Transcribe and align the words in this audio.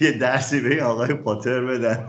یه 0.00 0.12
درسی 0.12 0.60
به 0.60 0.68
این 0.68 0.80
آقای 0.80 1.14
پاتر 1.14 1.60
بدن. 1.60 2.04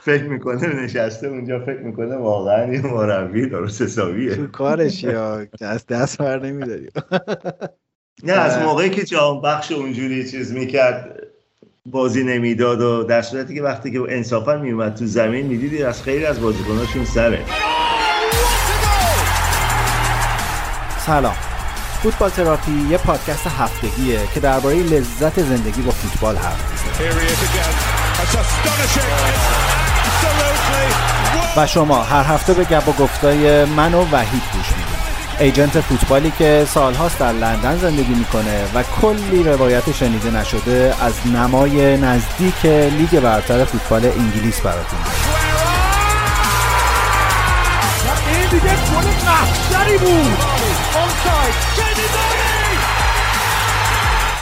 فکر 0.00 0.24
می‌کنه 0.24 0.82
نشسته 0.82 1.26
اونجا 1.26 1.60
فکر 1.60 1.80
می‌کنه 1.80 2.16
واقعا 2.16 2.72
یه 2.72 2.86
مربی 2.86 3.46
درست 3.46 3.82
حسابیه. 3.82 4.36
تو 4.36 4.46
کارش 4.46 5.02
یا 5.02 5.44
دست 5.60 5.88
دست 5.88 6.18
بر 6.18 6.38
نمیداری. 6.38 6.88
نه 8.24 8.32
از 8.32 8.58
موقعی 8.58 8.90
که 8.90 9.04
جام 9.04 9.42
بخش 9.42 9.72
اونجوری 9.72 10.30
چیز 10.30 10.52
می‌کرد 10.52 11.22
بازی 11.86 12.24
نمی‌داد 12.24 12.80
و 12.80 13.02
در 13.02 13.22
صورتی 13.22 13.54
که 13.54 13.62
وقتی 13.62 13.92
که 13.92 14.00
انصافا 14.08 14.56
میومد 14.56 14.94
تو 14.94 15.06
زمین 15.06 15.46
می‌دیدی 15.46 15.82
از 15.82 16.02
خیلی 16.02 16.24
از 16.24 16.40
بازیکناشون 16.40 17.04
سره. 17.04 17.40
سلام. 20.98 21.34
فوتبال 22.06 22.30
تراپی 22.30 22.86
یه 22.90 22.98
پادکست 22.98 23.46
هفتگیه 23.58 24.20
که 24.34 24.40
درباره 24.40 24.76
لذت 24.76 25.42
زندگی 25.42 25.82
با 25.82 25.90
فوتبال 25.90 26.36
حرف 26.36 26.60
و 31.56 31.66
شما 31.66 32.02
هر 32.02 32.22
هفته 32.22 32.54
به 32.54 32.64
گپ 32.64 32.88
و 32.88 32.92
گفتای 32.92 33.64
من 33.64 33.94
و 33.94 34.04
وحید 34.12 34.42
گوش 34.52 34.66
می‌دید. 34.68 34.96
ایجنت 35.40 35.80
فوتبالی 35.80 36.32
که 36.38 36.66
سالهاست 36.74 37.18
در 37.18 37.32
لندن 37.32 37.78
زندگی 37.78 38.14
می‌کنه 38.14 38.64
و 38.74 38.82
کلی 38.82 39.42
روایت 39.42 39.92
شنیده 39.92 40.30
نشده 40.30 40.94
از 41.00 41.14
نمای 41.26 41.96
نزدیک 41.96 42.66
لیگ 42.66 43.20
برتر 43.20 43.64
فوتبال 43.64 44.04
انگلیس 44.06 44.60
براتون. 44.60 44.98
این 48.28 48.48
دیگه 48.50 48.74
گل 49.72 49.98
بود 49.98 50.35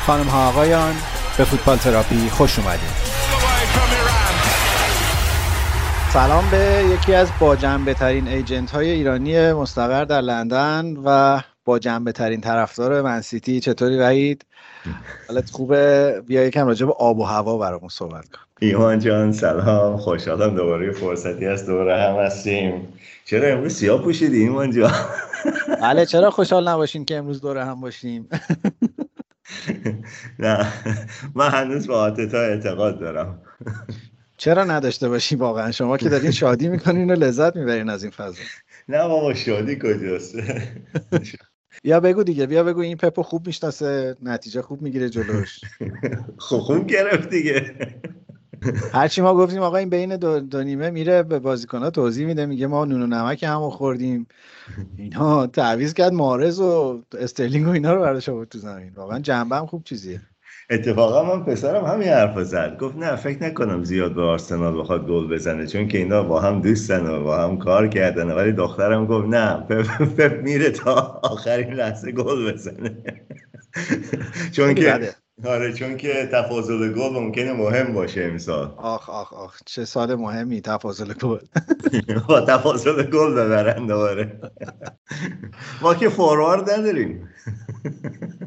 خانم 0.06 0.28
ها 0.28 0.48
آقایان 0.48 0.94
به 1.38 1.44
فوتبال 1.44 1.76
تراپی 1.76 2.30
خوش 2.30 2.58
اومدید 2.58 3.04
سلام 6.12 6.50
به 6.50 6.84
یکی 6.90 7.14
از 7.14 7.28
با 7.40 7.56
جنبه 7.56 7.94
ترین 7.94 8.28
ایجنت 8.28 8.70
های 8.70 8.90
ایرانی 8.90 9.52
مستقر 9.52 10.04
در 10.04 10.20
لندن 10.20 10.96
و 11.04 11.40
با 11.64 11.78
جنبه 11.78 12.12
ترین 12.12 12.40
طرفدار 12.40 13.02
منسیتی 13.02 13.60
چطوری 13.60 13.98
وحید؟ 13.98 14.46
حالت 15.28 15.50
خوبه؟ 15.50 16.22
بیا 16.26 16.46
یکم 16.46 16.66
راجع 16.66 16.86
به 16.86 16.92
آب 16.92 17.18
و 17.18 17.24
هوا 17.24 17.58
برامون 17.58 17.88
صحبت 17.88 18.28
کن. 18.28 18.40
ایمان 18.60 18.98
جان 18.98 19.32
سلام. 19.32 19.96
خوشحالم 19.96 20.54
دوباره 20.54 20.92
فرصتی 20.92 21.46
از 21.46 21.66
دوره 21.66 22.02
هم 22.02 22.14
هستیم. 22.14 22.88
چرا 23.24 23.48
امروز 23.48 23.74
سیاه 23.74 24.02
پوشیدی 24.02 24.40
ایمان 24.40 24.70
جان؟ 24.70 24.92
بله 25.82 26.06
چرا 26.06 26.30
خوشحال 26.30 26.68
نباشین 26.68 27.04
که 27.04 27.16
امروز 27.16 27.40
دوره 27.40 27.64
هم 27.64 27.80
باشیم؟ 27.80 28.28
نه 30.38 30.72
من 31.34 31.48
هنوز 31.50 31.86
با 31.86 32.00
آتتا 32.00 32.38
اعتقاد 32.38 33.00
دارم. 33.00 33.42
چرا 34.36 34.64
نداشته 34.64 35.08
باشی 35.08 35.36
واقعا؟ 35.36 35.70
شما 35.70 35.96
که 35.96 36.08
دارین 36.08 36.30
شادی 36.30 36.68
می‌کنین 36.68 37.10
و 37.10 37.14
لذت 37.14 37.56
می‌برین 37.56 37.88
از 37.88 38.02
این 38.02 38.10
فضا. 38.10 38.42
نه 38.88 39.08
بابا 39.08 39.34
شادی 39.34 39.76
کجاست؟ 39.76 40.34
بیا 41.84 42.00
بگو 42.00 42.22
دیگه 42.22 42.46
بیا 42.46 42.64
بگو 42.64 42.80
این 42.80 42.96
پپو 42.96 43.22
خوب 43.22 43.46
می‌شناسه 43.46 44.16
نتیجه 44.22 44.62
خوب 44.62 44.82
می‌گیره 44.82 45.08
جلوش. 45.08 45.60
خب 46.38 46.58
خوب 46.58 46.86
گرفت 46.86 47.30
دیگه. 47.30 47.74
هرچی 48.92 49.22
ما 49.22 49.34
گفتیم 49.34 49.62
آقا 49.62 49.76
این 49.76 49.90
بین 49.90 50.16
دو, 50.16 50.40
دو 50.40 50.62
نیمه 50.62 50.90
میره 50.90 51.22
به 51.22 51.38
بازیکنها 51.38 51.90
توضیح 51.90 52.26
میده 52.26 52.46
میگه 52.46 52.66
ما 52.66 52.84
نون 52.84 53.02
و 53.02 53.06
نمک 53.06 53.42
همو 53.42 53.70
خوردیم. 53.70 54.26
اینا 54.98 55.46
تعویض 55.46 55.94
کرد 55.94 56.12
مارز 56.12 56.60
و 56.60 57.02
استرلینگ 57.18 57.66
و 57.66 57.70
اینا 57.70 57.94
رو 57.94 58.00
برداشت 58.00 58.44
تو 58.44 58.58
زمین. 58.58 58.92
واقعا 58.94 59.18
جنبه 59.18 59.56
هم 59.56 59.66
خوب 59.66 59.84
چیزیه. 59.84 60.20
اتفاقا 60.70 61.36
من 61.36 61.44
پسرم 61.44 61.84
همین 61.84 62.08
حرف 62.08 62.42
زد. 62.42 62.78
گفت 62.78 62.96
نه 62.96 63.16
فکر 63.16 63.42
نکنم 63.42 63.84
زیاد 63.84 64.14
به 64.14 64.22
آرسنال 64.22 64.80
بخواد 64.80 65.06
گل 65.06 65.34
بزنه 65.34 65.66
چون 65.66 65.88
که 65.88 65.98
اینا 65.98 66.22
با 66.22 66.40
هم 66.40 66.60
دوستن 66.60 67.06
و 67.06 67.24
با 67.24 67.38
هم 67.38 67.58
کار 67.58 67.88
کردن. 67.88 68.32
ولی 68.32 68.52
دخترم 68.52 69.06
گفت 69.06 69.26
نه 69.28 69.56
پپ 70.16 70.42
میره 70.42 70.70
تا 70.70 71.20
آخرین 71.22 71.74
لحظه 71.74 72.12
گل 72.12 72.52
بزنه. 72.52 72.96
چون 74.56 74.74
که 74.74 75.14
آره 75.42 75.72
چون 75.72 75.96
که 75.96 76.28
تفاضل 76.32 76.92
گل 76.92 77.12
ممکنه 77.12 77.52
مهم 77.52 77.94
باشه 77.94 78.22
امسال. 78.22 78.74
آخ 78.76 79.10
آخ 79.10 79.32
آخ 79.32 79.60
چه 79.66 79.84
سال 79.84 80.14
مهمی 80.14 80.60
تفاضل 80.60 81.12
گل. 81.12 81.38
با 82.28 82.40
تفاضل 82.40 83.02
گل 83.02 83.32
ببرن 83.32 83.86
دوباره. 83.86 84.40
ما 85.82 85.94
که 85.94 86.08
فوروارد 86.08 86.70
نداریم. 86.70 87.28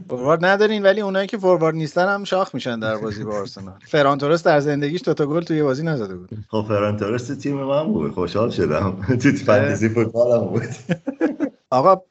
فوروارد 0.09 0.45
ندارین 0.45 0.83
ولی 0.83 1.01
اونایی 1.01 1.27
که 1.27 1.37
فوروارد 1.37 1.75
نیستن 1.75 2.07
هم 2.07 2.23
شاخ 2.23 2.55
میشن 2.55 2.79
در 2.79 2.97
بازی 2.97 3.23
با 3.23 3.37
آرسنال. 3.39 3.79
فران 3.91 4.17
تورس 4.17 4.43
در 4.43 4.59
زندگیش 4.59 5.01
دو 5.05 5.13
تا 5.13 5.25
گل 5.25 5.41
توی 5.41 5.63
بازی 5.63 5.83
نزده 5.83 6.15
بود. 6.15 6.29
خب 6.49 6.65
فران 6.67 6.97
تورس 6.97 7.27
تیم 7.27 7.55
من 7.57 7.93
بود. 7.93 8.11
خوشحال 8.11 8.49
شدم. 8.49 8.97
تو 9.21 9.31
فانتزی 9.31 9.89
فوتبالم 9.89 10.45
بود. 10.45 10.63
آقا 11.69 12.01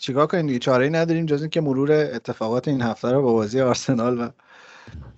چیکار 0.00 0.26
کنیم؟ 0.26 0.46
دیگه 0.46 0.58
چاره 0.58 0.84
ای 0.84 0.90
نداریم 0.90 1.26
جز 1.26 1.40
اینکه 1.40 1.60
مرور 1.60 1.92
اتفاقات 1.92 2.68
این 2.68 2.82
هفته 2.82 3.10
رو 3.10 3.22
با 3.22 3.32
بازی 3.32 3.60
آرسنال 3.60 4.20
و 4.20 4.28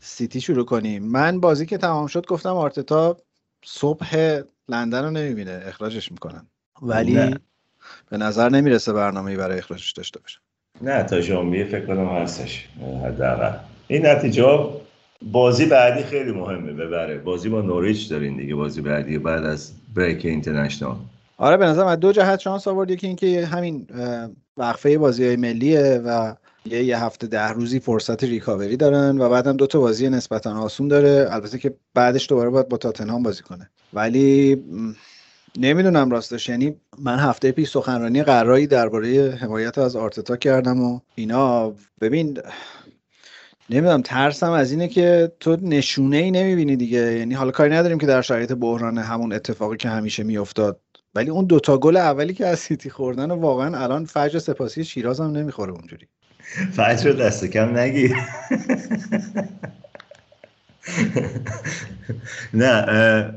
سیتی 0.01 0.41
شروع 0.41 0.65
کنیم. 0.65 1.03
من 1.03 1.41
بازی 1.41 1.67
که 1.67 1.79
تمام 1.79 2.07
شد 2.07 2.27
گفتم 2.27 2.55
آرتتا 2.57 3.17
صبح 3.65 4.41
لندن 4.69 5.05
رو 5.05 5.11
نمی‌بینه 5.11 5.63
اخراجش 5.67 6.13
می‌کنن. 6.13 6.47
ولی 6.83 7.13
نه. 7.13 7.41
به 8.11 8.17
نظر 8.17 8.49
نمی‌رسه 8.49 8.93
برنامه 8.93 9.37
برای 9.37 9.59
اخراجش 9.59 9.93
داشته 9.93 10.21
باشه. 10.21 10.39
نه 10.83 11.03
تا 11.03 11.21
ژانویه 11.21 11.65
فکر 11.65 11.87
کنم 11.87 12.09
هستش 12.09 12.69
حداقل. 13.05 13.59
این 13.89 14.07
نتیجه 14.07 14.71
بازی 15.23 15.67
بعدی 15.67 16.03
خیلی 16.03 16.33
مهمه 16.33 16.73
ببره. 16.73 17.19
بازی 17.19 17.49
با 17.49 17.61
نوریچ 17.61 18.11
دارین 18.11 18.37
دیگه 18.37 18.55
بازی 18.55 18.81
بعدی 18.81 19.19
بعد 19.19 19.45
از 19.45 19.73
بریک 19.95 20.25
اینترنشنال. 20.25 20.97
آره 21.37 21.57
به 21.57 21.67
نظر 21.67 21.85
من 21.85 21.97
دو 21.97 22.13
جهت 22.13 22.41
شانس 22.41 22.69
آورد. 22.69 22.97
که 22.97 23.07
اینکه 23.07 23.47
همین 23.47 23.87
وقفه 24.57 24.99
بازی 24.99 25.27
های 25.27 25.37
ملیه 25.37 26.03
و 26.05 26.35
یه 26.65 26.85
یه 26.85 27.05
هفته 27.05 27.27
ده 27.27 27.49
روزی 27.49 27.81
فرصت 27.81 28.25
ریکاوری 28.25 28.77
دارن 28.77 29.19
و 29.19 29.29
بعدم 29.29 29.57
دو 29.57 29.67
تا 29.67 29.81
بازی 29.81 30.09
نسبتا 30.09 30.59
آسون 30.59 30.89
داره. 30.89 31.29
البته 31.31 31.59
که 31.59 31.75
بعدش 31.95 32.29
دوباره 32.29 32.51
باید 32.51 32.69
با 32.69 32.77
تاتنهام 32.77 33.23
بازی 33.23 33.43
کنه. 33.43 33.71
ولی 33.93 34.65
نمی‌دونم 35.59 36.11
راستش. 36.11 36.49
یعنی 36.49 36.77
من 36.99 37.19
هفته 37.19 37.53
پیش 37.53 37.71
سخنرانی 37.71 38.23
قرایی 38.23 38.67
درباره 38.67 39.31
حمایت 39.31 39.79
از 39.79 39.97
آرتتا 39.97 40.37
کردم 40.37 40.81
و 40.81 41.01
اینا. 41.15 41.75
ببین 42.01 42.39
نمی‌دونم 43.71 44.03
ترسم 44.03 44.51
از 44.51 44.71
اینه 44.71 44.89
که 44.89 45.33
تو 45.41 45.57
نشونه 45.63 46.17
ای 46.17 46.31
نمی‌بینی 46.31 46.77
دیگه. 46.77 47.19
یعنی 47.19 47.35
حالا 47.35 47.51
کاری 47.51 47.75
نداریم 47.75 47.99
که 47.99 48.07
در 48.07 48.23
شرایط 48.23 48.53
بحران 48.53 48.99
همون 48.99 49.33
اتفاقی 49.33 49.77
که 49.77 49.89
همیشه 49.89 50.23
میافتاد. 50.23 50.81
ولی 51.17 51.31
اون 51.31 51.45
دوتا 51.45 51.79
گل 51.79 51.97
اولی 51.97 52.35
که 52.35 52.47
از 52.47 52.59
سیتی 52.59 52.91
خوردن 52.91 53.31
و 53.31 53.35
واقعا 53.35 53.83
الان 53.83 54.05
فجر 54.05 54.39
سپاسی 54.39 54.85
شیراز 54.85 55.21
هم 55.21 55.31
نمی‌خوره 55.31 55.73
اونجوری. 55.73 56.07
فجر 56.73 57.13
دست 57.13 57.45
کم 57.45 57.79
نگیر 57.79 58.17
نه 62.55 63.35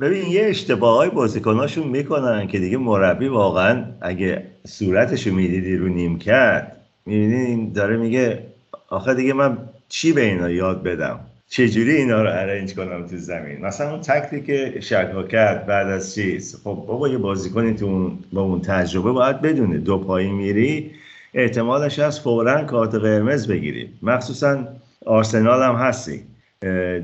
ببین 0.00 0.26
یه 0.26 0.44
اشتباه 0.44 0.96
های 0.96 1.10
بازیکناشون 1.10 1.88
می‌کنن 1.88 2.46
که 2.46 2.58
دیگه 2.58 2.78
مربی 2.78 3.28
واقعا 3.28 3.84
اگه 4.00 4.46
صورتشو 4.66 5.34
می‌دیدی 5.34 5.76
رو 5.76 5.88
نیم 5.88 6.18
کرد 6.18 6.76
می‌بینی 7.06 7.70
داره 7.70 7.96
میگه 7.96 8.46
آخه 8.88 9.14
دیگه 9.14 9.32
من 9.32 9.58
چی 9.88 10.12
به 10.12 10.20
اینا 10.24 10.50
یاد 10.50 10.82
بدم؟ 10.82 11.20
چجوری 11.52 11.96
اینا 11.96 12.22
رو 12.22 12.28
ارنج 12.28 12.74
کنم 12.74 13.06
تو 13.06 13.16
زمین؟ 13.16 13.60
مثلا 13.60 13.90
اون 13.90 14.00
تکتیک 14.00 14.80
شکا 14.80 15.22
کرد 15.22 15.66
بعد 15.66 15.86
از 15.86 16.14
چیز. 16.14 16.56
خب 16.56 16.84
بابا 16.86 17.08
یه 17.08 17.18
بازیکنی 17.18 17.74
تو 17.74 17.86
اون 17.86 18.18
با 18.32 18.42
اون 18.42 18.60
تجربه 18.60 19.12
باید 19.12 19.40
بدونه. 19.40 19.78
دو 19.78 19.98
پایی 19.98 20.30
میری 20.30 20.92
احتمالش 21.34 21.98
از 21.98 22.20
فورا 22.20 22.64
کارت 22.64 22.94
قرمز 22.94 23.48
بگیری. 23.48 23.92
مخصوصا 24.02 24.68
آرسنال 25.06 25.62
هم 25.62 25.74
هستی. 25.74 26.22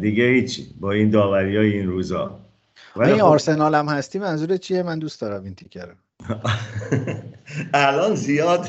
دیگه 0.00 0.25
هیچی. 0.25 0.67
با 0.81 0.93
این 0.93 1.11
داوری 1.11 1.56
های 1.56 1.72
این 1.72 1.87
روزا. 1.87 2.40
این 2.96 3.14
خب 3.14 3.25
آرسنال 3.25 3.75
هم 3.75 3.88
هستی 3.88 4.19
منظور 4.19 4.56
چیه؟ 4.56 4.82
من 4.82 4.99
دوست 4.99 5.20
دارم 5.20 5.44
این 5.44 5.55
تیکر 5.55 5.88
الان 7.75 8.14
زیاد. 8.14 8.69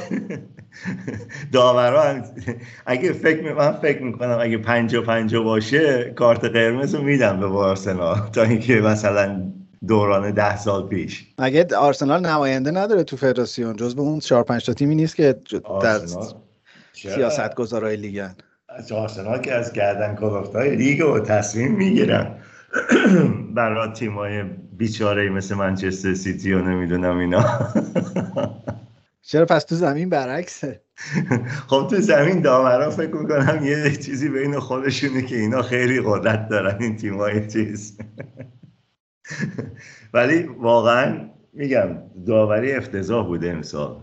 داورا 1.53 2.23
اگه 2.85 3.13
فکر 3.13 3.53
من 3.53 3.71
فکر 3.71 4.03
می‌کنم 4.03 4.37
اگه 4.41 4.57
پنجا 4.57 5.01
پنجا 5.01 5.43
باشه 5.43 6.13
کارت 6.15 6.45
قرمز 6.45 6.95
رو 6.95 7.03
میدم 7.03 7.39
به 7.39 7.45
آرسنال 7.45 8.19
تا 8.35 8.43
اینکه 8.43 8.75
مثلا 8.75 9.51
دوران 9.87 10.31
ده 10.31 10.57
سال 10.57 10.87
پیش. 10.87 11.27
اگه 11.37 11.67
آرسنال 11.75 12.25
نماینده 12.25 12.71
نداره 12.71 13.03
تو 13.03 13.17
فدراسیون؟ 13.17 13.75
جز 13.75 13.95
به 13.95 14.01
اون 14.01 14.19
چهار 14.19 14.43
پنج 14.43 14.65
تا 14.65 14.73
تیمی 14.73 14.95
نیست 14.95 15.15
که 15.15 15.35
در 15.81 15.99
سیاست 16.93 17.55
گذارای 17.55 17.95
لیگن. 17.95 18.35
آرسنال 18.91 19.41
که 19.41 19.53
از 19.53 19.73
گردن 19.73 20.15
کلافتای 20.15 20.75
لیگ 20.75 21.05
و 21.05 21.19
تصمیم 21.19 21.71
می‌گیرن. 21.71 22.35
برای 23.55 23.91
تیمای 23.93 24.43
بیچاره 24.77 25.29
مثل 25.29 25.55
منچستر 25.55 26.13
سیتی 26.13 26.53
و 26.53 26.61
نمی‌دونم 26.61 27.17
اینا. 27.17 27.45
چرا 29.21 29.45
پس 29.45 29.63
تو 29.63 29.75
زمین 29.75 30.09
برعکسه؟ 30.09 30.81
خب 31.69 31.87
تو 31.89 31.95
زمین 32.01 32.41
داورا 32.41 32.89
فکر 32.89 33.15
می‌کنم 33.15 33.65
یه 33.65 33.95
چیزی 33.95 34.29
بین 34.29 34.59
خودشونه 34.59 35.21
که 35.21 35.35
اینا 35.35 35.61
خیلی 35.61 36.01
قدرت 36.05 36.49
دارن 36.49 36.77
این 36.81 36.95
تیمای 36.95 37.47
چیز. 37.47 37.97
ولی 40.13 40.43
واقعا 40.43 41.29
میگم 41.53 41.89
داوری 42.27 42.73
افتضاح 42.73 43.27
بوده 43.27 43.49
امسال. 43.51 43.95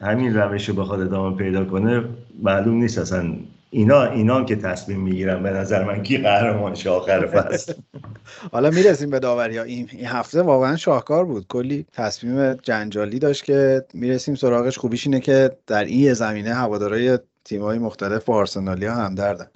همین 0.00 0.36
روش 0.36 0.68
رو 0.68 0.74
بخواد 0.74 1.00
ادامه 1.00 1.36
پیدا 1.36 1.64
کنه 1.64 2.04
معلوم 2.42 2.74
نیست 2.76 2.98
اصلا 2.98 3.34
اینا 3.70 4.04
اینا 4.04 4.44
که 4.44 4.56
تصمیم 4.56 5.00
می‌گیرن 5.00 5.42
به 5.42 5.50
نظر 5.50 5.84
من 5.84 6.02
کی 6.02 6.18
قهرمان 6.18 6.76
آخر 6.88 7.26
فصل. 7.26 7.72
حالا 8.52 8.70
می‌رسیم 8.70 9.10
به 9.10 9.18
داوری 9.18 9.56
ها. 9.58 9.64
این 9.64 9.88
هفته 10.06 10.42
واقعا 10.42 10.76
شاهکار 10.76 11.24
بود. 11.24 11.46
کلی 11.48 11.86
تصمیم 11.92 12.52
جنجالی 12.52 13.18
داشت 13.18 13.44
که 13.44 13.84
می‌رسیم 13.94 14.34
سراغش. 14.34 14.78
خوبیش 14.78 15.06
اینه 15.06 15.20
که 15.20 15.50
در 15.66 15.84
این 15.84 16.12
زمینه 16.12 16.54
هوادارهای 16.54 17.18
تیم‌های 17.44 17.78
مختلف 17.78 18.24
با 18.24 18.34
آرسنالیا 18.34 18.94
هم 18.94 19.14
دردن 19.14 19.46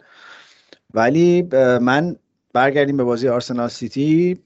ولی 0.94 1.42
من 1.80 2.16
برگردیم 2.52 2.96
به 2.96 3.04
بازی 3.04 3.28
آرسنال 3.28 3.68
سیتی. 3.68 4.38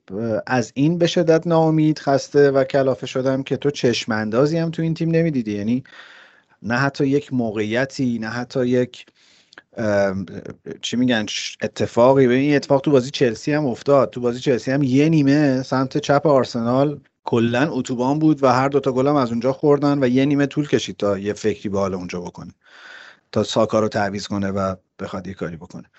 از 0.47 0.73
این 0.75 0.99
به 0.99 1.07
شدت 1.07 1.47
ناامید 1.47 1.99
خسته 1.99 2.51
و 2.51 2.65
کلافه 2.65 3.07
شدم 3.07 3.43
که 3.43 3.57
تو 3.57 3.71
چشم 3.71 4.13
اندازی 4.13 4.59
هم 4.59 4.71
تو 4.71 4.83
این 4.83 4.95
تیم 4.95 5.11
نمی‌دیدی. 5.11 5.53
یعنی 5.53 5.85
نه 6.63 6.75
حتی 6.75 7.07
یک 7.07 7.33
موقعیتی 7.33 8.19
نه 8.19 8.29
حتی 8.29 8.67
یک 8.67 9.07
چی 10.83 10.97
میگن 10.97 11.27
اتفاقی. 11.63 12.27
به 12.27 12.35
این 12.35 12.57
اتفاق 12.57 12.81
تو 12.81 12.91
بازی 12.91 13.11
چلسی 13.11 13.53
هم 13.53 13.67
افتاد. 13.67 14.11
تو 14.11 14.21
بازی 14.21 14.41
چلسی 14.41 14.71
هم 14.71 14.83
یه 14.83 15.09
نیمه 15.09 15.63
سمت 15.63 15.99
چپ 15.99 16.27
آرسنال 16.27 17.01
کلا 17.25 17.73
اتوبان 17.73 18.19
بود 18.19 18.43
و 18.43 18.53
هر 18.53 18.69
دوتا 18.69 18.93
گل 18.93 19.07
هم 19.07 19.17
از 19.17 19.31
اونجا 19.31 19.53
خوردن 19.53 20.05
و 20.05 20.09
یه 20.09 20.25
نیمه 20.25 20.47
طول 20.47 20.69
کشید 20.69 20.97
تا 20.97 21.19
یه 21.19 21.33
فکری 21.33 21.69
به 21.69 21.79
حال 21.79 21.95
اونجا 21.95 22.21
بکنه. 22.21 22.55
تا 23.33 23.43
ساکا 23.43 23.81
رو 23.81 23.89
تعویض 23.89 24.27
کنه 24.27 24.51
و 24.51 24.75
بخواد 24.99 25.27
یه 25.27 25.35
کاری 25.35 25.57
بکنه. 25.57 25.91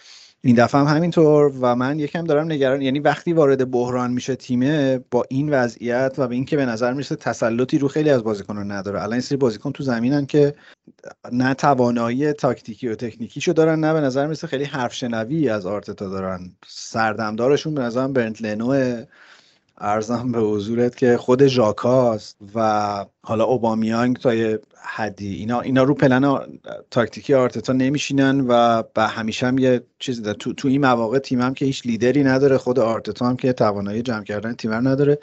این 0.45 0.56
دفعه 0.56 0.81
هم 0.81 0.95
همینطور 0.95 1.53
و 1.62 1.75
من 1.75 2.00
یکم 2.00 2.24
دارم 2.24 2.51
نگران 2.51 2.81
یعنی 2.81 3.00
وقتی 3.00 3.33
وارد 3.33 3.71
بحران 3.71 4.12
میشه 4.12 4.36
تیمه 4.36 5.00
با 5.12 5.25
این 5.30 5.50
وضعیت 5.50 6.15
و 6.18 6.27
به 6.27 6.36
اینکه 6.36 6.57
به 6.57 6.65
نظر 6.65 6.94
می‌رسه 6.94 7.15
تسلطی 7.15 7.77
رو 7.77 7.88
خیلی 7.88 8.09
از 8.09 8.24
بازیکنان 8.24 8.71
نداره. 8.71 9.03
الان 9.03 9.19
سری 9.19 9.38
بازیکن 9.38 9.71
تو 9.71 9.83
زمینن 9.83 10.25
که 10.25 10.56
نه 11.31 11.53
توانایی 11.53 12.33
تاکتیکی 12.33 12.88
و 12.88 12.95
تکنیکیشو 12.95 13.51
دارن 13.51 13.80
نه 13.80 13.94
به 13.94 14.01
نظر 14.01 14.25
می‌رسه 14.25 14.47
خیلی 14.47 14.63
حرف 14.63 14.94
شنوی 14.94 15.50
از 15.50 15.65
آرتتا 15.65 16.09
دارن. 16.09 16.51
سردمدارشون 16.68 17.75
به 17.75 17.81
نظرم 17.81 18.13
برنت 18.13 18.41
لنو 18.41 19.03
ارزم 19.77 20.31
به 20.31 20.39
حضورت 20.39 20.95
که 20.98 21.18
خود 21.18 21.48
ژاکاست 21.48 22.38
و 22.56 23.06
حالا 23.22 23.44
اوبامیانگ 23.44 24.18
تا 24.18 24.33
یه 24.33 24.60
حدی. 24.83 25.36
اینا 25.36 25.62
اینا 25.62 25.83
رو 25.83 25.94
پلن 25.94 26.39
تاکتیکی 26.92 27.33
آرتتا 27.33 27.74
نمیشینن 27.74 28.45
و 28.48 28.83
به 28.94 29.04
همیشه 29.04 29.48
هم 29.48 29.57
یه 29.57 29.81
چیزی 30.00 30.22
داره. 30.22 30.38
تو, 30.38 30.54
تو 30.54 30.68
این 30.68 30.81
مواقع 30.81 31.19
تیم 31.19 31.42
هم 31.42 31.54
که 31.54 31.66
هیچ 31.66 31.86
لیدری 31.86 32.24
نداره. 32.24 32.57
خود 32.57 32.80
آرتتا 32.80 33.27
هم 33.30 33.36
که 33.36 33.54
توانایی 33.54 34.01
جمع 34.01 34.24
کردن 34.24 34.54
تیم 34.54 34.74
نداره. 34.74 35.19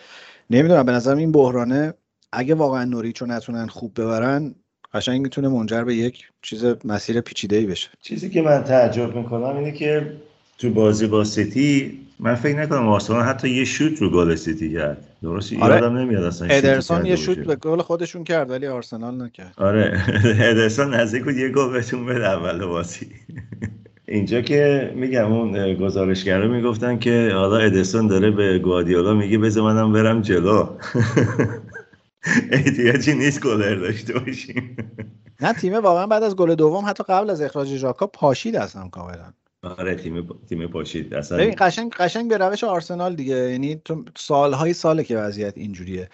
نمی‌دونم 0.51 0.87
به 0.87 0.93
نظرم 0.93 1.19
این 1.19 1.33
بحرانه 1.33 1.95
اگه 2.33 2.55
واقعا 2.55 2.85
نوریچو 2.85 3.27
نتونن 3.27 3.67
خوب 3.67 4.01
ببرن 4.01 4.55
قشنگ 4.95 5.21
می‌تونه 5.21 5.49
منجر 5.49 5.85
به 5.85 5.95
یک 5.95 6.29
چیز 6.43 6.65
مسیر 6.85 7.21
پیچیده 7.21 7.57
ای 7.57 7.67
بشه. 7.67 7.89
چیزی 8.01 8.31
که 8.31 8.43
من 8.43 8.65
تعجب 8.65 9.17
می‌کنم 9.17 9.57
اینه 9.57 9.73
که 9.73 10.13
تو 10.59 10.71
بازی 10.71 11.07
با 11.07 11.25
سیتی 11.25 11.99
من 12.19 12.35
فکر 12.35 12.57
نکنم 12.57 12.89
آرسنال 12.89 13.23
حتی 13.23 13.51
یه 13.51 13.65
شوت 13.65 14.03
رو 14.03 14.11
گل 14.11 14.35
سیتی 14.35 14.73
کرد. 14.73 15.05
درست 15.23 15.53
آره. 15.53 15.75
یادم 15.75 15.99
نمیاد 15.99 16.25
اصلا 16.25 16.49
ادرسون 16.49 17.07
یه 17.07 17.17
شوت 17.17 17.39
به 17.39 17.57
گل 17.57 17.83
خودشون 17.83 18.25
کرد 18.25 18.51
ولی 18.51 18.67
آرسنال 18.67 19.23
نکرد. 19.23 19.55
آره. 19.57 20.03
ادرسون 20.51 20.95
نزدیک 20.95 21.25
بود 21.25 21.37
یه 21.37 21.49
گل 21.49 21.73
بهتون 21.73 22.07
بده 22.07 22.29
اول 22.29 22.67
بازی. 22.67 23.07
اینجا 24.09 24.41
که 24.41 24.93
میگم 24.97 25.33
اون 25.33 25.75
گزارشگرا 25.75 26.49
می‌گفتن 26.49 26.99
که 26.99 27.31
حالا 27.35 27.57
ادرسون 27.57 28.07
داره 28.07 28.31
به 28.31 28.59
گوادیولا 28.59 29.15
میگه 29.15 29.39
بذار 29.39 29.73
منم 29.73 29.93
برم 29.93 30.23
جلو. 30.23 30.67
احتیاجی 32.51 33.15
نیست 33.15 33.43
گلر 33.43 33.75
داشته 33.75 34.19
باشیم. 34.19 34.77
نه 35.41 35.53
تیمه 35.53 35.79
واقعا 35.79 36.07
بعد 36.07 36.23
از 36.23 36.37
گل 36.37 36.55
دوم 36.55 36.85
حتی 36.87 37.05
قبل 37.09 37.31
از 37.31 37.41
اخراج 37.41 37.77
ژاکا 37.77 38.07
پاشید 38.07 38.57
اصلا 38.57 38.89
کاملا. 38.89 39.33
آره 39.63 39.95
تیم 39.95 40.29
تیم 40.49 40.67
پاشید 40.67 41.15
اصلا 41.15 41.39
ببین 41.39 41.55
قشنگ 41.59 41.93
قشنگ 41.93 42.31
به 42.31 42.39
روش 42.39 42.65
آرسنال 42.65 43.15
دیگه. 43.15 43.51
یعنی 43.51 43.81
تو 43.85 44.05
سالهای 44.17 44.73
ساله 44.73 45.05
که 45.05 45.17
وضعیت 45.17 45.59
اینجوریه. 45.59 46.09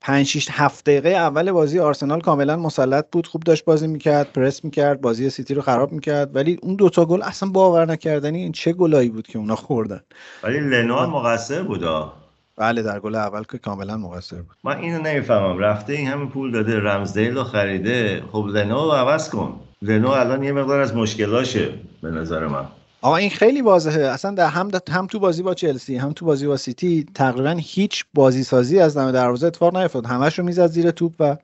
5 0.00 0.26
6 0.26 0.48
7 0.50 0.84
دقیقه 0.84 1.08
اول 1.08 1.52
بازی 1.52 1.78
آرسنال 1.78 2.20
کاملا 2.20 2.56
مسلط 2.56 3.06
بود. 3.12 3.26
خوب 3.26 3.42
داشت 3.42 3.64
بازی 3.64 3.86
می‌کرد 3.86 4.32
پرس 4.32 4.64
می‌کرد 4.64 5.00
بازی 5.00 5.30
سیتی 5.30 5.54
رو 5.54 5.62
خراب 5.62 5.92
می‌کرد. 5.92 6.36
ولی 6.36 6.58
اون 6.62 6.76
دوتا 6.76 7.04
گل 7.04 7.22
اصلا 7.22 7.48
باور 7.48 7.84
نکردنی 7.86 8.38
این 8.38 8.52
چه 8.52 8.72
گلایی 8.72 9.08
بود 9.08 9.26
که 9.26 9.38
اونا 9.38 9.56
خوردن. 9.56 10.00
ولی 10.42 10.60
لنو 10.60 11.06
مقصر 11.06 11.62
بودا 11.62 12.21
بله 12.56 12.82
در 12.82 13.00
گل 13.00 13.14
اول 13.14 13.42
که 13.42 13.58
کاملا 13.58 13.96
مقصر 13.96 14.36
بود. 14.36 14.56
من 14.64 14.78
اینو 14.78 15.02
نمی‌فهمم. 15.02 15.58
رفته 15.58 15.92
این 15.92 16.08
همه 16.08 16.26
پول 16.26 16.52
داده 16.52 16.80
رمزدیل 16.80 17.34
رو 17.34 17.44
خریده. 17.44 18.22
خب 18.32 18.46
لنو 18.46 18.74
رو 18.74 18.90
عوض 18.90 19.30
کن. 19.30 19.60
لنو 19.82 20.08
الان 20.08 20.42
یه 20.42 20.52
مقدار 20.52 20.80
از 20.80 20.96
مشکلاشه 20.96 21.68
به 22.02 22.10
نظر 22.10 22.46
من. 22.46 22.64
آقا 23.00 23.16
این 23.16 23.30
خیلی 23.30 23.62
واضحه. 23.62 24.02
اصلا 24.02 24.30
در 24.30 24.46
هم 24.46 24.70
هم 24.90 25.06
تو 25.06 25.18
بازی 25.18 25.42
با 25.42 25.54
چلسی 25.54 25.96
هم 25.96 26.12
تو 26.12 26.24
بازی 26.24 26.46
با 26.46 26.56
سیتی 26.56 27.06
تقریبا 27.14 27.50
هیچ 27.50 28.04
بازی 28.14 28.44
سازی 28.44 28.78
از 28.78 28.96
دم 28.96 29.12
دروازه 29.12 29.46
اتفاق 29.46 29.76
نیفتاد. 29.76 30.06
همش 30.06 30.38
رو 30.38 30.44
می‌زد 30.44 30.66
زیر 30.66 30.90
توپ 30.90 31.12
و 31.20 31.36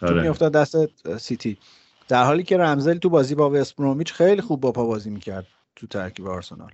توپ 0.00 0.10
آره. 0.10 0.22
میافتاد 0.22 0.52
دست 0.52 0.76
سیتی. 1.18 1.58
در 2.08 2.24
حالی 2.24 2.42
که 2.42 2.56
رمزل 2.58 2.98
تو 2.98 3.08
بازی 3.08 3.34
با 3.34 3.50
وست 3.50 3.74
خیلی 4.12 4.42
خوب 4.42 4.60
با 4.60 4.72
پا 4.72 4.84
بازی 4.86 5.10
می‌کرد 5.10 5.46
تو 5.76 5.86
ترکیب 5.86 6.26
آرسنال. 6.26 6.70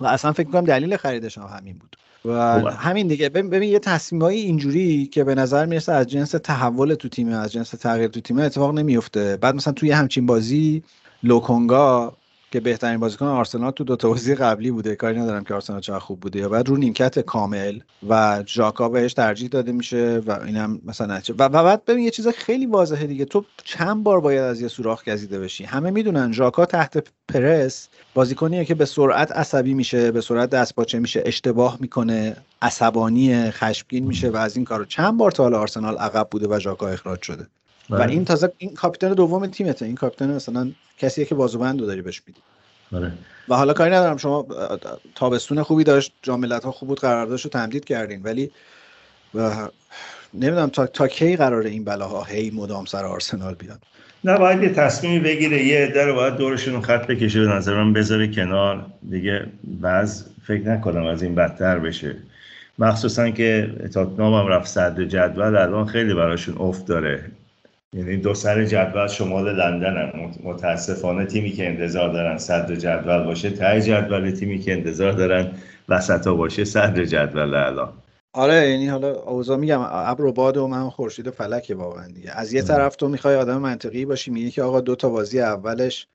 و 0.00 0.06
اصلا 0.06 0.32
فکر 0.32 0.50
کنم 0.50 0.64
دلیل 0.64 0.96
خریدش 0.96 1.38
هم 1.38 1.58
همین 1.58 1.78
بود. 1.78 1.96
و 2.24 2.32
همین 2.70 3.06
دیگه. 3.06 3.28
ببین 3.28 3.62
یه 3.62 3.78
تصمیمایی 3.78 4.40
اینجوری 4.40 5.06
که 5.06 5.24
به 5.24 5.34
نظر 5.34 5.66
می‌رسه 5.66 5.92
از 5.92 6.06
جنس 6.06 6.30
تحول 6.30 6.94
تو 6.94 7.08
تیم 7.08 7.28
از 7.28 7.52
جنس 7.52 7.70
تغییر 7.70 8.08
تو 8.08 8.20
تیم 8.20 8.38
اتفاق 8.38 8.74
نمیفته 8.74 9.36
بعد 9.36 9.54
مثلا 9.54 9.72
توی 9.72 9.90
همچین 9.90 10.26
بازی 10.26 10.82
لوکونگا 11.22 12.16
که 12.50 12.60
بهترین 12.60 13.00
بازیکن 13.00 13.26
آرسنال 13.26 13.70
تو 13.70 13.84
دو 13.84 13.96
تا 13.96 14.08
بازی 14.08 14.34
قبلی 14.34 14.70
بوده. 14.70 14.96
کاری 14.96 15.18
ندارم 15.20 15.44
که 15.44 15.54
آرسنال 15.54 15.80
چقدر 15.80 15.98
خوب 15.98 16.20
بوده. 16.20 16.38
یا 16.38 16.48
بعد 16.48 16.68
رو 16.68 16.76
نیمکت 16.76 17.18
کامل 17.18 17.78
و 18.08 18.42
ژاکا 18.46 18.88
بهش 18.88 19.14
ترجیح 19.14 19.48
داده 19.48 19.72
میشه 19.72 20.22
و 20.26 20.32
اینم 20.46 20.80
مثلا 20.84 21.20
و, 21.38 21.44
و 21.44 21.48
بعد 21.48 21.84
ببین 21.84 22.04
یه 22.04 22.10
چیز 22.10 22.28
خیلی 22.28 22.66
واضحه 22.66 23.06
دیگه. 23.06 23.24
تو 23.24 23.44
چند 23.64 24.02
بار 24.04 24.20
باید 24.20 24.40
از 24.40 24.60
یه 24.60 24.68
سوراخ 24.68 25.08
گزیده 25.08 25.38
بشی؟ 25.38 25.64
همه 25.64 25.90
می‌دونن 25.90 26.32
ژاکا 26.32 26.66
تحت 26.66 27.06
پرس 27.28 27.88
بازیکنیه 28.14 28.64
که 28.64 28.74
به 28.74 28.84
سرعت 28.84 29.32
عصبی 29.32 29.74
میشه 29.74 30.10
به 30.10 30.20
سرعت 30.20 30.50
دست 30.50 30.74
باچه 30.74 30.98
میشه 30.98 31.22
اشتباه 31.26 31.76
می‌کنه 31.80 32.36
عصبانی 32.62 33.50
خشمگین 33.50 34.04
میشه 34.04 34.30
و 34.30 34.36
از 34.36 34.56
این 34.56 34.64
کارو 34.64 34.84
چند 34.84 35.18
بار 35.18 35.30
تا 35.30 35.42
حالا 35.42 35.60
آرسنال 35.60 35.96
عقب 35.96 36.28
بوده 36.30 36.48
و 36.48 36.58
ژاکا 36.58 36.88
اخراج 36.88 37.22
شده. 37.22 37.46
و 37.90 37.98
بله. 37.98 38.12
این 38.12 38.24
تازه 38.24 38.52
این 38.58 38.74
کاپیتان 38.74 39.14
دوم 39.14 39.46
تیمته. 39.46 39.86
این 39.86 39.94
کاپیتان 39.94 40.34
مثلا 40.34 40.70
کسیه 40.98 41.24
که 41.24 41.34
بازوبند 41.34 41.80
رو 41.80 41.86
داری 41.86 42.02
بهش 42.02 42.22
میدی. 42.26 42.40
بله. 42.92 43.12
و 43.48 43.54
حالا 43.54 43.72
کاری 43.72 43.90
ندارم. 43.90 44.16
شما 44.16 44.46
تابستون 45.14 45.62
خوبی 45.62 45.84
داشت. 45.84 46.12
جاملت 46.22 46.64
ها 46.64 46.72
خوب 46.72 46.88
بود. 46.88 47.00
قراردادش 47.00 47.44
رو 47.44 47.50
تمدید 47.50 47.84
کردین. 47.84 48.22
ولی 48.22 48.50
و 49.34 49.68
نمی‌دونم 50.34 50.68
تا, 50.68 50.86
تا 50.86 51.08
کی 51.08 51.36
قراره 51.36 51.70
این 51.70 51.84
بلاها 51.84 52.24
هی 52.24 52.50
مدام 52.50 52.84
سر 52.84 53.04
آرسنال 53.04 53.54
بیاد؟ 53.54 53.78
نه 54.24 54.38
باید 54.38 54.62
یه 54.62 54.68
تصمیمی 54.68 55.20
بگیره. 55.20 55.64
یه 55.64 55.78
عده 55.78 56.04
رو 56.04 56.14
باید 56.14 56.36
دورشون 56.36 56.80
خط 56.80 57.06
بکشه. 57.06 57.40
به 57.40 57.46
نظر 57.46 57.74
من 57.74 57.92
بذاره 57.92 58.28
کنار. 58.28 58.86
دیگه 59.10 59.46
بعض 59.64 60.24
فکر 60.46 60.68
نکنم 60.68 61.06
از 61.06 61.22
این 61.22 61.34
بدتر 61.34 61.78
بشه. 61.78 62.16
مخصوصا 62.78 63.30
که 63.30 63.74
تاتنام 63.94 64.34
هم 64.34 64.46
رفت 64.46 64.66
صدر 64.68 65.04
جدول. 65.04 65.56
الان 65.56 65.86
خیلی 65.86 66.14
براشون 66.14 66.56
افت 66.58 66.86
داره. 66.86 67.24
یعنی 67.92 68.16
دو 68.16 68.34
سر 68.34 68.64
جدول 68.64 69.06
شمال 69.06 69.56
لندن 69.56 69.96
هم. 69.96 70.30
متاسفانه 70.42 71.26
تیمی 71.26 71.50
که 71.50 71.66
انتظار 71.68 72.12
دارن 72.12 72.38
صدر 72.38 72.74
جدول 72.74 73.24
باشه 73.24 73.50
تای 73.50 73.82
جدول 73.82 74.30
تیمی 74.30 74.58
که 74.58 74.72
انتظار 74.72 75.12
دارن 75.12 75.50
وسط 75.88 76.26
ها 76.26 76.34
باشه 76.34 76.64
صدر 76.64 77.04
جدول 77.04 77.54
الان. 77.54 77.92
آره 78.32 78.70
یعنی 78.70 78.88
حالا 78.88 79.14
اوضاع 79.14 79.56
میگم 79.56 79.80
ابر 79.82 80.24
و 80.24 80.32
باد 80.32 80.56
و 80.56 80.68
مه 80.68 80.83
و 80.83 80.90
خورشید 80.90 81.26
و 81.26 81.30
فلکه 81.30 81.74
واقعا 81.74 82.06
دیگه. 82.06 82.30
از 82.32 82.52
یه 82.52 82.62
طرف 82.62 82.96
تو 82.96 83.08
می‌خوای 83.08 83.36
آدم 83.36 83.58
منطقی 83.58 84.04
باشی 84.04 84.30
میگه 84.30 84.50
که 84.50 84.62
آقا 84.62 84.80
دو 84.80 84.94
تا 84.94 85.08
بازی 85.08 85.40
اولش 85.40 86.06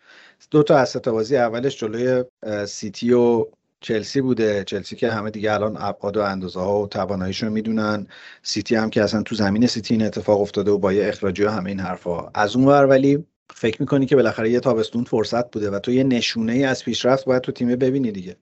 دو 0.52 0.64
تا 0.64 0.78
از 0.78 0.83
سه 0.83 0.94
تا 0.94 1.12
بازی 1.12 1.38
اولش 1.38 1.78
جلوی 1.78 2.24
سیتی 2.66 3.14
و 3.14 3.46
چلسی 3.84 4.22
بوده. 4.22 4.64
چلسی 4.64 4.96
که 4.96 5.12
همه 5.12 5.32
دیگه 5.32 5.54
الان 5.54 5.78
ابعاد 5.80 6.18
و 6.18 6.22
اندازه 6.22 6.60
ها 6.60 6.82
و 6.82 6.88
تواناییشون 6.88 7.50
می‌دونن. 7.50 8.08
سیتی 8.44 8.76
هم 8.76 8.90
که 8.90 9.04
اصلا 9.04 9.24
تو 9.24 9.36
زمین 9.36 9.68
سیتی 9.68 9.94
این 9.94 10.06
اتفاق 10.06 10.42
افتاده 10.42 10.72
و 10.72 10.78
با 10.78 10.94
یه 10.94 11.08
اخراجی 11.08 11.44
و 11.44 11.50
همه 11.50 11.70
این 11.70 11.80
حرفا. 11.80 12.30
از 12.36 12.56
اون 12.56 12.66
ور 12.66 12.86
ولی 12.86 13.26
فکر 13.56 13.82
می‌کنی 13.82 14.06
که 14.06 14.16
بالاخره 14.16 14.50
یه 14.50 14.60
تابستون 14.60 15.04
فرصت 15.04 15.52
بوده 15.52 15.70
و 15.70 15.80
تو 15.80 15.92
یه 15.92 16.04
نشونه 16.04 16.54
ای 16.54 16.64
از 16.64 16.84
پیشرفت 16.84 17.26
باید 17.26 17.42
تو 17.42 17.52
تیم 17.52 17.68
ببینی 17.76 18.12
دیگه. 18.12 18.36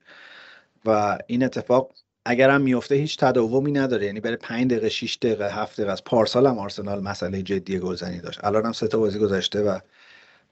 و 0.84 1.18
این 1.26 1.44
اتفاق 1.44 1.92
اگرم 2.24 2.60
میفته 2.60 2.94
هیچ 2.94 3.18
تداومی 3.18 3.72
نداره. 3.72 4.06
یعنی 4.06 4.20
برای 4.20 4.36
5 4.36 4.70
دقیقه 4.70 4.88
6 4.88 5.18
دقیقه 5.22 5.54
7 5.54 5.72
دقیقه. 5.76 5.92
از 5.92 6.04
پارسال 6.04 6.46
هم 6.46 6.58
آرسنال 6.58 7.02
مسئله 7.02 7.42
جدی 7.42 7.78
گلزنی 7.78 8.20
داشت. 8.20 8.44
الان 8.44 8.66
هم 8.66 8.72
سه 8.72 8.88
تا 8.88 8.98
بازی 8.98 9.18
گذشته 9.18 9.62
و 9.62 9.78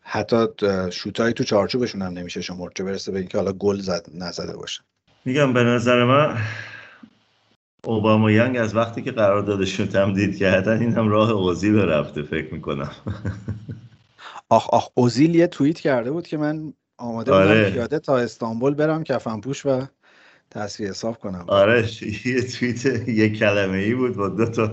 حتی 0.00 0.47
شوتای 0.92 1.33
تو 1.33 1.45
چارچوبشون 1.45 2.02
هم 2.02 2.12
نمیشه 2.12 2.40
شما 2.40 2.71
چه 2.75 2.85
برسه 2.85 3.12
به 3.12 3.19
اینکه 3.19 3.38
حالا 3.38 3.52
گل 3.52 3.80
زد 3.80 4.07
نزده 4.14 4.57
باشه. 4.57 4.83
میگم 5.25 5.52
به 5.52 5.64
نظر 5.64 6.04
من 6.04 6.38
اوباما 7.85 8.30
یانگ 8.30 8.57
از 8.57 8.76
وقتی 8.76 9.02
که 9.02 9.11
قرار 9.11 9.42
داده 9.42 9.66
شد 9.66 9.88
تمدید 9.88 10.38
کردن 10.38 10.80
این 10.80 10.92
هم 10.92 11.09
راه 11.09 11.30
اوزیل 11.30 11.78
رفته 11.78 12.23
فکر 12.23 12.54
می‌کنم. 12.54 12.90
آخ 14.49 14.71
آخ 14.71 14.88
اوزیل 14.95 15.35
یه 15.35 15.47
توییت 15.47 15.80
کرده 15.80 16.11
بود 16.11 16.26
که 16.26 16.37
من 16.37 16.73
آماده 16.99 17.33
آره. 17.33 17.59
بودم 17.59 17.71
پیاده 17.71 17.99
تا 17.99 18.19
استانبول 18.19 18.75
برم 18.75 19.04
کفن 19.04 19.40
پوش 19.40 19.66
و 19.66 19.87
تسویه 20.50 20.90
حساب 20.90 21.19
کنم. 21.19 21.45
آره 21.49 21.88
یه 22.25 22.42
توییت 22.42 23.09
یه 23.09 23.28
کلمه 23.28 23.78
ای 23.78 23.95
بود 23.95 24.16
با 24.16 24.28
دو 24.28 24.47
تا 24.47 24.66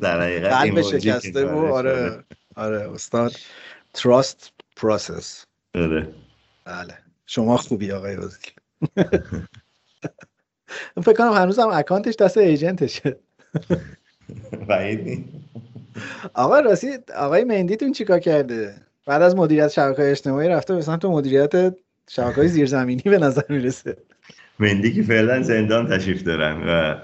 در 0.00 0.20
حقیقت 0.20 0.52
قلب 0.52 0.82
شکسته 0.82 1.46
بود 1.46 1.64
آره 1.64 2.24
آره 2.56 2.90
استاد. 2.92 3.32
trust 3.94 4.52
process 4.76 5.44
آره 5.74 6.08
بله. 6.64 6.94
شما 7.26 7.56
خوبی 7.56 7.92
آقای 7.92 8.14
اوزیل 8.14 8.50
فکر 11.04 11.12
کنم 11.12 11.32
هنوز 11.32 11.58
هم 11.58 11.68
اکانتش 11.68 12.16
دست 12.16 12.38
agent 12.38 12.81
شه. 12.81 13.16
آقا 16.34 16.60
راستی 16.60 16.88
آقای 17.16 17.44
مندیتون 17.44 17.92
چیکار 17.92 18.18
کرده؟ 18.18 18.74
بعد 19.06 19.22
از 19.22 19.36
مدیریت 19.36 19.68
شبکه 19.68 20.10
اجتماعی 20.10 20.48
رفته 20.48 20.74
به 20.74 20.82
سمت 20.82 21.04
مدیریت 21.04 21.74
شبکه 22.08 22.46
زیرزمینی 22.46 23.02
به 23.04 23.18
نظر 23.18 23.42
می‌رسه. 23.48 23.96
مندی 24.58 24.94
که 24.94 25.02
فعلا 25.02 25.42
زندان 25.42 25.98
تشریف 25.98 26.22
دارن 26.22 26.68
و 26.68 26.96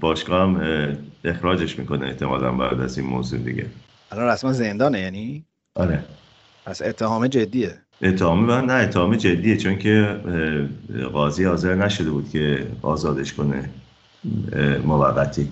باشگاه 0.00 0.40
هم 0.40 0.98
اخراجش 1.24 1.78
می‌کنه 1.78 2.06
احتمالا 2.06 2.52
بعد 2.52 2.80
از 2.80 2.98
این 2.98 3.06
موضوع 3.06 3.38
دیگه. 3.38 3.66
الان 4.10 4.26
رسما 4.26 4.52
زندانه 4.52 5.00
یعنی؟ 5.00 5.44
آره. 5.74 6.04
پس 6.66 6.82
اتهام 6.82 7.26
جدیه. 7.26 7.74
اتهام 8.02 8.50
نه 8.50 8.72
اتهام 8.72 9.16
جدیه 9.16 9.56
چون 9.56 9.78
که 9.78 10.20
قاضی 11.12 11.44
حاضر 11.44 11.74
نشده 11.74 12.10
بود 12.10 12.30
که 12.30 12.66
آزادش 12.82 13.32
کنه 13.32 13.70
موقتی. 14.84 15.48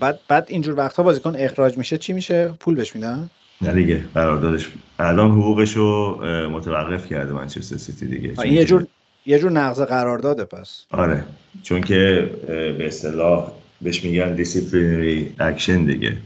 بعد 0.00 0.18
بعد 0.28 0.46
اینجور 0.48 0.78
وقتها 0.78 1.02
بازیکن 1.02 1.36
اخراج 1.38 1.78
میشه 1.78 1.98
چی 1.98 2.12
میشه؟ 2.12 2.54
پول 2.60 2.74
بهش 2.74 2.94
میدن؟ 2.94 3.30
نه 3.62 3.72
دیگه 3.72 4.04
قراردادش. 4.14 4.68
الان 4.98 5.30
حقوقش 5.30 5.76
رو 5.76 6.20
متوقف 6.50 7.06
کرده 7.06 7.32
منچستر 7.32 7.76
سیتی 7.76 8.06
دیگه. 8.06 8.40
این 8.40 8.52
یه 8.52 8.64
جور 8.64 8.86
یه 9.26 9.38
جور 9.38 9.52
نقض 9.52 9.80
قرارداده 9.80 10.44
پس. 10.44 10.84
آره. 10.90 11.24
چون 11.62 11.80
که 11.80 12.30
به 12.48 12.86
اصطلاح 12.86 13.52
بهش 13.82 14.04
میگن 14.04 14.34
disciplinary 14.34 15.34
action 15.38 15.84
دیگه. 15.84 16.16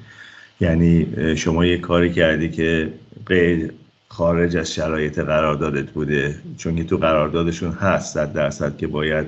یعنی 0.61 1.07
شما 1.37 1.67
یه 1.67 1.79
کاری 1.79 2.13
کردی 2.13 2.51
که 2.51 2.93
غیر 3.27 3.73
خارج 4.09 4.57
از 4.57 4.75
شرایط 4.75 5.19
قراردادت 5.19 5.91
بوده 5.91 6.35
چون 6.57 6.77
که 6.77 6.85
تو 6.85 6.97
قراردادشون 6.97 7.73
هست 7.73 8.15
صد 8.15 8.33
درصد 8.33 8.77
که 8.77 8.87
باید 8.87 9.27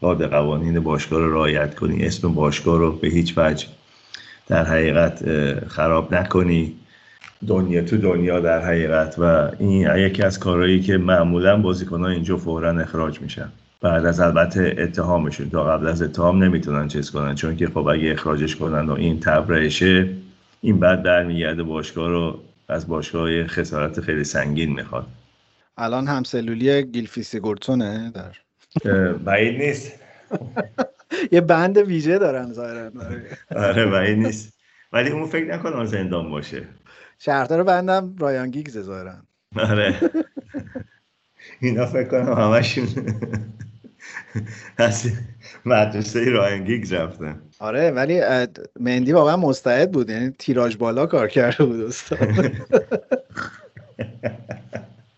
باد 0.00 0.30
قوانین 0.30 0.80
باشگاه 0.80 1.20
رو 1.20 1.32
رعایت 1.32 1.74
کنی 1.74 2.06
اسم 2.06 2.34
باشگاه 2.34 2.78
رو 2.78 2.92
به 2.92 3.08
هیچ 3.08 3.34
وجه 3.36 3.66
در 4.46 4.64
حقیقت 4.64 5.24
خراب 5.68 6.14
نکنی. 6.14 6.74
دنیا 7.46 7.82
تو 7.82 7.96
دنیا 7.96 8.40
در 8.40 8.64
حقیقت 8.64 9.14
و 9.18 9.50
این 9.58 9.96
یکی 9.96 10.22
از 10.22 10.38
کارهایی 10.38 10.80
که 10.80 10.96
معمولا 10.96 11.56
بازیکنان 11.56 12.10
اینجا 12.10 12.36
فورا 12.36 12.80
اخراج 12.80 13.20
میشن. 13.20 13.48
بعد 13.80 14.06
از 14.06 14.20
البته 14.20 14.76
اتهامشون 14.78 15.50
تا 15.50 15.64
قبل 15.64 15.86
از 15.86 16.02
اتهام 16.02 16.44
نمی‌تونن 16.44 16.88
چیز 16.88 17.10
کنن 17.10 17.34
چون 17.34 17.56
که 17.56 17.66
خب 17.66 17.86
اگه 17.86 18.12
اخراجش 18.12 18.56
کنن 18.56 18.86
و 18.86 18.92
این 18.92 19.20
تبرشه 19.20 20.08
این 20.60 20.80
بعد 20.80 21.02
برمیگرده 21.02 21.62
باشگاه 21.62 22.08
رو 22.08 22.42
از 22.68 22.88
باشگاه 22.88 23.46
خسارت 23.46 24.00
خیلی 24.00 24.24
سنگین 24.24 24.72
می‌خواد. 24.72 25.06
الان 25.76 26.06
هم 26.06 26.22
سلولی 26.22 26.82
گیلفیسی 26.82 27.40
گورتونه 27.40 28.12
در 28.14 28.32
بعید 29.12 29.62
نیست. 29.62 29.92
یه 31.32 31.40
بند 31.40 31.78
ویژه 31.78 32.18
دارن 32.18 32.52
ظاهرا. 32.52 32.90
آره 33.56 33.86
بعید 33.86 34.18
نیست. 34.18 34.58
ولی 34.92 35.10
اون 35.10 35.26
فکر 35.26 35.54
نکنم 35.54 35.84
زندان 35.84 36.30
باشه. 36.30 36.68
شهردار 37.18 37.62
بندم 37.62 38.16
رایان 38.18 38.50
گیگز 38.50 38.78
ظاهرا. 38.78 39.14
آره. 39.56 40.00
اینا 41.60 41.86
فکر 41.86 42.08
کنم 42.08 42.32
همشون 42.32 42.86
از 44.76 45.10
مدرسه 45.64 46.30
رایان 46.30 46.64
گیگز 46.64 46.92
رفتن 46.92 47.40
آره 47.58 47.90
ولی 47.90 48.20
مندی 48.80 49.12
واقعا 49.12 49.36
مستعد 49.36 49.92
بود 49.92 50.10
یعنی 50.10 50.34
تیراژ 50.38 50.76
بالا 50.76 51.06
کار 51.06 51.28
کرده 51.28 51.64
بود 51.64 51.80
استاد. 51.80 52.18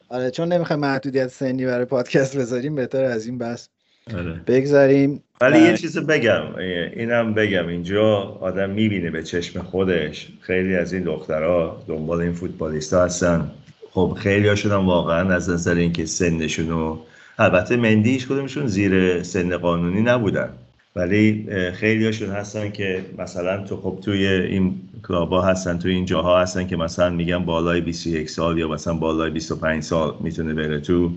آره 0.09 0.31
چون 0.31 0.52
نمی‌خوایم 0.52 0.81
محدودیت 0.81 1.28
سنی 1.28 1.67
برای 1.67 1.85
پادکست 1.85 2.37
بذاریم 2.37 2.75
بهتر 2.75 3.05
از 3.05 3.26
این 3.26 3.38
بس 3.38 3.69
آره. 4.14 4.40
بگذاریم. 4.47 5.23
ولی 5.40 5.59
یه 5.59 5.76
چیز 5.76 5.99
بگم 5.99 6.55
اینم 6.97 7.35
بگم 7.35 7.69
اینجا 7.69 8.17
آدم 8.40 8.71
می‌بینه 8.71 9.11
به 9.11 9.23
چشم 9.23 9.62
خودش. 9.62 10.28
خیلی 10.40 10.76
از 10.76 10.93
این 10.93 11.02
دخترها 11.02 11.85
دنبال 11.88 12.21
این 12.21 12.33
فوتبالیستا 12.33 13.05
هستن. 13.05 13.50
خب 13.90 14.17
خیلی 14.21 14.49
هاشون 14.49 14.73
هم 14.73 14.87
واقعا 14.87 15.35
از 15.35 15.50
نظر 15.50 15.75
اینکه 15.75 16.07
سنشون 16.07 16.73
و 16.73 16.99
البته 17.38 17.76
مندیش 17.76 18.26
کدومشون 18.26 18.66
زیر 18.66 19.23
سن 19.23 19.57
قانونی 19.57 20.02
نبودن. 20.02 20.49
ولی 20.97 21.47
خیلی 21.73 22.04
هاشون 22.07 22.30
هستن 22.30 22.71
که 22.71 23.04
مثلا 23.18 23.64
تو 23.64 23.76
خب 23.76 23.99
توی 24.02 24.26
این 24.26 24.80
کلابا 25.09 25.42
هستن 25.42 25.78
توی 25.78 25.92
این 25.95 26.04
جاها 26.04 26.40
هستن 26.40 26.66
که 26.66 26.76
مثلا 26.76 27.11
میگن 27.11 27.38
بالای 27.38 27.80
21 27.80 28.30
سال 28.30 28.59
یا 28.59 28.68
مثلا 28.68 28.95
بالای 28.95 29.30
25 29.30 29.83
سال 29.83 30.14
می‌تونه 30.21 30.54
بره 30.54 30.80
تو. 30.80 31.12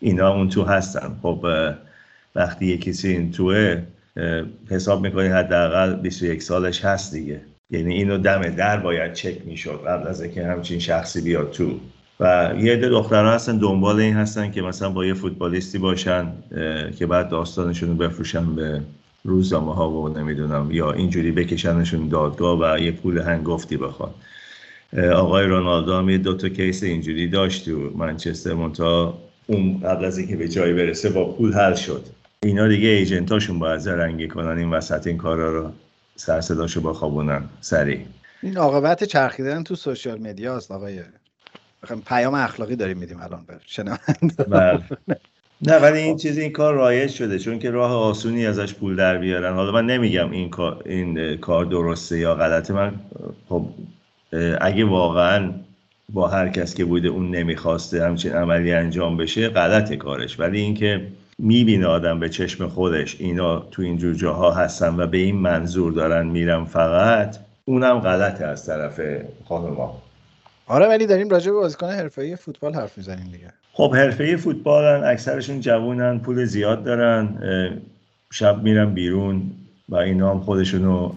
اینا 0.00 0.34
اون 0.34 0.48
تو 0.48 0.62
هستن. 0.62 1.16
خب 1.22 1.46
وقتی 2.34 2.66
یه 2.66 2.78
کسی 2.78 3.08
این 3.08 3.32
توه 3.32 3.82
حساب 4.70 5.02
می‌کنی 5.02 5.28
حداقل 5.28 5.94
21 5.94 6.42
سالش 6.42 6.84
هست 6.84 7.14
دیگه. 7.14 7.40
یعنی 7.70 7.94
اینو 7.94 8.18
دم 8.18 8.42
در 8.42 8.76
باید 8.76 9.12
چک 9.12 9.46
می‌شد 9.46 9.80
قبل 9.86 10.08
از 10.08 10.22
اینکه 10.22 10.46
همچین 10.46 10.78
شخصی 10.78 11.20
بیاد 11.20 11.50
تو. 11.50 11.80
و 12.20 12.52
یه 12.58 12.72
عده 12.72 12.88
دخترها 12.88 13.32
هستن 13.32 13.58
دنبال 13.58 14.00
این 14.00 14.14
هستن 14.14 14.50
که 14.50 14.62
مثلا 14.62 14.90
با 14.90 15.06
یه 15.06 15.14
فوتبالیستی 15.14 15.78
باشن 15.78 16.32
که 16.98 17.06
بعد 17.06 17.28
داستانشون 17.28 17.88
رو 17.88 17.94
بفروشن 17.94 18.54
به 18.54 18.80
روزنامه 19.24 19.74
ها 19.74 19.90
و 19.90 20.08
نمی‌دونم 20.08 20.70
یا 20.70 20.92
اینجوری 20.92 21.32
بکشنشون 21.32 22.08
دادگاه 22.08 22.58
و 22.60 22.78
یه 22.78 22.92
پول 22.92 23.18
هنگفتی 23.18 23.76
بخواد 23.76 24.14
آقای 25.14 25.46
رونالدو 25.46 25.94
هم 25.94 26.08
یه 26.08 26.18
دوتا 26.18 26.48
کیس 26.48 26.82
اینجوری 26.82 27.28
داشت 27.28 27.64
تو 27.64 27.90
منچستر 27.96 28.54
مونتا 28.54 29.18
اون 29.46 29.80
قبل 29.80 30.04
از 30.04 30.18
اینکه 30.18 30.36
به 30.36 30.48
جایی 30.48 30.72
برسه 30.72 31.10
با 31.10 31.32
پول 31.32 31.52
حل 31.52 31.74
شد. 31.74 32.04
اینا 32.42 32.68
دیگه 32.68 32.88
ایجنتاشون 32.88 33.58
باید 33.58 33.80
زرنگی 33.80 34.28
کنن 34.28 34.58
این 34.58 34.70
وسط 34.70 35.06
این 35.06 35.16
کارا 35.16 35.52
رو 35.52 35.72
سر 36.16 36.40
صداشو 36.40 36.80
با 36.80 36.92
خوابونن 36.92 37.42
سریع. 37.60 38.00
این 38.42 38.56
عاقبت 38.56 39.04
چرخیدن 39.04 39.62
تو 39.62 39.74
سوشال 39.74 40.18
مدیا 40.18 40.56
است 40.56 40.70
آقای 40.70 41.00
پیام 42.06 42.34
اخلاقی 42.34 42.76
داریم 42.76 42.98
میدیم 42.98 43.20
الان 43.20 43.44
به 43.46 44.44
بله. 44.44 44.80
نه 45.62 45.76
ولی 45.76 45.98
این 45.98 46.16
چیز 46.16 46.38
این 46.38 46.52
کار 46.52 46.74
رایج 46.74 47.10
شده 47.10 47.38
چون 47.38 47.58
که 47.58 47.70
راه 47.70 47.92
آسونی 47.92 48.46
ازش 48.46 48.74
پول 48.74 48.96
در 48.96 49.18
بیارن. 49.18 49.54
حالا 49.54 49.72
من 49.72 49.86
نمیگم 49.86 50.30
این 50.30 50.50
کار 50.50 50.82
این 50.86 51.36
کار 51.36 51.64
درسته 51.64 52.18
یا 52.18 52.34
غلطه. 52.34 52.74
من 52.74 52.94
خب 53.48 53.66
اگه 54.60 54.84
واقعا 54.84 55.52
با 56.08 56.28
هر 56.28 56.48
کس 56.48 56.74
که 56.74 56.84
بوده 56.84 57.08
اون 57.08 57.30
نمی‌خواسته 57.30 58.04
همچین 58.04 58.32
عملی 58.32 58.72
انجام 58.72 59.16
بشه 59.16 59.48
غلط 59.48 59.92
کارش. 59.92 60.40
ولی 60.40 60.60
اینکه 60.60 61.06
می‌بینه 61.38 61.86
آدم 61.86 62.20
به 62.20 62.28
چشم 62.28 62.68
خودش 62.68 63.16
اینا 63.20 63.58
تو 63.60 63.82
اینجور 63.82 64.14
جاها 64.14 64.50
هستن 64.50 65.00
و 65.00 65.06
به 65.06 65.18
این 65.18 65.36
منظور 65.36 65.92
دارن 65.92 66.26
میرن 66.26 66.64
فقط 66.64 67.36
اونم 67.64 67.98
غلطه 67.98 68.44
از 68.44 68.66
طرف 68.66 69.00
خانما 69.48 70.02
آره 70.70 70.86
ولی 70.86 71.06
داریم 71.06 71.28
راجع 71.28 71.50
به 71.52 71.56
بازیکن 71.56 71.90
حرفه‌ای 71.90 72.36
فوتبال 72.36 72.74
حرف 72.74 72.98
می‌زنیم 72.98 73.32
دیگه. 73.32 73.52
خب 73.72 73.94
حرفه 73.94 74.36
فوتبالن 74.36 75.04
اکثرشون 75.04 75.60
جوونن 75.60 76.18
پول 76.18 76.44
زیاد 76.44 76.84
دارن 76.84 77.38
شب 78.32 78.62
میرن 78.62 78.94
بیرون 78.94 79.42
و 79.88 79.96
اینا 79.96 80.30
هم 80.30 80.40
خودشونو 80.40 81.08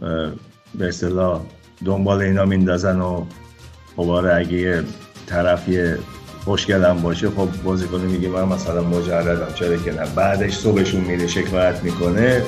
به 0.76 0.88
اصطلاح 0.88 1.42
دنبال 1.86 2.22
اینا 2.22 2.46
میندازن 2.46 3.02
و 3.02 3.26
خب 3.96 4.10
آره 4.10 4.36
اگه 4.36 4.54
یه 4.54 4.84
طرفی 5.28 5.94
خوشگلم 6.44 7.02
باشه 7.02 7.30
خب 7.30 7.50
بازیکن 7.64 8.02
میگه 8.02 8.30
من 8.30 8.44
مثلا 8.44 8.84
مجردم 8.84 9.54
چرا 9.54 9.78
که 9.78 9.92
نه؟ 9.92 10.06
بعدش 10.16 10.54
صبحشون 10.54 11.02
میره 11.02 11.28
شکایت 11.28 11.84
می‌کنه. 11.84 12.42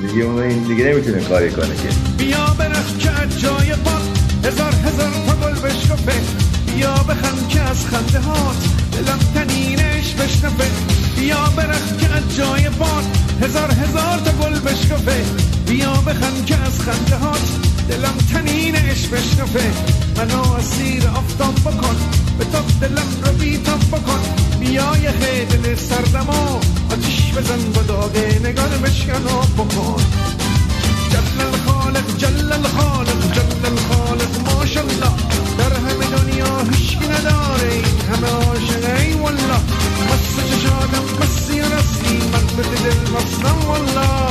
دیگه 0.00 0.24
اون 0.24 0.42
این 0.42 0.62
دیگه 0.62 0.84
نمی‌تونه 0.84 1.20
کاری 1.20 1.50
کنه 1.50 1.66
که. 1.66 1.88
بیا 2.18 2.46
برخ 2.58 2.98
که 2.98 3.36
جای 3.36 3.68
بار 3.84 4.00
هزار 4.44 4.72
هزار 4.72 5.10
تا 5.26 5.48
گل 5.48 5.68
بشکفه. 5.68 6.39
بیا 6.80 6.94
بخند 6.94 7.48
که 7.48 7.60
از 7.60 7.86
خنده 7.86 8.20
هات. 8.20 8.56
دلم 8.92 9.18
تنینش 9.34 10.14
بشنفه 10.14 10.70
بیا 11.16 11.44
برخ 11.56 11.96
که 12.00 12.36
جای 12.36 12.68
بار 12.68 13.02
هزار 13.42 13.70
هزار 13.70 14.18
تا 14.24 14.30
گل 14.30 14.60
بشکفه. 14.60 15.24
بیا 15.66 15.92
بخند 15.92 16.46
که 16.46 16.56
از 16.56 16.80
خنده 16.80 17.16
هات. 17.16 17.40
دلم 17.88 18.14
تنین 18.32 18.74
عشق 18.74 19.10
بشکفه. 19.10 19.72
منو 20.16 20.52
اسیر 20.52 21.08
آفتاب 21.08 21.54
بکن. 21.54 21.96
به 22.38 22.44
تو 22.44 22.58
دلم 22.80 23.08
رو 23.24 23.32
بیتاب 23.32 23.80
بکن. 23.80 24.20
بیا 24.60 24.96
یه 24.96 25.10
خیلی 25.20 25.76
سردم 25.76 26.28
آتیش 26.90 27.32
بزن 27.32 27.72
با 27.74 27.82
داغه 27.82 28.40
نگار 28.44 28.68
بشکن 28.68 29.22
و 29.22 29.62
بکن. 29.62 30.02
الخالق 31.90 32.16
جل 32.16 32.52
الخالق 32.52 33.32
جل 33.32 33.66
الخالق 33.66 34.54
ماشالله 34.54 35.12
در 35.58 35.72
همه 35.74 36.06
دنیا 36.16 36.58
هیچکی 36.72 37.06
نداره 37.08 37.72
این 37.72 37.84
همه 38.10 38.28
عاشق 38.28 39.00
ای 39.00 39.12
والله. 39.12 39.60
مست 40.10 40.36
چشادم 40.50 41.04
مستی 41.20 41.60
رستی. 41.60 42.16
من 42.32 42.46
به 42.56 42.62
دل 42.62 43.10
مستم 43.10 43.68
والله. 43.68 44.30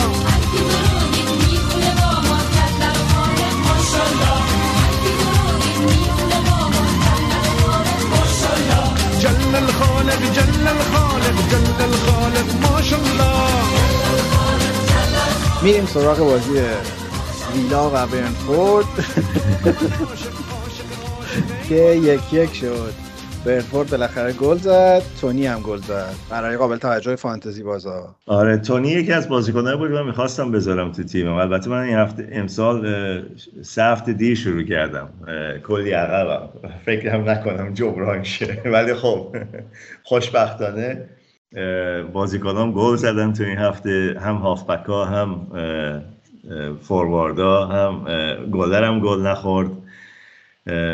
جل 9.20 9.56
الخالق 9.56 10.22
جل 10.34 10.68
الخالق 10.68 11.50
جل 11.50 11.84
الخالق 11.84 12.72
ماشالله 12.72 13.50
میریم 15.62 15.86
سراغ 15.86 16.18
بازی 16.18 16.62
ویلا 17.56 17.90
و 17.90 17.92
برنفورد. 17.94 18.86
که 21.70 21.76
یک 21.76 22.34
یک 22.34 22.54
شد. 22.54 22.94
برنفورد 23.46 23.90
بالاخره 23.90 24.34
گل 24.34 24.58
زد. 24.58 25.02
تونی 25.22 25.46
هم 25.46 25.60
گل 25.62 25.78
زد. 25.78 26.14
برای 26.30 26.58
قابل 26.58 26.78
توجه 26.78 27.16
فانتزی 27.16 27.64
بازا. 27.64 28.16
آره 28.26 28.58
تونی 28.58 28.90
یکی 28.90 29.14
از 29.14 29.30
بازیکن‌ها 29.30 29.78
بود 29.78 29.92
من 29.92 30.06
می‌خواستم 30.06 30.52
بذارم 30.52 30.92
تو 30.92 31.04
تیمم. 31.04 31.34
البته 31.34 31.70
من 31.70 31.82
این 31.82 31.96
هفته 31.98 32.30
امسال 32.32 32.88
سه 33.62 33.84
هفته 33.84 34.14
دیر 34.14 34.36
شروع 34.36 34.64
کردم. 34.64 35.10
کلی 35.68 35.92
عقبم. 35.92 36.50
فکرم 36.86 37.30
نکنم 37.30 37.74
جبران 37.74 38.24
شه. 38.24 38.62
ولی 38.74 38.94
خب 38.94 39.36
خوشبختانه 40.04 41.10
بازیکنام 42.14 42.72
گل 42.72 42.96
زدن 42.96 43.34
تو 43.34 43.44
این 43.44 43.58
هفته. 43.58 44.18
هم 44.22 44.36
هافبکا 44.36 45.06
هم 45.06 45.48
فورواردا 46.82 47.66
هم 47.66 48.06
گلر 48.52 48.84
هم 48.84 49.00
گل 49.00 49.22
نخورد. 49.22 49.72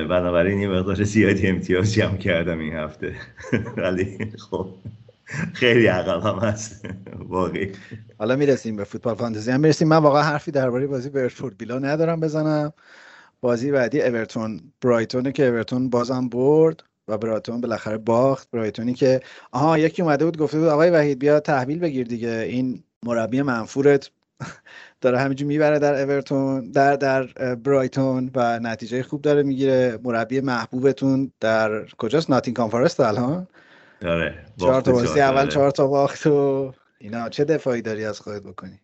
بنابراین 0.09 0.59
یه 0.59 0.67
مقدار 0.67 1.03
زیادی 1.03 1.47
امتیاز 1.47 1.93
جمع 1.93 2.17
کردم 2.17 2.59
این 2.59 2.73
هفته. 2.73 3.15
ولی 3.77 4.31
خب 4.49 4.69
خیلی 5.53 5.85
عقبم 5.85 6.39
هست. 6.39 6.85
واقعی. 7.19 7.71
حالا 8.17 8.35
می‌رسیم 8.35 8.75
به 8.75 8.83
فوتبال 8.83 9.15
فانتزی. 9.15 9.51
هم 9.51 9.59
می‌رسیم. 9.59 9.87
من 9.87 9.97
واقعا 9.97 10.23
حرفی 10.23 10.51
درباره 10.51 10.87
بازی 10.87 11.09
برنفورد 11.09 11.57
بیلا 11.57 11.79
ندارم 11.79 12.19
بزنم. 12.19 12.73
بازی 13.41 13.71
بعدی 13.71 14.01
اورتون. 14.01 14.61
برایتونه 14.81 15.31
که 15.31 15.45
اورتون 15.45 15.89
بازم 15.89 16.29
برد 16.29 16.83
و 17.07 17.17
برایتون 17.17 17.61
بالاخره 17.61 17.97
باخت. 17.97 18.51
برایتونی 18.51 18.93
که 18.93 19.21
آها 19.51 19.77
یکی 19.77 20.01
اومده 20.01 20.25
بود 20.25 20.37
گفته 20.37 20.59
بود 20.59 20.67
آقای 20.67 20.89
وحید 20.89 21.19
بیا 21.19 21.39
تحویل 21.39 21.79
بگیر 21.79 22.07
دیگه. 22.07 22.45
این 22.49 22.83
مربی 23.03 23.41
منفورت. 23.41 24.11
داره 25.05 25.19
همینجور 25.19 25.47
می‌بره 25.47 25.79
در 25.79 26.03
اورتون 26.03 26.71
در 26.71 26.95
در 26.95 27.23
برایتون 27.55 28.31
و 28.35 28.59
نتیجه 28.59 29.03
خوب 29.03 29.21
داره 29.21 29.43
می‌گیره. 29.43 29.99
مربی 30.03 30.41
محبوبتون 30.41 31.31
در 31.39 31.85
کجاست؟ 31.97 32.29
ناتینگهام 32.29 32.69
فارست 32.69 32.99
الان. 32.99 33.47
آره 34.05 34.33
چهار 34.57 34.81
تا 34.81 34.91
بازی 34.91 35.19
اول 35.19 35.37
آره. 35.37 35.47
چهار 35.47 35.71
تا 35.71 35.87
باخت 35.87 36.27
و 36.27 36.73
اینا. 36.99 37.29
چه 37.29 37.43
دفاعی 37.43 37.81
داری 37.81 38.05
از 38.05 38.19
خودت 38.19 38.41
بکنی؟ 38.41 38.79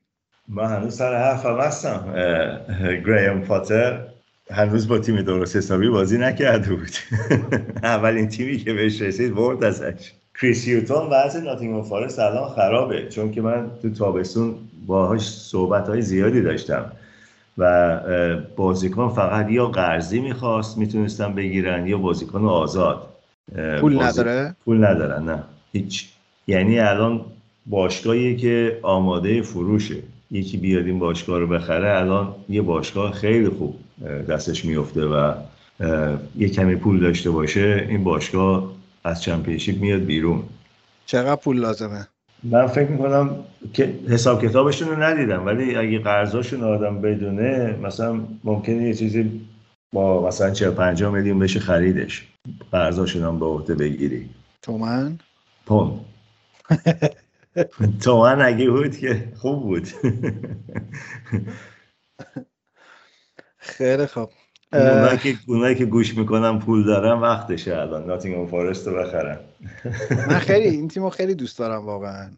من 0.47 0.65
هنوز 0.65 0.95
سر 0.95 1.15
حرفم 1.15 1.57
هستم. 1.59 2.13
گرaham 3.05 3.47
پاتر 3.47 4.07
هنوز 4.51 4.87
با 4.87 4.99
تیم 4.99 5.21
درست 5.21 5.55
حسابی 5.55 5.89
بازی 5.89 6.17
نکرده 6.17 6.75
بود. 6.75 6.91
اولین 7.83 8.27
تیمی 8.27 8.57
که 8.57 8.73
بهش 8.73 9.01
رسید 9.01 9.35
برد 9.35 9.63
ازش. 9.63 10.13
کریس 10.39 10.67
یوتون 10.67 11.07
وضع 11.11 11.39
ناتینگهام 11.43 11.83
فارست 11.83 12.19
الان 12.19 12.49
خرابه 12.49 13.07
چون 13.09 13.31
که 13.31 13.41
من 13.41 13.71
تو 13.81 13.89
تابستون 13.89 14.55
باهاش 14.87 15.29
صحبت 15.29 15.89
های 15.89 16.01
زیادی 16.01 16.41
داشتم 16.41 16.91
و 17.57 17.99
بازیکن 18.55 19.09
فقط 19.09 19.49
یا 19.49 19.67
قرضی 19.67 20.19
می‌خواست 20.19 20.77
می‌تونستن 20.77 21.33
بگیرن 21.35 21.87
یا 21.87 21.97
بازیکن 21.97 22.45
آزاد. 22.45 23.07
پول 23.81 23.95
بازی- 23.95 24.21
نداره؟ 24.21 24.55
پول 24.65 24.85
ندارن 24.85 25.23
نه. 25.29 25.43
هیچ. 25.73 26.09
یعنی 26.47 26.79
الان 26.79 27.21
باشگاهی 27.65 28.35
که 28.37 28.79
آماده 28.81 29.41
فروشه. 29.41 29.95
یکی 30.31 30.57
بیاد 30.57 30.85
این 30.85 30.99
باشگاه 30.99 31.39
رو 31.39 31.47
بخره 31.47 31.97
الان 31.99 32.35
یه 32.49 32.61
باشگاه 32.61 33.11
خیلی 33.11 33.49
خوب 33.49 33.75
دستش 34.29 34.65
میفته 34.65 35.05
و 35.05 35.33
یه 36.37 36.49
کمی 36.49 36.75
پول 36.75 36.99
داشته 36.99 37.31
باشه 37.31 37.85
این 37.89 38.03
باشگاه 38.03 38.71
از 39.03 39.21
چمپیونشیپ 39.21 39.81
میاد 39.81 40.01
بیرون. 40.01 40.43
چقدر 41.05 41.35
پول 41.35 41.59
لازمه؟ 41.59 42.07
من 42.43 42.67
فکر 42.67 42.87
می‌کنم 42.87 43.35
که 43.73 43.99
حساب 44.09 44.45
کتابشون 44.45 44.87
رو 44.87 45.03
ندیدم 45.03 45.45
ولی 45.45 45.75
اگه 45.75 45.99
قرضاشون 45.99 46.63
آدم 46.63 47.01
بدونه 47.01 47.75
مثلا 47.83 48.21
ممکنه 48.43 48.83
یه 48.87 48.93
چیزی 48.93 49.41
با 49.93 50.27
مثلا 50.27 50.51
40 50.51 50.71
50 50.71 51.13
میلیون 51.13 51.39
بشه 51.39 51.59
خریدش. 51.59 52.27
قرضاشون 52.71 53.23
هم 53.23 53.39
به 53.39 53.45
عهده 53.45 53.75
بگیری. 53.75 54.29
تومن؟ 54.61 55.19
پوند. 55.65 56.05
تومن 58.03 58.41
اگه 58.41 58.69
بود 58.69 58.97
که 58.97 59.31
خوب 59.35 59.61
بود. 59.61 59.87
خیلی 63.57 64.05
خوب. 64.05 64.29
اونایی 64.73 65.17
که 65.17 65.35
اونایی 65.47 65.75
که 65.75 65.85
گوش 65.85 66.17
می‌کنن 66.17 66.59
پول 66.59 66.83
دارن 66.85 67.19
وقتشه 67.19 67.77
الان. 67.77 68.05
ناتینگهام 68.05 68.47
فارست 68.47 68.87
رو 68.87 68.97
بخرن. 68.97 69.39
من 70.27 70.39
خیلی 70.49 70.67
این 70.67 70.87
تیمو 70.87 71.09
خیلی 71.09 71.35
دوست 71.35 71.59
دارم 71.59 71.85
واقعا. 71.85 72.29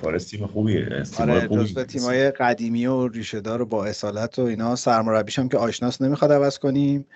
فارست 0.00 0.30
تیم 0.30 0.46
خوبیه. 0.46 1.02
آره 1.20 1.48
جزو 1.48 1.84
تیمای 1.84 2.30
قدیمی 2.30 2.86
و 2.86 3.08
ریشهدار 3.08 3.62
و 3.62 3.66
با 3.66 3.84
اصالت 3.84 4.38
و 4.38 4.42
اینا. 4.42 4.76
سرمربیش 4.76 5.38
هم 5.38 5.48
که 5.48 5.58
آشناس 5.58 6.02
نمی‌خواد 6.02 6.32
عوض 6.32 6.58
کنیم. 6.58 7.06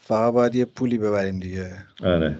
فقط 0.00 0.32
باید 0.32 0.54
یه 0.54 0.64
پولی 0.64 0.98
ببریم 0.98 1.40
دیگه. 1.40 1.70
آره. 2.04 2.36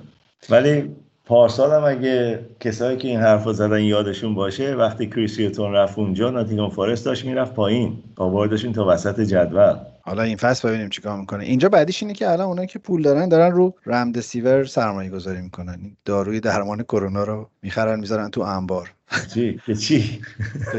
ولی 0.51 0.97
پارسال 1.25 1.71
هم 1.71 1.85
اگه 1.85 2.41
کسایی 2.61 2.97
که 2.97 3.09
این 3.09 3.21
حرف 3.21 3.53
زدن 3.53 3.81
یادشون 3.81 4.35
باشه 4.35 4.75
وقتی 4.75 5.07
کریسیوتون 5.07 5.73
رفت 5.73 5.99
اونجا 5.99 6.31
ناتینگهام 6.31 6.71
فارست 6.71 7.05
داشت 7.05 7.25
می‌رفت 7.25 7.55
پایین. 7.55 8.03
آوردشون 8.17 8.73
تا 8.73 8.87
وسط 8.87 9.21
جدول. 9.21 9.77
حالا 10.07 10.23
این 10.23 10.37
فصل 10.37 10.69
ببینیم 10.69 10.89
چیکار 10.89 11.21
می‌کنه. 11.21 11.45
اینجا 11.45 11.69
بعدیش 11.69 12.03
اینه 12.03 12.15
که 12.15 12.31
الان 12.31 12.47
اونایی 12.47 12.69
که 12.69 12.79
پول 12.79 13.03
دارن 13.03 13.29
دارن 13.29 13.53
رو 13.53 13.75
رمدسیور 13.87 14.65
سرمایه 14.65 15.11
گذاری 15.11 15.41
می‌کنن. 15.41 15.97
داروی 16.05 16.41
درمان 16.41 16.83
کرونا 16.83 17.25
رو 17.25 17.51
می‌خرن 17.63 18.01
می‌ذارن 18.01 18.31
تو 18.31 18.41
انبار. 18.41 18.95
چی؟ 19.35 19.61
چی؟ 19.81 20.21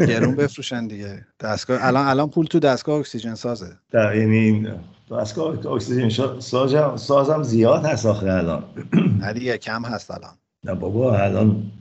گرون 0.07 0.35
بفروشن 0.35 0.87
دیگه. 0.87 1.25
دستگاه 1.39 1.79
الان 1.81 2.07
الان 2.07 2.29
پول 2.29 2.45
تو 2.45 2.59
دستگاه 2.59 2.99
اکسیژن 2.99 3.35
سازه. 3.35 3.77
در 3.91 4.15
یعنی 4.15 4.67
دستگاه 5.11 5.67
اکسیژن 5.67 6.09
شا- 6.09 6.39
سازم 6.39 6.97
سازم 6.97 7.43
زیاد 7.43 7.85
هست 7.85 8.05
آخه 8.05 8.31
الان. 8.31 8.63
نه 9.21 9.33
دیگه 9.33 9.57
کم 9.57 9.85
هست 9.85 10.11
الان. 10.11 10.33
نه 10.63 10.73
بابا 10.73 11.17
الان 11.17 11.71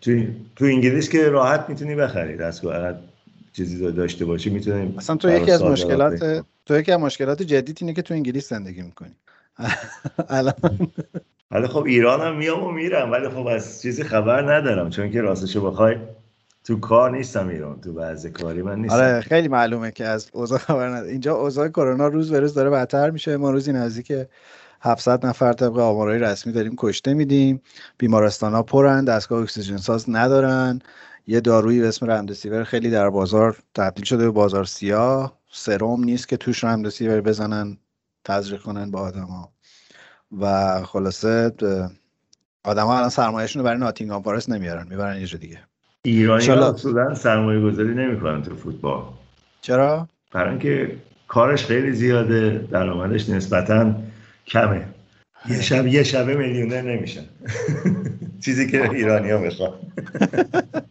تو, 0.00 0.24
تو 0.56 0.64
انگلیس 0.64 1.08
که 1.08 1.28
راحت 1.28 1.64
می‌تونی 1.68 1.94
بخری 1.94 2.36
دستگاه. 2.36 2.94
چیزی 3.52 3.92
داشته 3.92 4.24
باشی 4.24 4.50
می‌تونی 4.50 4.94
اصلا 4.98 5.16
تو 5.16 5.30
یکی 5.30 5.50
از 5.50 5.62
مشکلات 5.62 6.44
تو 6.66 6.78
یکی 6.78 6.92
از 6.92 7.00
مشکلات 7.00 7.42
جدید 7.42 7.78
اینه 7.80 7.94
که 7.94 8.02
تو 8.02 8.14
انگلیس 8.14 8.48
زندگی 8.48 8.82
می‌کنی. 8.82 9.14
الان 10.28 10.54
ولی 11.50 11.66
خب 11.66 11.84
ایران 11.84 12.20
هم 12.20 12.36
میام 12.36 12.64
و 12.64 12.70
میرم 12.70 13.12
ولی 13.12 13.28
خب 13.28 13.46
از 13.46 13.82
چیزی 13.82 14.04
خبر 14.04 14.54
ندارم 14.54 14.90
چون 14.90 15.10
که 15.10 15.20
راستشو 15.20 15.70
بخوای 15.70 15.96
تو 16.64 16.80
کار 16.80 17.10
نیستم 17.10 17.48
ایران 17.48 17.80
تو 17.80 17.92
بعض 17.92 18.26
کاری 18.26 18.62
من 18.62 18.78
نیستم. 18.78 18.96
آره 18.96 19.20
خیلی 19.20 19.48
معلومه 19.48 19.90
که 19.90 20.04
از 20.04 20.30
اوضاع 20.32 20.58
خبر 20.58 20.88
نداره 20.88 21.10
اینجا 21.10 21.34
اوضاع 21.34 21.68
کرونا 21.68 22.08
روز 22.08 22.30
به 22.30 22.40
روز 22.40 22.54
داره 22.54 22.70
بدتر 22.70 23.10
میشه. 23.10 23.36
ما 23.36 23.50
روزی 23.50 23.72
نزدیک 23.72 24.12
700 24.80 25.26
نفر 25.26 25.52
طبق 25.52 25.78
آمارهای 25.78 26.18
رسمی 26.18 26.52
داریم 26.52 26.74
کشته 26.78 27.14
میدیم. 27.14 27.60
بیمارستان 27.98 28.52
ها 28.52 28.62
پرن 28.62 29.04
دستگاه 29.04 29.42
اکسیژن 29.42 29.76
ساز 29.76 30.10
ندارن. 30.10 30.80
یه 31.30 31.40
دارویی 31.40 31.80
به 31.80 31.88
اسم 31.88 32.10
رمدسیور 32.10 32.64
خیلی 32.64 32.90
در 32.90 33.10
بازار 33.10 33.56
تبدیل 33.74 34.04
شده 34.04 34.24
به 34.24 34.30
بازار 34.30 34.64
سیاه. 34.64 35.38
سرم 35.52 36.04
نیست 36.04 36.28
که 36.28 36.36
توش 36.36 36.64
رمدسیور 36.64 37.20
بزنن 37.20 37.76
تزریق 38.24 38.60
کنن 38.60 38.90
با 38.90 39.00
آدما. 39.00 39.52
و 40.40 40.74
خلاصه 40.82 41.52
آدما 42.64 42.96
الان 42.96 43.08
سرمایهشون 43.08 43.62
رو 43.62 43.66
برای 43.66 43.78
ناتینگهام 43.78 44.22
فارست 44.22 44.50
نمیارن 44.50 44.86
می‌برن 44.88 45.20
یه 45.20 45.26
جا 45.26 45.38
دیگه. 45.38 45.58
ایرانی 46.02 46.48
اصولا 46.48 47.14
سرمایه 47.14 47.60
گذاری 47.60 47.94
نمی‌کنن 47.94 48.42
تو 48.42 48.56
فوتبال. 48.56 49.02
چرا؟ 49.60 50.08
برای 50.32 50.50
اینکه 50.50 50.96
کارش 51.28 51.64
خیلی 51.64 51.92
زیاده 51.92 52.68
درآمدش 52.70 53.28
نسبتا 53.28 53.94
کمه. 54.46 54.88
یه 55.48 55.60
شب 55.60 55.86
یه 55.86 56.02
شبه 56.02 56.34
میلیونر 56.34 56.82
نمیشن. 56.82 57.24
چیزی 58.44 58.70
که 58.70 58.90
ایرانی 58.90 59.30
ها 59.30 59.38
می‌خوان. 59.38 59.72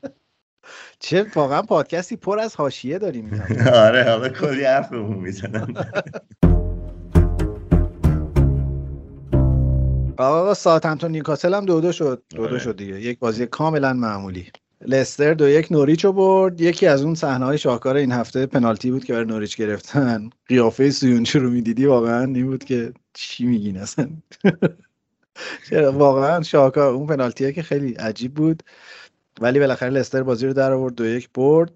چه 0.99 1.25
واقعا 1.35 1.61
پادکستی 1.61 2.15
پر 2.15 2.39
از 2.39 2.55
حاشیه 2.55 2.99
داریم 2.99 3.43
آره 3.73 4.03
حالا 4.03 4.29
کلی 4.29 4.63
حرف 4.63 4.89
بهمون 4.89 5.17
می‌زنن 5.17 5.73
آقا 10.17 10.53
ساعت 10.53 10.85
همتون 10.85 11.11
نیوکاسل 11.11 11.53
هم 11.53 11.65
دو 11.65 11.81
دو 11.81 11.91
شد. 11.91 12.23
دو 12.29 12.37
دو 12.37 12.43
آره. 12.43 12.59
شد 12.59 12.77
دیگه. 12.77 13.01
یک 13.01 13.19
بازی 13.19 13.45
کاملا 13.45 13.93
معمولی. 13.93 14.51
لستر 14.81 15.33
دو 15.33 15.49
یک 15.49 15.71
نوریچ 15.71 16.05
رو 16.05 16.13
برد. 16.13 16.61
یکی 16.61 16.87
از 16.87 17.03
اون 17.03 17.15
صحنه 17.15 17.45
های 17.45 17.57
شاهکار 17.57 17.95
این 17.95 18.11
هفته 18.11 18.45
پنالتی 18.45 18.91
بود 18.91 19.05
که 19.05 19.13
برای 19.13 19.25
نوریچ 19.25 19.57
گرفتن. 19.57 20.29
قیافه 20.47 20.91
سویونچو 20.91 21.39
رو 21.39 21.49
می‌دیدی؟ 21.49 21.85
واقعا 21.85 22.23
این 22.23 22.45
بود 22.45 22.63
که 22.63 22.93
چی 23.13 23.45
میگین 23.45 23.77
اصلا؟ 23.77 24.09
واقعا 25.93 26.41
شاهکار 26.41 26.93
اون 26.93 27.07
پنالتیه 27.07 27.51
که 27.51 27.61
خیلی 27.61 27.93
عجیب 27.93 28.33
بود. 28.33 28.63
ولی 29.41 29.59
بالاخره 29.59 29.89
لستر 29.89 30.23
بازی 30.23 30.47
رو 30.47 30.53
در 30.53 30.71
آورد 30.71 30.95
دو 30.95 31.05
یک 31.05 31.29
برد. 31.33 31.71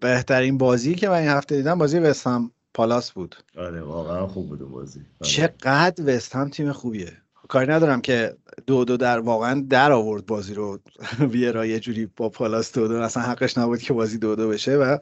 بهترین 0.00 0.58
بازی 0.58 0.94
که 0.94 1.08
من 1.08 1.14
این 1.14 1.28
هفته 1.28 1.56
دیدم 1.56 1.78
بازی 1.78 1.98
وستهم 1.98 2.50
پالاس 2.74 3.12
بود. 3.12 3.36
آره 3.56 3.82
واقعا 3.82 4.26
خوب 4.26 4.48
بود 4.48 4.58
بازی. 4.58 5.00
آره. 5.20 5.30
چقدر 5.30 6.16
وست 6.16 6.36
هم 6.36 6.48
تیم 6.48 6.72
خوبیه. 6.72 7.12
کاری 7.48 7.72
ندارم 7.72 8.00
که 8.00 8.36
دو 8.66 8.84
دو 8.84 8.96
در 8.96 9.18
واقعا 9.18 9.66
در 9.70 9.92
آورد 9.92 10.26
بازی 10.26 10.54
رو. 10.54 10.78
ویرا 11.32 11.66
یه 11.66 11.80
جوری 11.80 12.06
با 12.16 12.28
پالاس 12.28 12.72
دو 12.72 12.88
دو 12.88 12.94
اصلا 12.94 13.22
حقش 13.22 13.58
نبود 13.58 13.78
که 13.78 13.92
بازی 13.92 14.18
دو 14.18 14.36
دو 14.36 14.48
بشه 14.48 14.76
و 14.76 14.98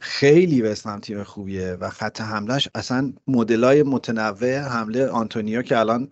خیلی 0.00 0.62
وست 0.62 0.86
هم 0.86 1.00
تیم 1.00 1.22
خوبیه 1.22 1.76
و 1.80 1.90
خط 1.90 2.20
حمله‌ش 2.20 2.68
اصلا 2.74 3.12
مدلای 3.26 3.82
متنوع 3.82 4.58
حمله 4.58 5.06
آنتونیو 5.06 5.62
که 5.62 5.78
الان 5.78 6.08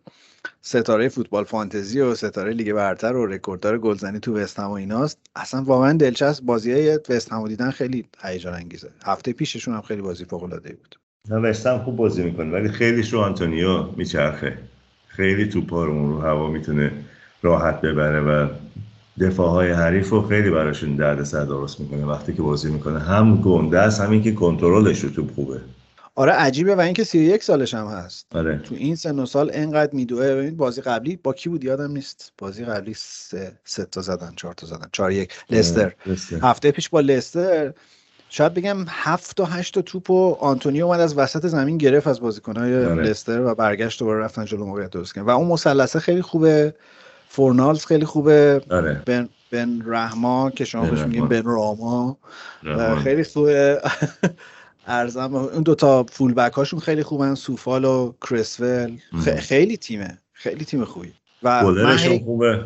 ستاره 0.61 1.09
فوتبال 1.09 1.45
فانتزی 1.45 2.01
و 2.01 2.15
ستاره 2.15 2.53
لیگ 2.53 2.73
برتر 2.73 3.17
و 3.17 3.27
رکورددار 3.27 3.79
گلزنی 3.79 4.21
تو 4.21 4.37
وست 4.37 4.59
هم 4.59 4.67
و 4.67 4.73
ایناست. 4.73 5.19
اصلا 5.37 5.63
واقعا 5.63 5.93
دلچسب 5.93 6.45
بازی 6.45 6.73
های 6.73 6.99
وست 7.09 7.33
هم 7.33 7.43
رو 7.43 7.49
دیدن 7.49 7.71
خیلی 7.71 8.05
هیجان 8.23 8.55
انگیزه. 8.55 8.89
هفته 9.05 9.33
پیششون 9.33 9.75
هم 9.75 9.81
خیلی 9.81 10.03
بازی 10.03 10.25
فوق 10.25 10.43
العاده 10.43 10.73
بود. 10.73 10.99
نه 11.31 11.37
وستهم 11.37 11.79
خوب 11.79 11.97
بازی 11.97 12.23
می‌کنه 12.23 12.53
ولی 12.53 12.69
خیلیش 12.69 13.13
رو 13.13 13.21
آنتونیو 13.21 13.83
میچرخه. 13.97 14.59
خیلی 15.07 15.47
توپا 15.49 15.85
رو 15.85 15.93
اون 15.93 16.11
رو 16.11 16.21
هوا 16.21 16.51
می‌تونه 16.51 16.93
راحت 17.43 17.81
ببره 17.81 18.21
و 18.21 18.49
دفاع 19.21 19.51
های 19.51 19.71
حریف 19.71 20.11
رو 20.11 20.29
خیلی 20.29 20.51
براشون 20.51 20.97
درد 20.97 21.25
سر 21.25 21.45
درست 21.45 21.81
می‌کنه 21.81 22.05
وقتی 22.05 22.33
که 22.33 22.43
بازی 22.43 22.71
می‌کنه. 22.71 22.99
هم 22.99 23.43
گنده 23.43 23.79
است 23.79 24.01
همین 24.01 24.23
که 24.23 24.33
کنترلش 24.33 25.01
رو 25.01 25.11
توپ 25.11 25.35
خوبه. 25.35 25.61
آره 26.19 26.33
عجیبه 26.33 26.75
و 26.75 26.81
اینکه 26.81 27.05
31 27.05 27.43
سالش 27.43 27.75
هم 27.75 27.87
هست. 27.87 28.27
آره. 28.35 28.59
تو 28.59 28.75
این 28.75 28.97
سن 28.97 29.19
و 29.19 29.27
سال 29.27 29.51
انقدر 29.55 29.93
میدوه. 29.93 30.35
ببین 30.35 30.57
بازی 30.57 30.81
قبلی 30.81 31.17
با 31.17 31.33
کی 31.33 31.49
بود؟ 31.49 31.65
یادم 31.65 31.91
نیست. 31.93 32.33
بازی 32.39 32.65
قبلی 32.65 32.95
سه, 32.97 33.53
سه 33.65 33.85
تا 33.85 34.01
زدن 34.01 34.33
چهار 34.37 34.55
تا 34.55 34.67
زدن. 34.67 34.89
چهار 34.93 35.13
یک. 35.13 35.33
لستر. 35.51 35.95
لستر. 36.07 36.37
هفته 36.43 36.71
پیش 36.71 36.89
با 36.89 37.01
لستر. 37.01 37.73
شاید 38.29 38.55
بگم 38.55 38.85
هفت 38.89 39.37
تا 39.37 39.45
هشت 39.45 39.75
تا 39.75 39.83
توپ 39.83 40.11
و 40.11 40.35
آنتونیو 40.41 40.87
اومد 40.87 41.01
از 41.01 41.19
وسط 41.19 41.47
زمین 41.47 41.79
گرفت 41.79 42.07
از 42.07 42.21
بازیکنهای 42.21 42.85
آره. 42.85 43.03
لستر 43.03 43.41
و 43.41 43.55
برگشت 43.55 43.99
دوباره 44.01 44.25
رفتن 44.25 44.45
جلو 44.45 44.67
موقعیت 44.67 44.91
درست 44.91 45.15
کردن. 45.15 45.27
و 45.27 45.31
اون 45.31 45.49
مثلثه 45.49 46.01
خیلی 46.01 46.23
خوبه. 46.23 46.75
فورنالز 47.29 47.85
خیلی 47.85 48.05
خوبه. 48.05 48.63
آره. 48.71 49.03
بن 49.07 49.29
بن 49.51 49.83
رحما 49.87 50.51
که 50.51 50.65
شما 50.65 50.91
بهش 50.91 51.01
میگین. 51.01 51.29
بن 51.29 51.43
راما. 51.43 52.19
خیلی 53.03 53.25
خوبه. 53.25 53.81
عرضم. 54.89 55.35
اون 55.35 55.63
دوتا 55.63 56.03
fullback 56.03 56.53
هاشون 56.53 56.81
خیلی 56.81 57.03
خوبن 57.03 57.35
سوفال 57.35 57.85
و 57.85 58.13
کرسول. 58.29 58.99
خیلی 59.39 59.77
تیمه. 59.77 60.19
خیلی 60.33 60.65
تیم 60.65 60.85
خوبی. 60.85 61.13
و 61.43 61.63
من 61.63 61.67
گلرشون 61.67 62.13
هی- 62.13 62.25
خوبه. 62.25 62.65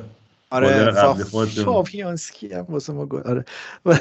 آره 0.50 0.68
قبلی 0.85 1.24
فا- 1.24 1.26
خودتون. 1.26 1.64
فابیانسکی 1.64 2.52
هم 2.52 2.66
واسه 2.68 2.92
ما 2.92 3.06
گل 3.06 3.20
آره. 3.20 3.44
و, 3.87 3.98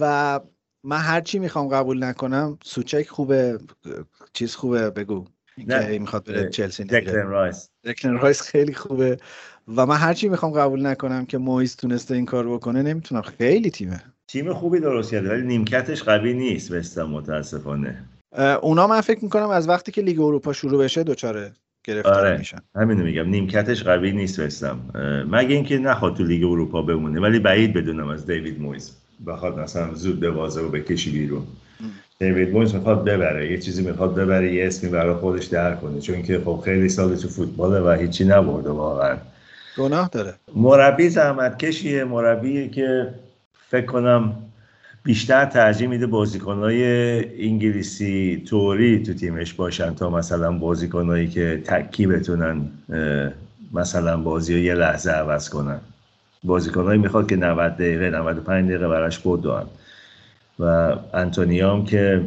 و 0.00 0.40
من 0.84 0.98
هر 0.98 1.20
چی 1.20 1.38
می‌خوام 1.38 1.68
قبول 1.68 2.04
نکنم 2.04 2.58
سوچک 2.64 3.08
خوبه. 3.08 3.58
چیز 4.32 4.54
خوبه 4.54 4.90
بگو. 4.90 5.24
اینکه 5.56 5.98
می‌خواد 6.00 6.24
بره 6.24 6.50
چلسی 6.50 6.84
دکلن 6.84 7.26
رایس. 7.26 7.68
دکلن 7.84 8.18
رایس 8.18 8.42
خیلی 8.42 8.74
خوبه. 8.74 9.18
و 9.76 9.86
من 9.86 9.96
هر 9.96 10.14
چی 10.14 10.28
می‌خوام 10.28 10.52
قبول 10.52 10.86
نکنم 10.86 11.26
که 11.26 11.38
مویس 11.38 11.74
تونسته 11.74 12.14
این 12.14 12.26
کار 12.26 12.48
بکنه 12.48 12.82
نمی‌تونم. 12.82 13.22
خیلی 13.22 13.70
تیمه. 13.70 14.02
تیم 14.32 14.52
خوبی 14.52 14.80
درست 14.80 15.10
کرده 15.10 15.30
ولی 15.30 15.42
نیمکتش 15.42 16.02
قوی 16.02 16.34
نیست 16.34 16.72
وستهم 16.72 17.10
متاسفانه. 17.10 18.04
اونا 18.62 18.86
من 18.86 19.00
فکر 19.00 19.24
می‌کنم 19.24 19.50
از 19.50 19.68
وقتی 19.68 19.92
که 19.92 20.02
لیگ 20.02 20.20
اروپا 20.20 20.52
شروع 20.52 20.84
بشه 20.84 21.02
دچاره 21.02 21.52
گرفتار 21.84 22.26
آره. 22.26 22.38
میشن. 22.38 22.58
همینو 22.76 23.04
میگم 23.04 23.28
نیمکتش 23.28 23.82
قوی 23.82 24.12
نیست 24.12 24.38
وستهم 24.38 24.80
اه، 24.94 25.22
مگه 25.22 25.54
اینکه 25.54 25.78
نخواد 25.78 26.16
تو 26.16 26.24
لیگ 26.24 26.44
اروپا 26.44 26.82
بمونه 26.82 27.20
ولی 27.20 27.38
بعید 27.38 27.72
بدونم 27.72 28.08
از 28.08 28.26
دیوید 28.26 28.60
مویز 28.60 28.96
بخواد 29.26 29.58
مثلا 29.58 29.94
زود 29.94 30.20
دوازه 30.20 30.60
رو 30.60 30.68
بکشی 30.68 31.10
بیرون. 31.10 31.42
دیوید 32.18 32.52
مویز 32.52 32.74
می‌خواد 32.74 33.04
ببره 33.04 33.50
یه 33.50 33.58
چیزی 33.58 33.82
می‌خواد 33.82 34.14
ببره 34.14 34.54
یه 34.54 34.66
اسمی 34.66 34.90
برای 34.90 35.14
خودش 35.14 35.44
در 35.44 35.74
کنه 35.74 36.00
چون 36.00 36.22
که 36.22 36.40
خب 36.44 36.62
خیلی 36.64 36.88
سال 36.88 37.16
تو 37.16 37.28
فوتباله 37.28 37.80
و 37.80 37.98
هیچی 38.00 38.24
نبرده 38.24 38.70
واقعا. 38.70 39.16
گناه 39.78 40.08
داره. 40.08 40.34
مربی 40.56 41.08
زحمت 41.08 41.58
کشیه 41.58 42.04
مربیه 42.04 42.68
که 42.68 43.14
فکر 43.70 43.86
کنم 43.86 44.34
بیشتر 45.02 45.44
ترجیح 45.44 45.88
میده 45.88 46.06
بازیکنهای 46.06 46.84
انگلیسی 47.48 48.42
توری 48.48 49.02
تو 49.02 49.14
تیمش 49.14 49.54
باشن 49.54 49.94
تا 49.94 50.10
مثلا 50.10 50.52
بازیکنهایی 50.52 51.28
که 51.28 51.62
تکی 51.64 52.06
بتونن 52.06 52.70
مثلا 53.72 54.16
بازی 54.16 54.60
یه 54.60 54.74
لحظه 54.74 55.10
عوض 55.10 55.48
کنن. 55.48 55.80
بازیکنهایی 56.44 56.98
می‌خواد 56.98 57.28
که 57.28 57.36
90 57.36 57.74
دقیقه 57.74 58.10
95 58.10 58.68
دقیقه 58.68 58.88
براش 58.88 59.18
بدون 59.18 59.62
و 60.58 60.96
انتونیام 61.14 61.84
که 61.84 62.22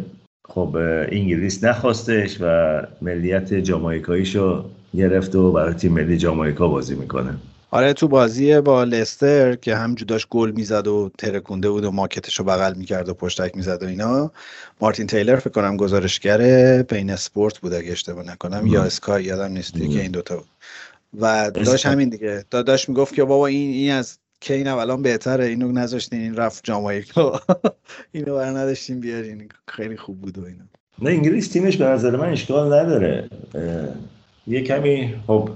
خب 0.45 0.75
انگلیس 1.11 1.63
نخواستش 1.63 2.37
و 2.41 2.81
ملیت 3.01 3.53
جامائیکاییشو 3.53 4.65
گرفت 4.95 5.35
و 5.35 5.51
برای 5.51 5.73
تیم 5.73 5.93
ملی 5.93 6.17
جامائیکا 6.17 6.67
بازی 6.67 6.95
می‌کنه. 6.95 7.33
آره 7.73 7.93
تو 7.93 8.07
بازی 8.07 8.61
با 8.61 8.83
لستر 8.83 9.55
که 9.55 9.75
هم 9.75 9.95
داشت 9.95 10.27
گل 10.29 10.51
می‌زد 10.51 10.87
و 10.87 11.11
ترکونده 11.17 11.69
بود 11.69 11.83
و 11.83 11.91
ماکتش 11.91 12.39
رو 12.39 12.45
بغل 12.45 12.73
می‌کرد 12.73 13.09
و 13.09 13.13
پشتک 13.13 13.55
می‌زد 13.55 13.83
و 13.83 13.87
اینا 13.87 14.31
مارتین 14.81 15.07
تیلر 15.07 15.35
فکر 15.35 15.49
کنم 15.49 15.77
گزارشگر 15.77 16.81
بین 16.81 17.09
اسپورت 17.09 17.57
بود 17.57 17.73
اگه 17.73 17.91
اشتباه 17.91 18.25
نکنم 18.25 18.67
یا 18.67 18.83
اسکای 18.83 19.23
یادم 19.23 19.51
نیست 19.51 19.73
که 19.73 19.83
این 19.83 20.11
دوتا 20.11 20.35
بود. 20.35 20.47
و 21.19 21.51
داشت 21.51 21.85
همین 21.85 22.09
دیگه. 22.09 22.41
دا- 22.41 22.63
داشت 22.63 22.89
می‌گفت 22.89 23.13
که 23.13 23.23
بابا 23.23 23.47
این 23.47 23.71
این 23.73 23.91
از 23.91 24.17
کین 24.39 24.67
الان 24.67 25.01
بهتره 25.01 25.45
اینو 25.45 25.71
نذاشتین 25.71 26.21
این 26.21 26.35
رفت 26.35 26.63
جامائیکا 26.63 27.41
اینو 28.11 28.35
بر 28.35 28.49
نداشتین 28.49 28.99
بیارین 28.99 29.49
خیلی 29.67 29.97
خوب 29.97 30.21
بود 30.21 30.37
و 30.37 30.45
اینا. 30.45 30.63
نه 31.01 31.09
انگلیس 31.09 31.47
تیمش 31.47 31.77
به 31.77 31.85
نظر 31.85 32.15
من 32.15 32.29
اشکال 32.29 32.73
نداره. 32.73 33.29
یه 34.47 34.61
کمی 34.61 35.15
خب 35.27 35.49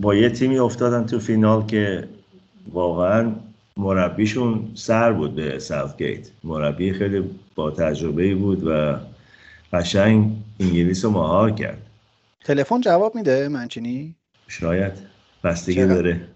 با 0.00 0.14
یه 0.14 0.30
تیمی 0.30 0.58
افتادن 0.58 1.06
تو 1.06 1.18
فینال 1.18 1.66
که 1.66 2.08
واقعا 2.72 3.32
مربیشون 3.76 4.70
سر 4.74 5.12
بود 5.12 5.34
به 5.34 5.58
ساوتگیت 5.58 6.30
مربی 6.44 6.92
خیلی 6.92 7.30
با 7.54 7.70
تجربه 7.70 8.34
بود 8.34 8.66
و 8.66 8.98
قشنگ 9.72 10.32
انگلیس 10.60 11.04
رو 11.04 11.10
مهار 11.10 11.50
کرد. 11.50 11.82
تلفن 12.44 12.80
جواب 12.80 13.14
میده 13.14 13.48
منچینی؟ 13.48 14.14
شاید. 14.48 14.92
بستگی؟ 15.44 15.86
داره. 15.86 16.28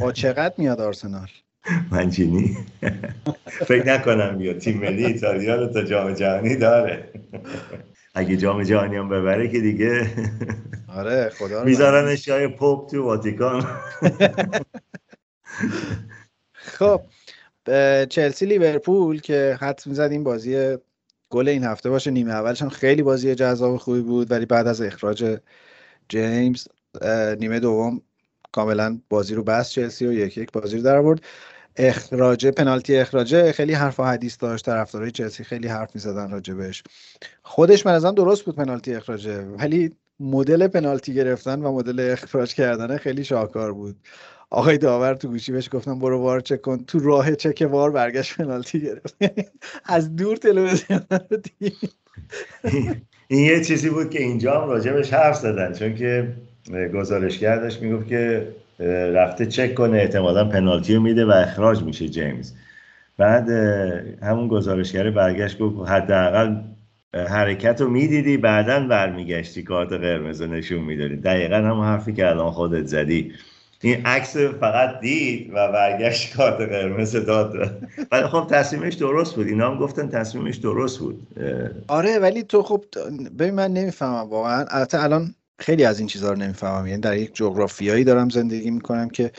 با 0.00 0.12
چقدر 0.12 0.54
میاد 0.58 0.80
آرسنال؟ 0.80 1.28
منچینی. 1.92 2.56
فکر 3.68 3.86
نکنم 3.86 4.40
یا 4.40 4.54
تیم 4.54 4.78
ملی 4.78 5.04
ایتالیا 5.04 5.56
رو 5.56 5.66
تا 5.66 5.82
جام 5.82 6.14
جهانی 6.14 6.56
داره. 6.56 7.08
اگه 8.16 8.36
جام 8.36 8.62
جهانی 8.62 8.96
هم 8.96 9.08
ببره 9.08 9.48
که 9.48 9.60
دیگه 9.60 10.10
آره 10.88 11.32
خدا 11.38 11.62
رو 11.62 11.68
میذارنش 11.68 12.24
جای 12.24 12.48
پاپ 12.48 12.90
تو 12.90 13.04
واتیکان. 13.04 13.66
خب 16.54 17.00
اه، 17.66 18.06
چلسی 18.06 18.46
لیورپول 18.46 19.20
که 19.20 19.58
حد 19.60 19.82
می‌زد 19.86 20.08
این 20.10 20.24
بازی 20.24 20.76
گل 21.30 21.48
این 21.48 21.64
هفته 21.64 21.90
باشه 21.90 22.10
نیمه 22.10 22.32
اولش 22.32 22.62
هم 22.62 22.68
خیلی 22.68 23.02
بازی 23.02 23.34
جذاب 23.34 23.76
خوبی 23.76 24.00
بود 24.00 24.30
ولی 24.30 24.46
بعد 24.46 24.66
از 24.66 24.80
اخراج 24.82 25.38
جیمز 26.08 26.68
نیمه 27.38 27.60
دوم 27.60 28.00
کاملا 28.52 28.98
بازی 29.08 29.34
رو 29.34 29.42
بست 29.42 29.70
چلسی 29.70 30.06
و 30.06 30.12
یک 30.12 30.38
یک 30.38 30.52
بازی 30.52 30.76
رو 30.76 30.82
در 30.82 30.96
آورد. 30.96 31.20
اخراج 31.76 32.46
پنالتی 32.46 32.96
اخراجه 32.96 33.52
خیلی 33.52 33.72
حرف 33.72 34.00
و 34.00 34.04
حدیث 34.04 34.36
داشت 34.40 34.64
طرفدارای 34.64 35.10
چلسی 35.10 35.44
خیلی 35.44 35.68
حرف 35.68 35.90
می‌زدن 35.94 36.30
راجبش 36.30 36.82
خودش 37.42 37.86
من 37.86 37.92
ازم 37.92 38.14
درست 38.14 38.44
بود 38.44 38.56
پنالتی 38.56 38.94
اخراجه 38.94 39.40
ولی 39.40 39.92
مدل 40.20 40.68
پنالتی 40.68 41.14
گرفتن 41.14 41.62
و 41.62 41.72
مدل 41.72 42.10
اخراج 42.12 42.54
کردن 42.54 42.96
خیلی 42.96 43.24
شاهکار 43.24 43.72
بود. 43.72 43.96
آقای 44.50 44.78
داور 44.78 45.14
تو 45.14 45.28
گوشی 45.28 45.52
بهش 45.52 45.68
گفتم 45.72 45.98
برو 45.98 46.18
وار 46.18 46.40
چک 46.40 46.60
کن. 46.60 46.84
تو 46.84 46.98
راه 46.98 47.34
چک 47.34 47.68
وار 47.70 47.90
برگشت 47.90 48.36
پنالتی 48.36 48.80
گرفت. 48.80 49.16
از 49.84 50.16
دور 50.16 50.36
تلویزیون 50.36 51.00
این 53.28 53.44
یه 53.44 53.64
چیزی 53.64 53.90
بود 53.90 54.10
که 54.10 54.22
اینجا 54.22 54.60
هم 54.60 54.68
راجبش 54.68 55.12
حرف 55.12 55.36
زدن 55.36 55.72
چون 55.72 55.94
که 55.94 56.32
گزارشگر 56.94 57.56
داشت 57.56 57.82
می‌گفت 57.82 58.08
که 58.08 58.48
رفته 59.14 59.46
چک 59.46 59.74
کنه 59.74 59.98
احتمالا 59.98 60.44
پنالتی 60.44 60.94
رو 60.94 61.00
میده 61.00 61.24
و 61.24 61.30
اخراج 61.30 61.82
میشه 61.82 62.08
جیمز. 62.08 62.52
بعد 63.18 63.50
همون 64.22 64.48
گزارشگر 64.48 65.10
برگشت 65.10 65.58
گفت 65.58 65.90
حداقل 65.90 66.56
حرکت 67.14 67.80
رو 67.80 67.90
می‌دیدی 67.90 68.36
بعدا 68.36 68.80
برمیگشتی 68.80 69.62
کارت 69.62 69.92
قرمز 69.92 70.42
نشون 70.42 70.78
می‌دادی. 70.78 71.16
دقیقا 71.16 71.56
همون 71.56 71.86
حرفی 71.86 72.12
که 72.12 72.28
الان 72.28 72.50
خودت 72.50 72.86
زدی. 72.86 73.32
این 73.80 74.06
عکس 74.06 74.36
فقط 74.36 75.00
دید 75.00 75.50
و 75.50 75.72
برگشت 75.72 76.36
کارت 76.36 76.68
قرمز 76.68 77.16
داد. 77.16 77.52
ولی 78.12 78.26
خب 78.26 78.46
تصمیمش 78.50 78.94
درست 78.94 79.34
بود. 79.34 79.46
اینا 79.46 79.70
هم 79.70 79.78
گفتن 79.78 80.08
تصمیمش 80.08 80.56
درست 80.56 80.98
بود. 80.98 81.26
آره 81.88 82.18
ولی 82.18 82.42
تو 82.42 82.62
خب 82.62 82.84
ببین 83.38 83.54
من 83.54 83.72
نمی‌فهمم 83.72 84.30
واقعا. 84.30 84.64
البته 84.70 85.04
الان 85.04 85.34
خیلی 85.58 85.84
از 85.84 85.98
این 85.98 86.08
چیزها 86.08 86.30
رو 86.30 86.36
نمی‌فهمم. 86.36 86.86
یعنی 86.86 87.00
در 87.00 87.16
یک 87.16 87.34
جغرافیایی 87.34 88.04
دارم 88.04 88.28
زندگی 88.28 88.70
می‌کنم 88.70 89.08
که 89.08 89.32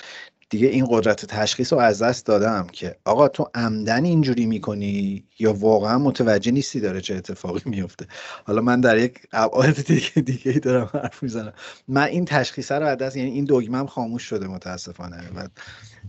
دیگه 0.49 0.67
این 0.67 0.87
قدرت 0.89 1.25
تشخیص 1.25 1.73
رو 1.73 1.79
از 1.79 2.01
دست 2.01 2.25
دادم 2.25 2.67
که 2.71 2.95
آقا 3.05 3.27
تو 3.27 3.49
عمدن 3.55 4.05
اینجوری 4.05 4.45
می‌کنی 4.45 5.23
یا 5.39 5.53
واقعا 5.53 5.97
متوجه 5.97 6.51
نیستی 6.51 6.79
داره 6.79 7.01
چه 7.01 7.15
اتفاقی 7.15 7.61
میفته 7.65 8.07
حالا 8.45 8.61
من 8.61 8.81
در 8.81 8.97
یک 8.97 9.19
ابعاد 9.31 9.75
دیگه 9.75 10.21
دیگه 10.21 10.51
دارم 10.51 10.89
حرف 10.93 11.23
می‌زنم. 11.23 11.53
من 11.87 12.03
این 12.03 12.25
تشخیص 12.25 12.71
رو 12.71 12.85
از 12.85 12.97
دست 12.97 13.17
یعنی 13.17 13.31
این 13.31 13.45
دگمم 13.45 13.85
خاموش 13.85 14.23
شده 14.23 14.47
متاسفانه. 14.47 15.17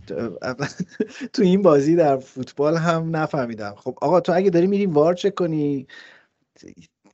تو 1.33 1.41
این 1.41 1.61
بازی 1.61 1.95
در 1.95 2.17
فوتبال 2.17 2.77
هم 2.77 3.15
نفهمیدم. 3.15 3.75
خب 3.77 3.97
آقا 4.01 4.19
تو 4.19 4.31
اگه 4.35 4.49
داری 4.49 4.67
میری 4.67 4.85
وار 4.85 5.13
چک 5.13 5.35
کنی 5.35 5.87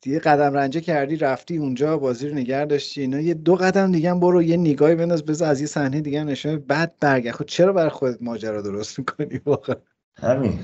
دیگه 0.05 0.19
قدم 0.19 0.53
رنجه 0.53 0.81
کردی 0.81 1.15
رفتی 1.15 1.57
اونجا 1.57 1.97
بازی 1.97 2.29
رو 2.29 2.35
نگه 2.35 2.65
داشتی 2.65 3.01
اینا 3.01 3.19
یه 3.19 3.33
دو 3.33 3.55
قدم 3.55 3.91
دیگه 3.91 4.09
هم 4.09 4.19
برو 4.19 4.43
یه 4.43 4.57
نگاهی 4.57 4.95
بنداز 4.95 5.25
بذار 5.25 5.49
از 5.49 5.61
یه 5.61 5.67
صحنه 5.67 6.01
دیگه 6.01 6.23
نشه 6.23 6.57
بعد 6.57 6.93
برگرد. 6.99 7.35
خود 7.35 7.47
خب 7.47 7.53
چرا 7.53 7.73
برای 7.73 7.89
خودت 7.89 8.21
ماجرا 8.21 8.61
درست 8.61 8.99
می‌کنی 8.99 9.39
واقعا؟ 9.45 9.75
همین. 10.17 10.59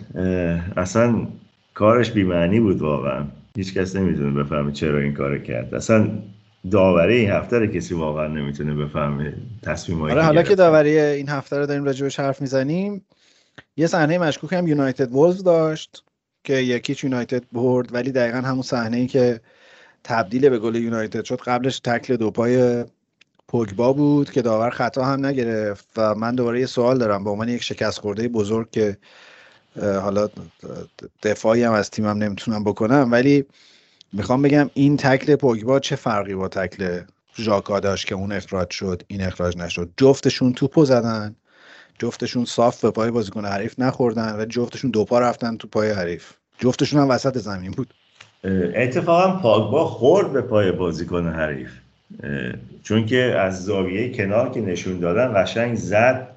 اصلا 0.78 1.28
کارش 1.74 2.12
بیمعنی 2.12 2.60
بود 2.60 2.82
واقعا. 2.82 3.26
هیچ 3.56 3.74
کس 3.74 3.96
نمی‌تونه 3.96 4.44
بفهمه 4.44 4.72
چرا 4.72 5.00
این 5.00 5.14
کار 5.14 5.38
کرد. 5.38 5.76
اصلا 5.76 6.10
داوری 6.72 7.16
این 7.16 7.30
هفته 7.30 7.60
رو 7.60 7.66
کسی 7.66 7.94
واقعا 7.94 8.28
نمی‌تونه 8.28 8.74
بفهمه 8.74 9.34
تصمیم 9.64 10.02
آره 10.02 10.24
حالا 10.24 10.44
که 10.44 10.56
داوری 10.56 11.00
این 11.00 11.30
هفته 11.30 11.58
رو 11.58 11.66
داریم 11.66 11.84
راجبش 11.84 12.20
حرف 12.20 12.42
می‌زنیم 12.42 13.06
یه 13.78 13.88
صحنه 13.88 14.18
مشکوک 14.18 14.54
هم 14.54 14.68
یونایتد 14.68 15.12
وولز 15.12 15.44
داشت. 15.44 16.04
که 16.44 16.54
یکیچ 16.54 17.04
یونایتد 17.04 17.44
برد 17.52 17.94
ولی 17.94 18.12
دقیقا 18.12 18.38
همون 18.38 18.62
صحنه 18.62 18.98
ای 18.98 19.08
که 19.08 19.42
تبدیل 20.04 20.50
به 20.50 20.60
گل 20.60 20.76
یونایتد 20.76 21.24
شد 21.24 21.42
قبلش 21.42 21.80
تکل 21.80 22.16
دو 22.16 22.32
پای 22.32 22.86
پوگبا 23.48 23.94
بود 23.94 24.32
که 24.32 24.42
داور 24.42 24.70
خطا 24.70 25.06
هم 25.06 25.26
نگرفت 25.26 25.86
و 25.98 26.16
من 26.16 26.36
دوباره 26.36 26.60
یه 26.60 26.66
سوال 26.66 26.98
دارم 26.98 27.24
به 27.24 27.30
عنوان 27.30 27.50
یک 27.50 27.64
شکست 27.64 28.00
خورده 28.00 28.28
بزرگ 28.28 28.72
که 28.72 28.98
حالا 29.76 30.30
دفاعی 31.24 31.64
هم 31.64 31.74
از 31.74 31.90
تیمم 31.90 32.18
نمی‌تونم 32.24 32.64
بکنم 32.64 33.10
ولی 33.12 33.46
می‌خوام 34.14 34.42
بگم 34.42 34.70
این 34.74 34.98
تکل 34.98 35.36
پوگبا 35.36 35.80
چه 35.80 35.96
فرقی 35.96 36.36
با 36.36 36.48
تکل 36.48 37.02
ژاکا 37.36 37.80
داشت 37.80 38.08
که 38.08 38.16
اون 38.16 38.32
اخراج 38.32 38.70
شد 38.72 39.04
این 39.08 39.22
اخراج 39.22 39.58
نشد؟ 39.58 39.90
جفتشون 39.98 40.54
توپو 40.54 40.86
زدن. 40.86 41.36
جفتشون 42.00 42.46
صاف 42.46 42.86
به 42.86 42.92
پای 42.92 43.12
بازیکن 43.12 43.46
حریف 43.46 43.80
نخوردن 43.80 44.36
و 44.40 44.46
جفتشون 44.46 44.92
دو 44.92 45.06
پا 45.06 45.20
رفتن 45.20 45.58
تو 45.58 45.68
پای 45.68 45.92
حریف. 45.92 46.34
جفتشون 46.60 47.02
هم 47.02 47.10
وسط 47.10 47.38
زمین 47.38 47.72
بود. 47.72 47.94
اتفاقا 48.76 49.32
پاگبا 49.32 49.86
خورد 49.86 50.34
به 50.34 50.42
پای 50.42 50.72
بازیکن 50.72 51.28
حریف. 51.28 51.72
چون 52.84 53.06
که 53.06 53.18
از 53.18 53.66
زاویه 53.66 54.14
کنار 54.14 54.50
که 54.50 54.62
نشون 54.62 55.00
دادن 55.00 55.44
قشنگ 55.44 55.76
زد 55.76 56.28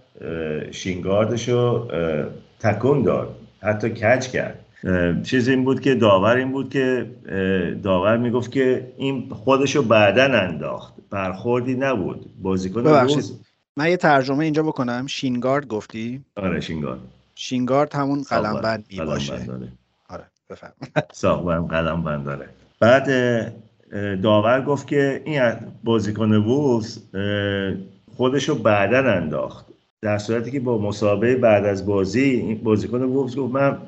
شینگاردش 0.71 1.49
رو 1.49 1.89
تکون 2.61 3.03
داد. 3.03 3.37
حتی 3.63 3.91
کج 3.91 4.29
کرد. 4.29 4.59
چیز 5.23 5.49
این 5.49 5.65
بود 5.65 5.81
که 5.81 5.95
داور 5.95 6.37
این 6.37 6.53
بود 6.53 6.71
که 6.71 7.11
داور 7.83 8.17
می‌گفت 8.17 8.53
که 8.53 8.93
این 8.97 9.29
خودشو 9.31 9.83
بعدن 9.83 10.35
انداخت. 10.35 10.95
برخوردی 11.11 11.75
نبود. 11.75 12.27
بازیکن 12.43 13.07
من 13.77 13.91
یه 13.91 13.97
ترجمه 13.97 14.45
اینجا 14.45 14.63
بکنم. 14.63 15.07
شینگارد 15.07 15.67
گفتی؟ 15.67 16.25
آره 16.37 16.61
شینگارد. 16.61 17.01
شینگارد 17.35 17.95
همون 17.95 18.23
قلم 18.23 18.61
بند 18.61 18.85
می 18.91 19.01
باشه 19.01 19.47
آره 20.09 20.25
بفهم 20.51 20.73
ساقبرم 21.13 21.67
قلم 21.67 22.03
بند 22.03 22.25
داره 22.25 22.49
بعد 22.81 23.07
داور 24.23 24.65
گفت 24.65 24.87
که 24.87 25.23
این 25.25 25.53
بازیکن 25.85 26.33
وولز 26.35 26.99
خودشو 28.17 28.55
بعدن 28.55 29.23
انداخت. 29.23 29.67
در 30.03 30.19
صورتی 30.19 30.51
که 30.51 30.61
با 30.61 30.79
مسابقه 30.79 31.37
بعد 31.37 31.65
از 31.65 31.87
بازی 31.87 32.55
بازیکن 32.55 33.03
وولز 33.03 33.37
گفت 33.37 33.55
من 33.55 33.79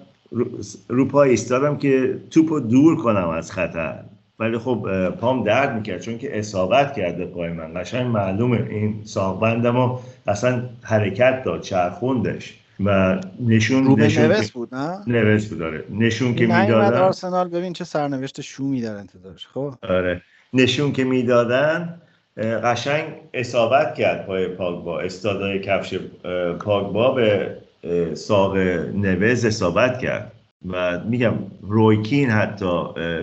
رو 0.88 1.04
پای 1.04 1.30
ایستادم 1.30 1.76
که 1.76 2.20
توپو 2.30 2.60
دور 2.60 3.02
کنم 3.02 3.28
از 3.28 3.52
خطر. 3.52 4.04
ولی 4.38 4.58
خب 4.58 5.10
پام 5.20 5.44
درد 5.44 5.74
می‌کرد 5.74 6.00
چون 6.00 6.18
که 6.18 6.38
اصابت 6.38 6.94
کرده 6.96 7.26
پای 7.26 7.48
من. 7.52 7.80
قشنگ 7.80 8.06
معلومه 8.06 8.66
این 8.70 9.00
ساقبندم 9.04 9.98
اصلا 10.26 10.62
حرکت 10.82 11.42
داد 11.44 11.60
چرخوندش 11.60 12.58
و 12.84 13.20
نشون 13.40 13.84
رو 13.84 13.96
نوست 13.96 14.52
بود 14.52 14.74
نه؟ 14.74 14.98
نوست 15.06 15.48
بود 15.50 15.58
داره 15.58 15.84
نشون 15.90 16.34
که 16.34 16.46
می‌دادن 16.46 16.98
آرسنال 16.98 17.48
ببین 17.48 17.72
چه 17.72 17.84
سرنوشت 17.84 18.40
شو 18.40 18.64
میدارن 18.64 18.98
انتظارش 18.98 19.46
خب؟ 19.46 19.74
آره. 19.82 20.22
نشون 20.52 20.92
که 20.92 21.04
می‌دادن 21.04 22.00
قشنگ 22.64 23.04
اصابت 23.34 23.94
کرد 23.94 24.26
پای 24.26 24.48
پاگبا. 24.48 25.00
استادای 25.00 25.60
کفش 25.60 25.98
پاگبا 26.64 27.14
به 27.14 27.56
ساق 28.14 28.56
نوز 28.56 29.44
اصابت 29.44 29.98
کرد. 29.98 30.32
و 30.70 31.00
میگم 31.04 31.34
رویکین 31.62 32.30
حتی 32.30 32.82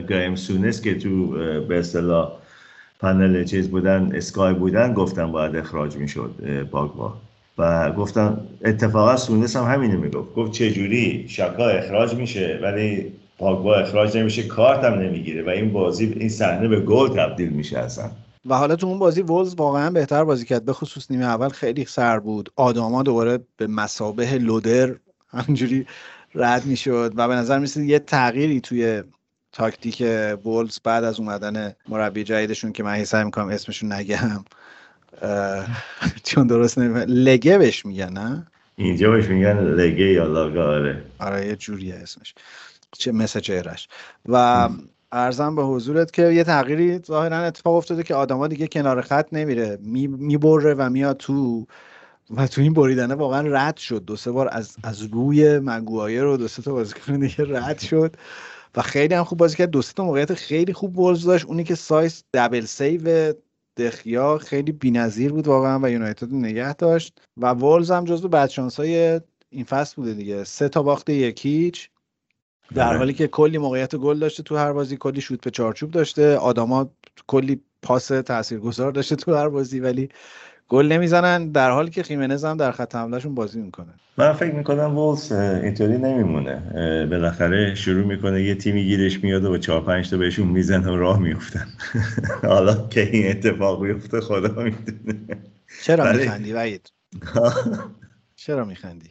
گریم 0.10 0.36
سونس 0.36 0.82
که 0.82 0.96
تو 0.96 1.28
به 1.68 1.80
اصطلاح 1.80 2.32
پنل 3.00 3.44
چیز 3.44 3.70
بودن 3.70 4.12
اسکای 4.16 4.54
بودن 4.54 4.94
گفتن 4.94 5.32
باید 5.32 5.56
اخراج 5.56 5.98
می‌شد 5.98 6.32
پاگبا. 6.72 7.14
و 7.58 7.92
گفتم 7.92 8.38
اتفاقا 8.66 9.18
سونس 9.18 9.56
هم 9.56 9.74
همینو 9.74 10.00
می‌گفت. 10.00 10.36
گفت 10.36 10.52
چه 10.52 10.72
جوری 10.72 11.26
شکا 11.28 11.68
اخراج 11.68 12.16
میشه 12.16 12.60
ولی 12.64 13.12
پاگبا 13.38 13.76
اخراج 13.76 14.18
نمیشه 14.18 14.44
کارت 14.44 14.84
هم 14.84 14.94
نمی‌گیره. 14.94 15.44
و 15.44 15.50
این 15.50 15.74
بازی 15.74 16.14
این 16.20 16.30
صحنه 16.30 16.68
به 16.68 16.80
گل 16.80 17.10
تبدیل 17.10 17.50
میشه 17.50 17.80
اصلا. 17.80 18.10
و 18.46 18.56
حالا 18.56 18.76
تو 18.76 18.88
اون 18.88 19.00
بازی 19.00 19.22
وولز 19.22 19.56
واقعا 19.56 19.90
بهتر 19.90 20.24
بازی 20.24 20.46
کرد. 20.46 20.66
به 20.66 20.74
خصوص 20.74 21.12
نیمه 21.12 21.26
اول 21.26 21.50
خیلی 21.50 21.86
سر 21.86 22.20
بود. 22.20 22.50
آداما 22.56 23.04
دوباره 23.04 23.40
به 23.58 23.68
مسابه 23.68 24.38
لودر 24.38 24.96
همجوری 25.30 25.86
رد 26.36 26.66
می‌شد 26.66 27.14
و 27.16 27.28
به 27.28 27.36
نظر 27.36 27.60
میسید 27.60 27.90
یه 27.90 28.00
تغییری 28.00 28.62
توی 28.62 29.04
تاکتیک 29.52 30.04
وولز 30.46 30.80
بعد 30.84 31.04
از 31.04 31.20
اومدن 31.20 31.74
مربی 31.90 32.24
جدیدشون 32.24 32.72
که 32.72 32.84
من 32.84 32.94
حساب 32.94 33.26
می‌کنم 33.26 33.48
اسمشون 33.48 33.94
نگم 33.94 34.46
چون 36.24 36.48
درست 36.48 36.80
نمیفهم 36.80 37.06
لگه 37.08 37.58
بهش 37.58 37.86
میگن 37.86 38.10
نه؟ 38.10 38.48
اینجا 38.76 39.12
بهش 39.12 39.26
میگن 39.26 39.60
لگه 39.60 40.06
یا 40.06 40.26
لاگا 40.26 40.72
آره. 40.72 41.04
آره 41.20 41.48
یه 41.48 41.56
جوریه 41.56 41.96
اسمش 41.96 42.36
چه 42.98 43.12
مثل 43.12 43.40
چهرش 43.40 43.88
و 44.26 44.70
عرضم 45.12 45.56
به 45.56 45.64
حضورت 45.64 46.12
که 46.12 46.22
یه 46.22 46.44
تغییری 46.44 47.00
ظاهرا 47.00 47.38
اتفاق 47.38 47.76
افتاده 47.76 48.04
که 48.04 48.16
آداما 48.16 48.48
دیگه 48.48 48.68
کنار 48.68 49.02
خط 49.02 49.28
نمیره 49.32 49.78
می‌بره 49.82 50.74
و 50.74 50.90
میاد 50.90 51.18
تو 51.18 51.66
و 52.30 52.48
تو 52.48 52.62
این 52.62 52.74
بریدنه 52.74 53.16
واقعا 53.16 53.48
رد 53.48 53.78
شد. 53.78 54.06
دو 54.06 54.16
سه 54.16 54.32
بار 54.32 54.50
از 54.52 54.78
از 54.84 55.02
روی 55.02 55.60
مگوایر 55.60 56.24
رو 56.24 56.38
دو 56.38 56.48
سه 56.48 56.62
تا 56.62 56.72
بازیکن 56.74 57.20
دیگه 57.20 57.60
رد 57.60 57.80
شد 57.80 58.16
و 58.76 58.82
خیلی 58.82 59.14
هم 59.14 59.24
خوب 59.24 59.40
بازی 59.40 59.58
کرد. 59.58 59.70
دو 59.70 59.82
سه 59.82 59.94
تا 59.94 60.04
موقعیت 60.06 60.34
خیلی 60.34 60.74
خوب 60.74 61.00
وولز 61.00 61.26
داشت. 61.26 61.46
اونی 61.46 61.64
که 61.64 61.76
سایز 61.76 62.24
double 62.34 62.66
save 62.66 63.34
دخیا 63.78 64.38
خیلی 64.38 64.72
بی‌نظیر 64.72 65.32
بود 65.32 65.48
واقعا 65.48 65.80
و 65.84 65.90
یونایتد 65.90 66.34
نگه 66.34 66.74
داشت. 66.74 67.22
و 67.38 67.46
وولز 67.50 67.92
هم 67.92 68.06
جزو 68.06 68.28
بدشانسای 68.28 69.22
این 69.50 69.64
فصل 69.64 69.96
بوده 69.96 70.14
دیگه. 70.14 70.44
سه 70.44 70.70
تا 70.70 70.84
باخت 70.84 71.10
یکیچ. 71.10 71.90
در 72.76 72.90
بله. 72.90 72.98
حالی 72.98 73.14
که 73.14 73.28
کلی 73.28 73.58
موقعیت 73.58 73.96
گل 73.96 74.20
داشته 74.20 74.44
تو 74.44 74.58
هر 74.58 74.74
بازی 74.74 74.98
کلی 74.98 75.22
شوت 75.22 75.42
به 75.42 75.52
چارچوب 75.52 75.92
داشته. 75.92 76.38
آدما 76.38 76.90
کلی 77.28 77.62
پاس 77.82 78.08
تاثیرگذار 78.08 78.92
داشته 78.92 79.16
تو 79.16 79.36
هر 79.36 79.50
بازی 79.50 79.80
ولی 79.80 80.10
گل 80.74 80.88
نمی‌زنن 80.88 81.52
در 81.52 81.72
حالی 81.72 81.92
که 81.92 82.04
خیمنز 82.04 82.46
هم 82.46 82.58
در 82.58 82.72
خط 82.72 82.96
حملهشون 82.96 83.36
بازی 83.36 83.62
می‌کنه. 83.62 83.94
من 84.18 84.34
فکر 84.34 84.54
می‌کنم 84.54 84.98
وولز 84.98 85.32
اینطوری 85.32 85.98
نمیمونه. 85.98 86.62
بالاخره 87.10 87.76
شروع 87.76 88.06
می‌کنه 88.06 88.44
یه 88.44 88.56
تیمی 88.56 88.84
گیرش 88.84 89.24
میاد 89.24 89.46
و 89.46 89.50
با 89.50 89.58
چهار 89.58 89.82
پنج 89.82 90.10
تا 90.10 90.18
بهشون 90.18 90.48
می‌زنه 90.48 90.92
و 90.92 90.96
راه 90.96 91.20
میفتن 91.20 91.68
حالا 92.54 92.88
که 92.88 93.10
این 93.12 93.32
اتفاق 93.32 93.86
بیفته 93.86 94.22
خدا 94.22 94.64
می‌دونه. 94.64 95.38
چرا. 95.84 96.14
میخندی 96.14 96.54
وید 96.54 96.92
چرا 98.46 98.66
میخندی؟ 98.66 99.10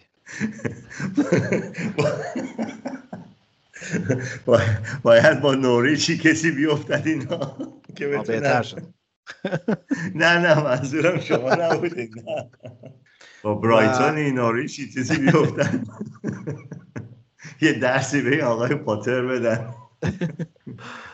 باید 5.03 5.41
با 5.41 5.55
نوریچی 5.55 6.19
کسی 6.19 6.51
بیفتد 6.51 7.03
اینا 7.07 7.57
که 7.97 8.07
بهتر 8.07 8.63
شد. 8.63 8.83
نه 10.15 10.39
نه 10.39 10.65
منظورم 10.65 11.21
شما 11.21 11.55
نبودید 11.55 12.15
نه. 12.19 12.51
با 13.43 13.55
برایتون 13.55 14.19
نوریچی 14.19 14.89
چیزی 14.93 15.17
بیفتد 15.19 15.87
یه 17.63 17.73
درسی 17.73 18.23
به 18.23 18.45
آقای 18.45 18.75
پاتر 18.75 19.23
بدن. 19.23 19.75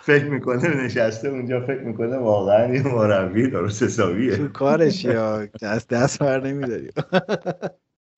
فکر 0.03 0.25
می‌کنه 0.25 0.85
نشسته 0.85 1.29
اونجا 1.29 1.61
فکر 1.61 1.81
می‌کنه 1.81 2.17
واقعا 2.17 2.75
یه 2.75 2.83
مربی 2.89 3.51
درست 3.51 3.83
حسابیه. 3.83 4.37
تو 4.37 4.49
کارش 4.49 5.05
یا 5.05 5.47
دست 5.47 5.89
دست 5.89 6.19
بر 6.19 6.41
نمیداری؟ 6.41 6.91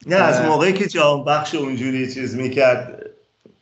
نه 0.06 0.16
از 0.16 0.40
موقعی 0.46 0.72
که 0.72 0.86
جام 0.86 1.24
بخش 1.24 1.54
اونجوری 1.54 2.12
چیز 2.12 2.36
می‌کرد 2.36 3.06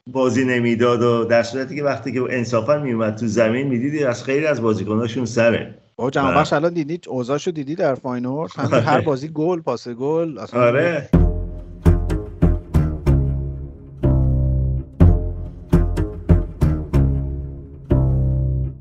بازی 0.07 0.45
نمی‌داد 0.45 1.03
و 1.03 1.25
در 1.25 1.43
صورتی 1.43 1.77
که 1.77 1.83
وقتی 1.83 2.13
که 2.13 2.23
انصافا 2.31 2.79
میومد 2.79 3.15
تو 3.17 3.27
زمین 3.27 3.67
می‌دیدی 3.67 4.05
از 4.05 4.25
خیلی 4.25 4.47
از 4.47 4.63
بازیکناشون 4.63 5.25
سره. 5.25 5.75
با 5.99 6.11
جام 6.11 6.35
بخش 6.35 6.53
الان 6.53 6.73
دیدی؟ 6.75 7.01
اوضاعشو 7.09 7.51
دیدی 7.51 7.75
در 7.75 7.95
فاینورد 7.95 8.51
هر 8.59 9.01
بازی 9.09 9.29
گل 9.29 9.61
پاس 9.61 9.89
گل 9.89 10.39
آره. 10.39 11.11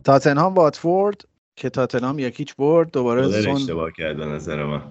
تاتنهام 0.04 0.54
واتفورد 0.54 1.22
که 1.56 1.70
تاتنهام 1.70 2.20
یکیچ 2.20 2.56
برد 2.56 2.92
دوباره 2.92 3.42
سون 3.42 3.56
اشتباه 3.56 3.92
کرد 3.92 4.18
به 4.18 4.26
نظر 4.26 4.64
من. 4.64 4.82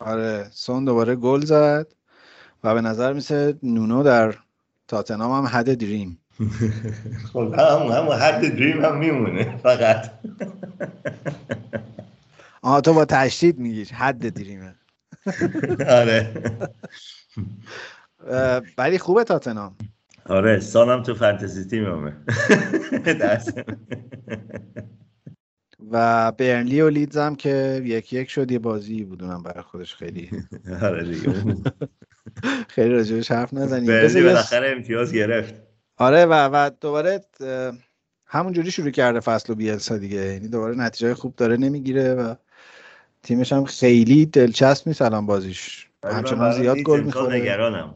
آره 0.00 0.48
سون 0.50 0.84
دوباره 0.84 1.16
گل 1.16 1.40
زد 1.40 1.86
و 2.64 2.74
به 2.74 2.80
نظر 2.80 3.12
میسه 3.12 3.58
نونو 3.62 4.02
در 4.02 4.34
تاتنهام 4.88 5.32
هم 5.32 5.46
حد 5.46 5.74
دریم. 5.74 6.18
خب 7.32 7.54
هم 7.58 7.82
هم 7.82 8.08
حد 8.08 8.56
دریم 8.56 8.84
هم 8.84 8.98
میمونه 8.98 9.56
فقط. 9.56 10.10
آها 12.62 12.80
تو 12.80 12.94
با 12.94 13.04
تشدید 13.04 13.58
میگیش 13.58 13.92
حد 13.92 14.34
دریمه. 14.34 14.74
آره. 16.00 16.34
ولی 18.78 18.98
خوبه 18.98 19.24
تاتنهام. 19.24 19.76
آره 20.26 20.60
سانم 20.60 21.02
تو 21.02 21.14
فانتزی 21.14 21.64
تیممه. 21.64 22.16
و 25.90 26.32
برنلی 26.32 26.80
و 26.80 26.88
لیدز 26.88 27.16
هم 27.16 27.36
که 27.36 27.82
یکی 27.84 28.20
یک 28.20 28.30
شد 28.30 28.50
یه 28.50 28.58
بازی 28.58 29.04
بودونم 29.04 29.42
برای 29.42 29.62
خودش 29.62 29.94
خیلی. 29.94 30.30
آره 30.82 31.04
دیگه. 31.04 31.32
خیلی 32.68 32.90
راجبش 32.90 33.30
حرف 33.30 33.54
نزنیم. 33.54 33.86
برنلی 33.86 34.22
بالاخره 34.22 34.72
امتیاز 34.76 35.12
گرفت. 35.12 35.73
آره 35.96 36.24
و 36.24 36.48
و 36.52 36.70
دوباره 36.80 37.20
همونجوری 38.26 38.70
شروع 38.70 38.90
کرده 38.90 39.20
فصل 39.20 39.52
و 39.52 39.56
بیلسا 39.56 39.98
دیگه. 39.98 40.16
یعنی 40.16 40.48
دوباره 40.48 40.78
نتیجه 40.78 41.14
خوب 41.14 41.36
داره 41.36 41.56
نمی‌گیره 41.56 42.14
و 42.14 42.34
تیمش 43.22 43.52
هم 43.52 43.64
خیلی 43.64 44.26
دلچسب 44.26 44.88
نیست 44.88 45.02
الان 45.02 45.26
بازیش. 45.26 45.86
همچنان 46.04 46.52
زیاد 46.52 46.78
گل 46.78 47.00
می‌خوره. 47.00 47.36
نگرانم 47.36 47.94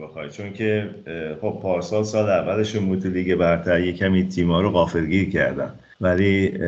بخوای. 0.00 0.30
چون 0.30 0.52
که 0.52 0.90
خب 1.40 1.58
پارسال 1.62 2.04
سال 2.04 2.30
اولش 2.30 2.72
تو 2.72 3.08
لیگ 3.08 3.34
برتر 3.34 3.80
یه 3.80 3.92
کمی 3.92 4.28
تیما 4.28 4.60
رو 4.60 4.70
غافلگیر 4.70 5.30
کردن. 5.30 5.74
ولی 6.00 6.58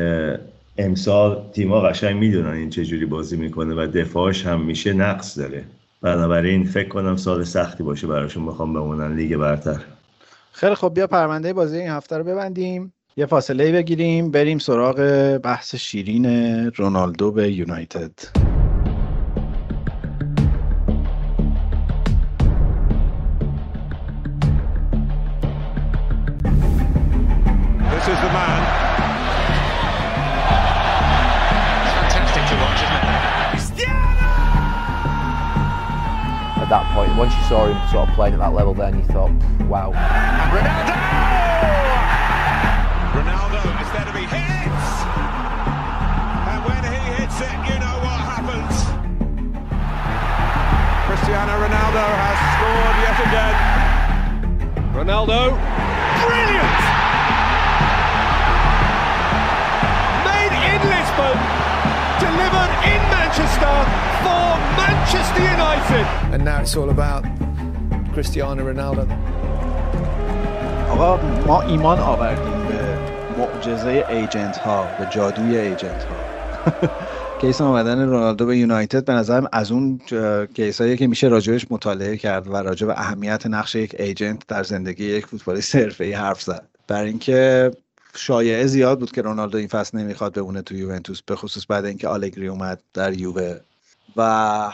امسال 0.78 1.50
تیما 1.52 1.80
قشنگ 1.80 2.16
می‌دونن 2.16 2.50
این 2.50 2.70
چه 2.70 2.84
جوری 2.84 3.06
بازی 3.06 3.36
می‌کنه 3.36 3.74
و 3.74 3.86
دفاعش 3.86 4.46
هم 4.46 4.60
میشه 4.60 4.92
نقص 4.92 5.38
داره. 5.38 5.64
بنابراین 6.06 6.64
فکر 6.64 6.88
کنم 6.88 7.16
سال 7.16 7.44
سختی 7.44 7.82
باشه 7.82 8.06
براشون 8.06 8.46
بخوام 8.46 8.72
بمونن 8.72 9.16
لیگ 9.16 9.36
برتر. 9.36 9.80
خیلی 10.52 10.74
خب 10.74 10.92
بیا 10.94 11.06
پرونده 11.06 11.52
بازی 11.52 11.78
این 11.78 11.90
هفته 11.90 12.18
رو 12.18 12.24
ببندیم. 12.24 12.92
یه 13.16 13.26
فاصله 13.26 13.72
بگیریم 13.72 14.30
بریم 14.30 14.58
سراغ 14.58 14.96
بحث 15.42 15.74
شیرین 15.74 16.26
رونالدو 16.70 17.32
به 17.32 17.52
یونایتد. 17.52 18.45
At 36.66 36.82
that 36.82 36.94
point. 36.94 37.14
Once 37.16 37.30
you 37.30 37.44
saw 37.46 37.66
him 37.70 37.78
sort 37.94 38.08
of 38.08 38.14
playing 38.16 38.34
at 38.34 38.40
that 38.40 38.52
level, 38.52 38.74
then 38.74 38.98
you 38.98 39.04
thought, 39.14 39.30
wow. 39.70 39.94
And 39.94 40.50
Ronaldo! 40.50 40.98
Ronaldo 43.14 43.62
is 43.78 43.90
there 43.94 44.06
to 44.10 44.14
be 44.18 44.26
hit! 44.26 44.74
And 46.50 46.60
when 46.66 46.82
he 46.82 46.98
hits 47.22 47.38
it, 47.38 47.54
you 47.70 47.76
know 47.78 47.96
what 48.02 48.18
happens. 48.18 48.74
Cristiano 51.06 51.54
Ronaldo 51.54 52.02
has 52.02 52.38
scored 52.58 52.96
yet 53.06 53.18
again. 53.30 53.54
Ronaldo, 54.90 55.54
brilliant! 56.18 56.82
Made 60.26 60.54
in 60.66 60.82
Lisbon, 60.82 61.36
delivered 62.18 62.72
in 62.82 63.00
Manchester 63.14 64.15
for 64.26 64.46
Manchester 64.82 65.42
United. 65.56 66.04
And 66.32 66.40
now 66.48 66.58
it's 66.62 66.74
all 66.80 66.90
about 66.96 67.22
Cristiano 68.14 68.62
Ronaldo. 68.70 69.04
آقا 70.90 71.16
ما 71.46 71.62
ایمان 71.62 71.98
آوردیم 71.98 72.66
به 72.68 72.98
معجزه 73.38 74.04
agent 74.08 74.56
ها 74.58 74.86
به 74.98 75.06
جادوی 75.10 75.56
agent 75.56 76.04
ها 76.04 76.16
case 77.40 77.60
آمدن 77.60 78.08
رونالدو 78.08 78.46
به 78.46 78.58
یونایتد 78.58 79.04
به 79.04 79.12
نظرم 79.12 79.48
از 79.52 79.72
اون 79.72 80.00
case 80.54 80.80
هایی 80.80 80.96
که 80.96 81.06
میشه 81.06 81.28
راجبش 81.28 81.66
مطالعه 81.70 82.16
کرد 82.16 82.48
و 82.48 82.56
راجب 82.56 82.88
اهمیت 82.88 83.46
نقش 83.46 83.74
یک 83.74 83.96
agent 83.98 84.46
در 84.48 84.62
زندگی 84.62 85.04
یک 85.04 85.26
فوتبالیست 85.26 85.76
حرفه‌ای 85.76 86.12
حرف 86.12 86.42
زد 86.42 86.68
برای 86.88 87.08
اینکه 87.08 87.70
شایعه 88.14 88.66
زیاد 88.66 88.98
بود 88.98 89.12
که 89.12 89.22
رونالدو 89.22 89.58
این 89.58 89.68
فصل 89.68 89.98
نمی‌خواد 89.98 90.34
بمونه 90.34 90.62
تو 90.62 90.74
یوونتوس 90.74 91.22
به 91.22 91.36
خصوص 91.36 91.66
بعد 91.68 91.84
اینکه 91.84 92.08
آلگری 92.08 92.48
اومد 92.48 92.80
در 92.94 93.12
یووه 93.12 93.60
و 94.16 94.70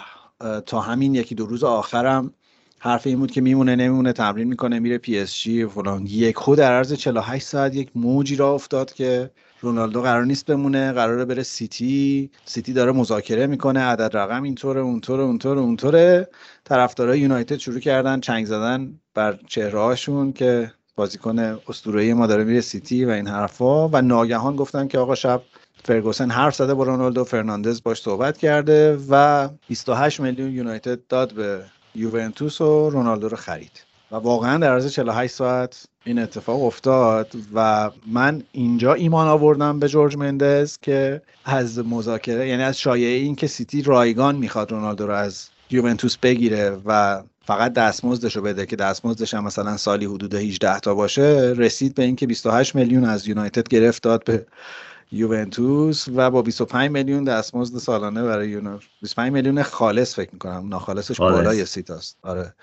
تا 0.66 0.80
همین 0.80 1.14
یکی 1.14 1.34
دو 1.34 1.46
روز 1.46 1.64
آخرم 1.64 2.34
حرف 2.78 3.06
این 3.06 3.18
بود 3.18 3.30
که 3.30 3.40
میمونه 3.40 3.76
نمیمونه 3.76 4.12
تمرین 4.12 4.48
می‌کنه 4.48 4.78
میره 4.78 4.98
پی 4.98 5.18
اس 5.18 5.34
جی 5.34 5.66
فلان. 5.66 6.06
یکهو 6.06 6.58
در 6.58 6.72
عرض 6.72 6.92
48 6.92 7.46
ساعت 7.46 7.74
یک 7.74 7.90
موجی 7.94 8.36
راه 8.36 8.54
افتاد 8.54 8.92
که 8.92 9.30
رونالدو 9.60 10.02
قرار 10.02 10.24
نیست 10.24 10.46
بمونه 10.46 10.92
قراره 10.92 11.24
بره 11.24 11.42
سیتی. 11.42 12.30
سیتی 12.44 12.72
داره 12.72 12.92
مذاکره 12.92 13.46
می‌کنه 13.46 13.80
عدد 13.80 14.16
رقم 14.16 14.42
اینطوره 14.42 14.80
اونطوره 14.80 15.22
اونطوره 15.22 15.60
اونطوره. 15.60 16.28
طرفدارای 16.64 17.20
یونایتد 17.20 17.56
شروع 17.56 17.80
کردن 17.80 18.20
چنگ 18.20 18.46
زدن 18.46 19.00
بر 19.14 19.38
چهره 19.46 19.96
که 20.34 20.72
بازیکن 20.96 21.38
اسطوره‌ای 21.38 22.14
ما 22.14 22.26
داره 22.26 22.44
میره 22.44 22.60
سیتی 22.60 23.04
و 23.04 23.10
این 23.10 23.26
حرفا. 23.28 23.88
و 23.88 24.02
ناگهان 24.02 24.56
گفتن 24.56 24.88
که 24.88 24.98
آقا 24.98 25.14
شب 25.14 25.42
فرگوسن 25.84 26.30
حرف 26.30 26.54
زده 26.54 26.74
با 26.74 26.84
رونالدو 26.84 27.24
فرناندز 27.24 27.82
باش 27.82 28.02
صحبت 28.02 28.38
کرده 28.38 28.98
و 29.10 29.48
28 29.68 30.20
میلیون 30.20 30.52
یونایتد 30.52 30.98
داد 31.08 31.32
به 31.32 31.64
یوونتوس 31.94 32.60
و 32.60 32.90
رونالدو 32.90 33.28
رو 33.28 33.36
خرید. 33.36 33.84
و 34.12 34.16
واقعا 34.16 34.58
در 34.58 34.72
عرض 34.72 34.86
48 34.86 35.34
ساعت 35.34 35.86
این 36.04 36.18
اتفاق 36.18 36.62
افتاد 36.62 37.28
و 37.54 37.90
من 38.06 38.42
اینجا 38.52 38.94
ایمان 38.94 39.28
آوردم 39.28 39.78
به 39.78 39.88
جورج 39.88 40.16
مندز 40.16 40.78
که 40.82 41.22
از 41.44 41.78
مذاکره 41.78 42.48
یعنی 42.48 42.62
از 42.62 42.78
شایعه 42.78 43.18
این 43.18 43.34
که 43.34 43.46
سیتی 43.46 43.82
رایگان 43.82 44.36
می‌خواد 44.36 44.72
رونالدو 44.72 45.06
رو 45.06 45.12
از 45.12 45.48
یوونتوس 45.70 46.16
بگیره 46.16 46.78
و 46.86 47.22
فقط 47.46 47.72
دستمزدش 47.72 48.36
رو 48.36 48.42
بده 48.42 48.66
که 48.66 48.76
دستمزدش 48.76 49.34
هم 49.34 49.44
مثلا 49.44 49.76
سالی 49.76 50.04
حدود 50.04 50.34
18 50.34 50.80
تا 50.80 50.94
باشه 50.94 51.54
رسید 51.56 51.94
به 51.94 52.02
اینکه 52.02 52.26
28 52.26 52.74
میلیون 52.74 53.04
از 53.04 53.28
یونایتد 53.28 53.68
گرفت 53.68 54.02
داد 54.02 54.24
به 54.24 54.46
یوونتوس 55.12 56.08
و 56.14 56.30
با 56.30 56.42
25 56.42 56.90
میلیون 56.90 57.24
دستمزد 57.24 57.78
سالانه 57.78 58.22
برای 58.22 58.48
یونایتد 58.48 58.84
25 59.02 59.32
میلیون 59.32 59.62
خالص 59.62 60.14
فکر 60.14 60.30
می‌کنم. 60.32 60.68
ناخالصش 60.68 61.20
بالای 61.20 61.64
سیتاست 61.64 62.18
آره. 62.22 62.54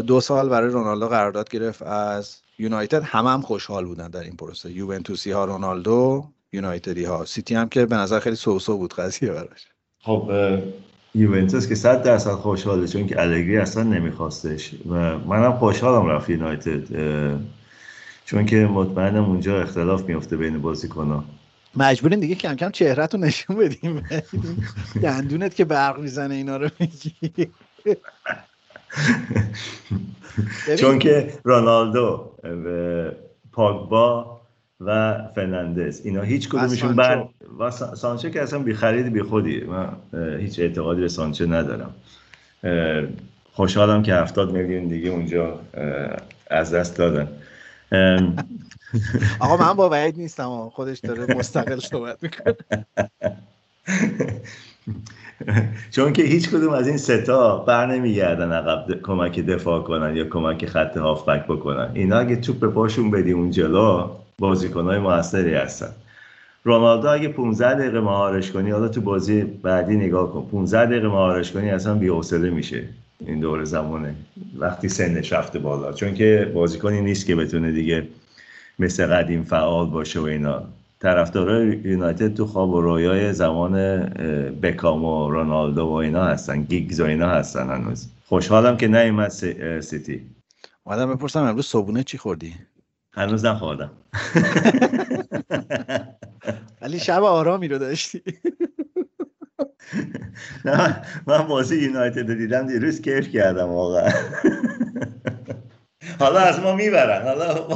دو 0.00 0.20
سال 0.20 0.48
برای 0.48 0.70
رونالدو 0.70 1.08
قرارداد 1.08 1.48
گرفت. 1.48 1.82
از 1.82 2.36
یونایتد 2.58 3.02
همه 3.02 3.30
هم 3.30 3.42
خوشحال 3.42 3.84
بودن 3.84 4.08
در 4.08 4.20
این 4.20 4.36
پروسه. 4.36 4.72
یوونتوسی 4.72 5.30
ها 5.30 5.44
رونالدو 5.44 6.24
یونایتدی 6.52 7.04
ها 7.04 7.24
سیتی 7.24 7.54
هم 7.54 7.68
که 7.68 7.86
به 7.86 7.96
نظر 7.96 8.20
خیلی 8.20 8.36
سوسو 8.36 8.78
بود 8.78 8.94
قضیه 8.94 9.30
براش. 9.30 9.66
خب 10.02 10.30
یوونتوس 11.14 11.68
که 11.68 11.74
100 11.74 12.02
درصد 12.02 12.30
خوشحاله 12.30 12.86
چون 12.86 13.06
که 13.06 13.22
الگری 13.22 13.56
اصلا 13.56 13.82
نمیخواستش. 13.82 14.74
و 14.88 15.18
منم 15.18 15.58
خوشحالم 15.58 16.06
رفت 16.06 16.30
یونایتد. 16.30 16.88
چون 18.28 18.46
که 18.46 18.56
مطمئنم 18.56 19.24
اونجا 19.24 19.62
اختلاف 19.62 20.04
میفته 20.04 20.36
بین 20.36 20.58
بازیکن‌ها. 20.58 21.24
مجبورین 21.76 22.20
دیگه 22.20 22.34
کم 22.34 22.54
کم 22.54 22.70
چهرهتو 22.70 23.18
نشون 23.18 23.56
بدیم. 23.56 24.04
دندونت 25.02 25.54
که 25.54 25.64
برق 25.64 25.98
می‌زنه 25.98 26.34
اینا 26.34 26.56
رو 26.56 26.68
میگی. 26.80 27.12
چون 30.80 30.98
که 30.98 31.32
رونالدو 31.44 32.30
پاگبا 33.52 34.40
و 34.80 35.18
فرناندز 35.34 36.00
اینا 36.04 36.22
هیچ 36.22 36.48
کدومشون 36.48 36.96
بر 36.96 37.24
و 37.58 37.70
سانچو 37.70 38.28
که 38.28 38.42
اصلا 38.42 38.58
بی 38.58 38.74
خرید 38.74 39.06
بی 39.12 39.22
خودی 39.22 39.60
من 39.60 39.88
هیچ 40.38 40.58
اعتقادی 40.60 41.00
به 41.00 41.08
سانچو 41.08 41.46
ندارم. 41.46 41.94
خوشحالم 43.52 44.02
که 44.02 44.14
هفتاد 44.14 44.52
میلیون 44.52 44.88
دیگه 44.88 45.10
اونجا 45.10 45.60
از 46.50 46.74
دست 46.74 46.98
دادن. 46.98 47.28
آقا 49.40 49.56
من 49.56 49.72
با 49.72 49.88
وعید 49.88 50.18
نیستم 50.18 50.68
خودش 50.68 50.98
داره 50.98 51.34
مستقل 51.34 51.78
صحبت 51.78 52.18
می‌کنه. 52.22 52.56
چون 55.94 56.12
که 56.12 56.22
هیچ 56.22 56.48
کدوم 56.48 56.72
از 56.72 56.88
این 56.88 56.96
ستا 56.96 57.58
بر 57.58 57.86
نمیگردن 57.86 58.52
عقب 58.52 59.02
کمک 59.02 59.40
دفاع 59.40 59.82
کنن 59.82 60.16
یا 60.16 60.24
کمک 60.24 60.66
خط 60.66 60.96
هافبک 60.96 61.44
بکنن. 61.44 61.90
اینا 61.94 62.18
اگه 62.18 62.36
توپ 62.36 62.60
به 62.60 62.68
پاشون 62.68 63.10
بدی 63.10 63.32
اون 63.32 63.50
جلو 63.50 64.08
بازیکنهای 64.38 64.98
موثری 64.98 65.54
هستن. 65.54 65.92
رونالدو 66.64 67.08
اگه 67.08 67.28
15 67.28 67.74
دقیقه 67.74 68.00
مهارش 68.00 68.50
کنی 68.50 68.70
حالا 68.70 68.88
تو 68.88 69.00
بازی 69.00 69.42
بعدی 69.42 69.96
نگاه 69.96 70.32
کن. 70.32 70.48
15 70.52 70.86
دقیقه 70.86 71.08
مهارش 71.08 71.52
کنی 71.52 71.70
اصلا 71.70 71.94
بی‌حوصله 71.94 72.50
میشه. 72.50 72.84
این 73.26 73.40
دور 73.40 73.64
زمانه. 73.64 74.14
وقتی 74.58 74.88
سنش 74.88 75.32
رفته 75.32 75.58
بالا. 75.58 75.92
چون 75.92 76.14
که 76.14 76.52
بازیکنی 76.54 77.00
نیست 77.00 77.26
که 77.26 77.36
بتونه 77.36 77.72
دیگه 77.72 78.08
مثل 78.78 79.06
قدیم 79.06 79.44
فعال 79.44 79.90
باشه 79.90 80.20
و 80.20 80.24
اینا. 80.24 80.62
طرفدارای 81.00 81.80
یونایتد 81.84 82.34
تو 82.34 82.46
خواب 82.46 82.70
و 82.70 82.80
رویای 82.80 83.32
زمان 83.32 83.72
بکام 84.62 85.04
و 85.04 85.30
رونالدو 85.30 85.86
و 85.86 85.92
اینا 85.92 86.24
هستن. 86.24 86.62
گیگز 86.62 87.00
و 87.00 87.04
اینا 87.04 87.28
هستن 87.28 87.70
هنوز. 87.70 88.08
خوشحالم 88.26 88.76
که 88.76 88.88
نیومد 88.88 89.28
سیتی. 89.80 90.26
اومدم 90.84 91.14
بپرسم 91.14 91.42
امروز 91.42 91.66
صبونه 91.66 92.02
چی 92.02 92.18
خوردی؟ 92.18 92.54
هنوز 93.12 93.44
نخوردم. 93.44 93.90
ولی 96.82 96.98
شب 96.98 97.22
آرامی 97.22 97.68
رو 97.68 97.78
داشتی. 97.78 98.22
نه 100.64 101.02
من 101.26 101.46
بازی 101.46 101.76
یونایتد 101.76 102.34
دیدم 102.34 102.66
دیروز 102.66 103.00
کیف 103.00 103.28
کردم 103.28 103.68
واقعا. 103.68 104.12
حالا 106.20 106.40
از 106.40 106.60
ما 106.60 106.74
می‌برن 106.74 107.22
حالا 107.22 107.68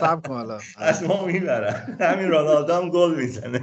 سب 0.00 0.26
حالا. 0.26 0.58
از 0.76 1.02
ما 1.02 1.26
می‌برن. 1.26 1.96
همین 2.00 2.28
رونالدو 2.28 2.74
هم 2.74 2.90
گل 2.90 3.14
می‌زنه. 3.14 3.60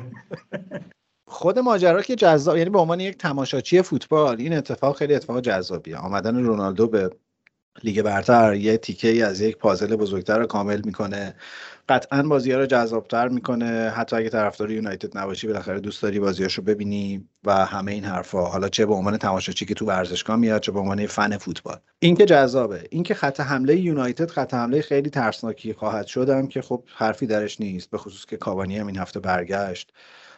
خود 1.28 1.60
ماجرا 1.60 2.02
که 2.02 2.16
جذاب 2.16 2.58
یعنی 2.58 2.70
به 2.70 2.80
عنوان 2.80 3.00
یک 3.00 3.18
تماشاچی 3.18 3.82
فوتبال 3.82 4.36
این 4.40 4.54
اتفاق 4.54 4.98
خیلی 4.98 5.16
اتفاق 5.16 5.42
جذابیه. 5.42 5.98
آمدن 5.98 6.44
رونالدو 6.44 6.88
به 6.88 7.10
لیگ 7.84 8.02
برتر 8.02 8.54
یه 8.54 8.78
تیکه 8.78 9.08
ای 9.08 9.24
از 9.24 9.42
یک 9.42 9.58
پازل 9.58 9.96
بزرگتر 9.96 10.40
رو 10.40 10.46
کامل 10.46 10.82
می‌کنه. 10.86 11.36
قطعا 11.90 12.24
بازی 12.24 12.52
ها 12.52 12.60
رو 12.60 12.66
جذابتر 12.66 13.28
می‌کنه. 13.28 13.90
حتی 13.96 14.16
اگه 14.16 14.30
طرفدار 14.30 14.72
یونایتد 14.72 15.18
نباشی 15.18 15.48
بالاخره 15.48 15.80
دوست 15.80 16.02
داری 16.04 16.20
بازیاشو 16.20 16.62
ببینی 16.62 17.30
و 17.44 17.66
همه 17.66 17.92
این 17.92 18.04
حرفا 18.04 18.46
حالا 18.46 18.70
چه 18.70 18.86
به 18.86 18.94
عنوان 18.94 19.18
تماشاچی 19.18 19.66
که 19.66 19.74
تو 19.74 19.86
ورزشگاه 19.86 20.36
میاد 20.36 20.62
چه 20.62 20.72
به 20.72 20.80
عنوان 20.80 21.06
فن 21.06 21.38
فوتبال. 21.38 21.78
این 22.00 22.16
که 22.16 22.26
جذابه. 22.26 22.84
این 22.90 23.04
که 23.04 23.14
خط 23.14 23.40
حمله 23.40 23.76
یونایتد 23.76 24.32
خط 24.32 24.54
حمله 24.54 24.82
خیلی 24.82 25.10
ترسناکی 25.10 25.74
خواهد 25.74 26.08
شدم 26.08 26.48
که 26.48 26.62
خب 26.62 26.84
حرفی 26.96 27.28
درش 27.28 27.62
نیست 27.62 27.90
به 27.90 27.98
خصوص 27.98 28.26
که 28.26 28.38
کاوانی 28.38 28.78
هم 28.78 28.88
این 28.88 28.98
هفته 28.98 29.20
برگشت. 29.20 29.94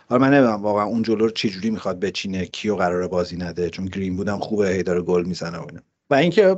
حالا 0.10 0.22
من 0.22 0.34
نمی‌دونم 0.34 0.62
واقعا 0.64 0.86
اون 0.86 1.02
جلو 1.02 1.26
رو 1.26 1.30
چجوری 1.30 1.70
می‌خواد 1.70 2.00
بچینه 2.00 2.46
کیو 2.46 2.76
قراره 2.76 3.08
بازی 3.08 3.38
نده 3.38 3.70
چون 3.70 3.86
گرین 3.86 4.16
بودم 4.16 4.40
خوبه 4.40 4.70
هی 4.70 4.84
داره 4.84 5.02
گل 5.02 5.24
می‌زنه 5.26 5.58
و 5.58 5.66
و 6.10 6.16
اینکه 6.16 6.54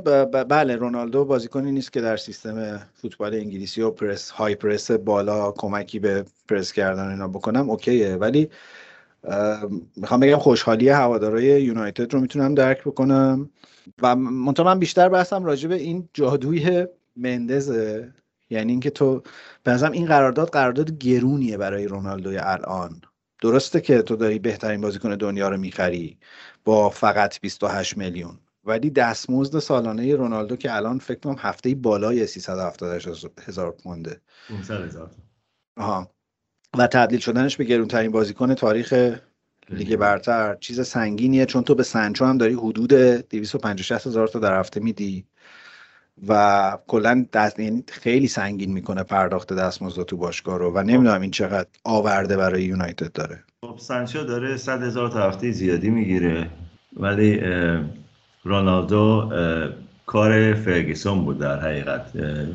بله 0.48 0.76
رونالدو 0.76 1.24
بازیکنی 1.24 1.72
نیست 1.72 1.92
که 1.92 2.00
در 2.00 2.16
سیستم 2.16 2.86
فوتبال 2.94 3.34
انگلیسی 3.34 3.82
و 3.82 3.90
پرس 3.90 4.30
های 4.30 4.54
پرس 4.54 4.90
بالا 4.90 5.52
کمکی 5.52 5.98
به 5.98 6.24
پرس 6.48 6.72
کردن 6.72 7.08
اینا 7.10 7.28
بکنم 7.28 7.70
اوکیه. 7.70 8.16
ولی 8.16 8.50
می‌خوام 9.96 10.20
بگم 10.20 10.36
خوشحالی 10.36 10.88
هوادارای 10.88 11.62
یونایتد 11.62 12.14
رو 12.14 12.20
می‌تونم 12.20 12.54
درک 12.54 12.80
بکنم. 12.80 13.50
و 14.02 14.16
منتها 14.16 14.66
من 14.66 14.78
بیشتر 14.78 15.08
بحثم 15.08 15.44
راجع 15.44 15.68
به 15.68 15.74
این 15.74 16.08
جادوی 16.14 16.86
مندزه. 17.16 18.12
یعنی 18.50 18.72
اینکه 18.72 18.90
تو 18.90 19.22
به 19.64 19.90
این 19.90 20.06
قرارداد 20.06 20.50
قرارداد 20.50 20.98
گرونیه 20.98 21.56
برای 21.56 21.86
رونالدوی 21.86 22.38
الان. 22.38 23.02
درسته 23.42 23.80
که 23.80 24.02
تو 24.02 24.16
داری 24.16 24.38
بهترین 24.38 24.80
بازیکن 24.80 25.14
دنیا 25.14 25.48
رو 25.48 25.56
می‌خری 25.56 26.18
با 26.64 26.90
فقط 26.90 27.40
28 27.40 27.96
میلیون. 27.96 28.38
ولی 28.64 28.90
دستمزد 28.90 29.58
سالانه 29.58 30.14
رونالدو 30.14 30.56
که 30.56 30.76
الان 30.76 30.98
فکر 30.98 31.18
کنم 31.18 31.36
هفته 31.38 31.74
بالای 31.74 32.26
370 32.26 33.02
هزار 33.46 33.70
پونده. 33.70 34.20
500 34.48 34.84
هزار 34.84 35.10
آها. 35.76 36.10
و 36.78 36.86
تبدیل 36.86 37.20
شدنش 37.20 37.56
به 37.56 37.64
گرونترین 37.64 38.10
بازیکن 38.10 38.54
تاریخ 38.54 39.18
لیگ 39.70 39.96
برتر. 39.96 40.56
چیز 40.60 40.80
سنگینیه 40.80 41.46
چون 41.46 41.62
تو 41.62 41.74
به 41.74 41.82
سنچو 41.82 42.24
هم 42.24 42.38
داری 42.38 42.54
حدود 42.54 42.92
250 42.92 44.00
هزار 44.06 44.28
تا 44.28 44.38
در 44.38 44.60
هفته 44.60 44.80
میدی. 44.80 45.26
و 46.28 46.78
کلا 46.86 47.26
دست 47.32 47.60
یعنی 47.60 47.84
خیلی 47.88 48.28
سنگین 48.28 48.72
می‌کنه 48.72 49.02
پرداخت 49.02 49.52
دستمزد 49.52 50.02
تو 50.02 50.16
باشگاه 50.16 50.58
رو. 50.58 50.72
و 50.72 50.82
نمی‌دونم 50.82 51.20
این 51.20 51.30
چقدر 51.30 51.68
آورده 51.84 52.36
برای 52.36 52.62
یونایتد 52.62 53.12
داره. 53.12 53.44
خب 53.60 53.78
سانچو 53.78 54.24
داره 54.24 54.56
100 54.56 54.82
هزار 54.82 55.08
تا 55.08 55.28
هفته 55.28 55.52
زیادی 55.52 55.90
می‌گیره. 55.90 56.50
ولی 56.96 57.40
رونالدو 58.44 59.30
کار 60.06 60.54
فرگیسون 60.54 61.24
بود 61.24 61.38
در 61.38 61.60
حقیقت. 61.60 62.06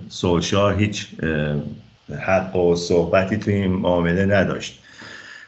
سولشار 0.10 0.74
هیچ 0.74 1.08
حق 2.28 2.56
و 2.56 2.76
صحبتی 2.76 3.38
توی 3.38 3.54
این 3.54 3.72
معامله 3.72 4.26
نداشت. 4.26 4.80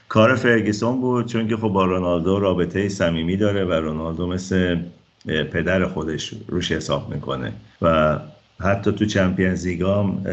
کار 0.09 0.35
فرگیسون 0.35 1.01
بود 1.01 1.25
چون 1.25 1.47
که 1.47 1.57
خب 1.57 1.67
با 1.67 1.85
رونالدو 1.85 2.39
رابطه 2.39 2.89
صمیمی 2.89 3.37
داره 3.37 3.65
و 3.65 3.71
رونالدو 3.71 4.27
مثل 4.27 4.77
پدر 5.25 5.85
خودش 5.85 6.33
روش 6.47 6.71
حساب 6.71 7.13
می‌کنه. 7.13 7.53
و 7.81 8.17
حتی 8.59 8.91
تو 8.91 9.05
Champions 9.05 9.67
League 9.67 10.17
ام 10.17 10.25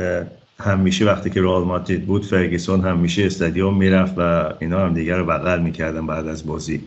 همیشه 0.61 1.05
وقتی 1.05 1.31
که 1.31 1.43
رئال 1.43 1.65
مادرید 1.65 2.07
بود 2.07 2.25
فرگیسون 2.25 2.81
همیشه 2.81 3.27
استادیوم 3.27 3.77
می‌رفت 3.77 4.15
و 4.17 4.53
اینا 4.61 4.81
هم 4.81 4.95
دیگر 4.95 5.17
رو 5.17 5.25
بغل 5.25 5.61
می‌کردن 5.61 6.07
بعد 6.07 6.27
از 6.27 6.47
بازی. 6.47 6.81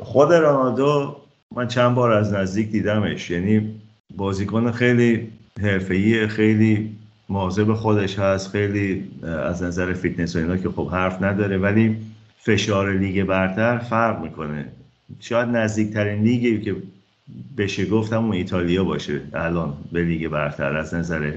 خود 0.00 0.32
رونالدو 0.32 1.16
من 1.56 1.68
چند 1.68 1.94
بار 1.94 2.12
از 2.12 2.32
نزدیک 2.32 2.70
دیدمش. 2.70 3.30
یعنی 3.30 3.74
بازیکن 4.16 4.72
خیلی 4.72 5.28
حرفه‌ای 5.62 6.26
خیلی 6.26 6.96
مواظب 7.28 7.74
خودش 7.74 8.18
هست 8.18 8.50
خیلی 8.50 9.10
از 9.22 9.62
نظر 9.62 9.92
فیتنس 9.92 10.36
و 10.36 10.38
اینا 10.38 10.56
که 10.56 10.68
خب 10.68 10.88
حرف 10.88 11.22
نداره 11.22 11.58
ولی 11.58 11.96
فشار 12.38 12.92
لیگ 12.92 13.24
برتر 13.24 13.78
فرق 13.78 14.22
می‌کنه. 14.22 14.64
شاید 15.20 15.48
نزدیکترین 15.48 16.22
لیگی 16.22 16.60
که 16.60 16.76
بشه 17.56 17.86
گفت 17.86 18.12
همون 18.12 18.32
ایتالیا 18.32 18.84
باشه 18.84 19.20
الان 19.34 19.76
به 19.92 20.04
لیگ 20.04 20.28
برتر 20.28 20.76
از 20.76 20.94
نظر 20.94 21.32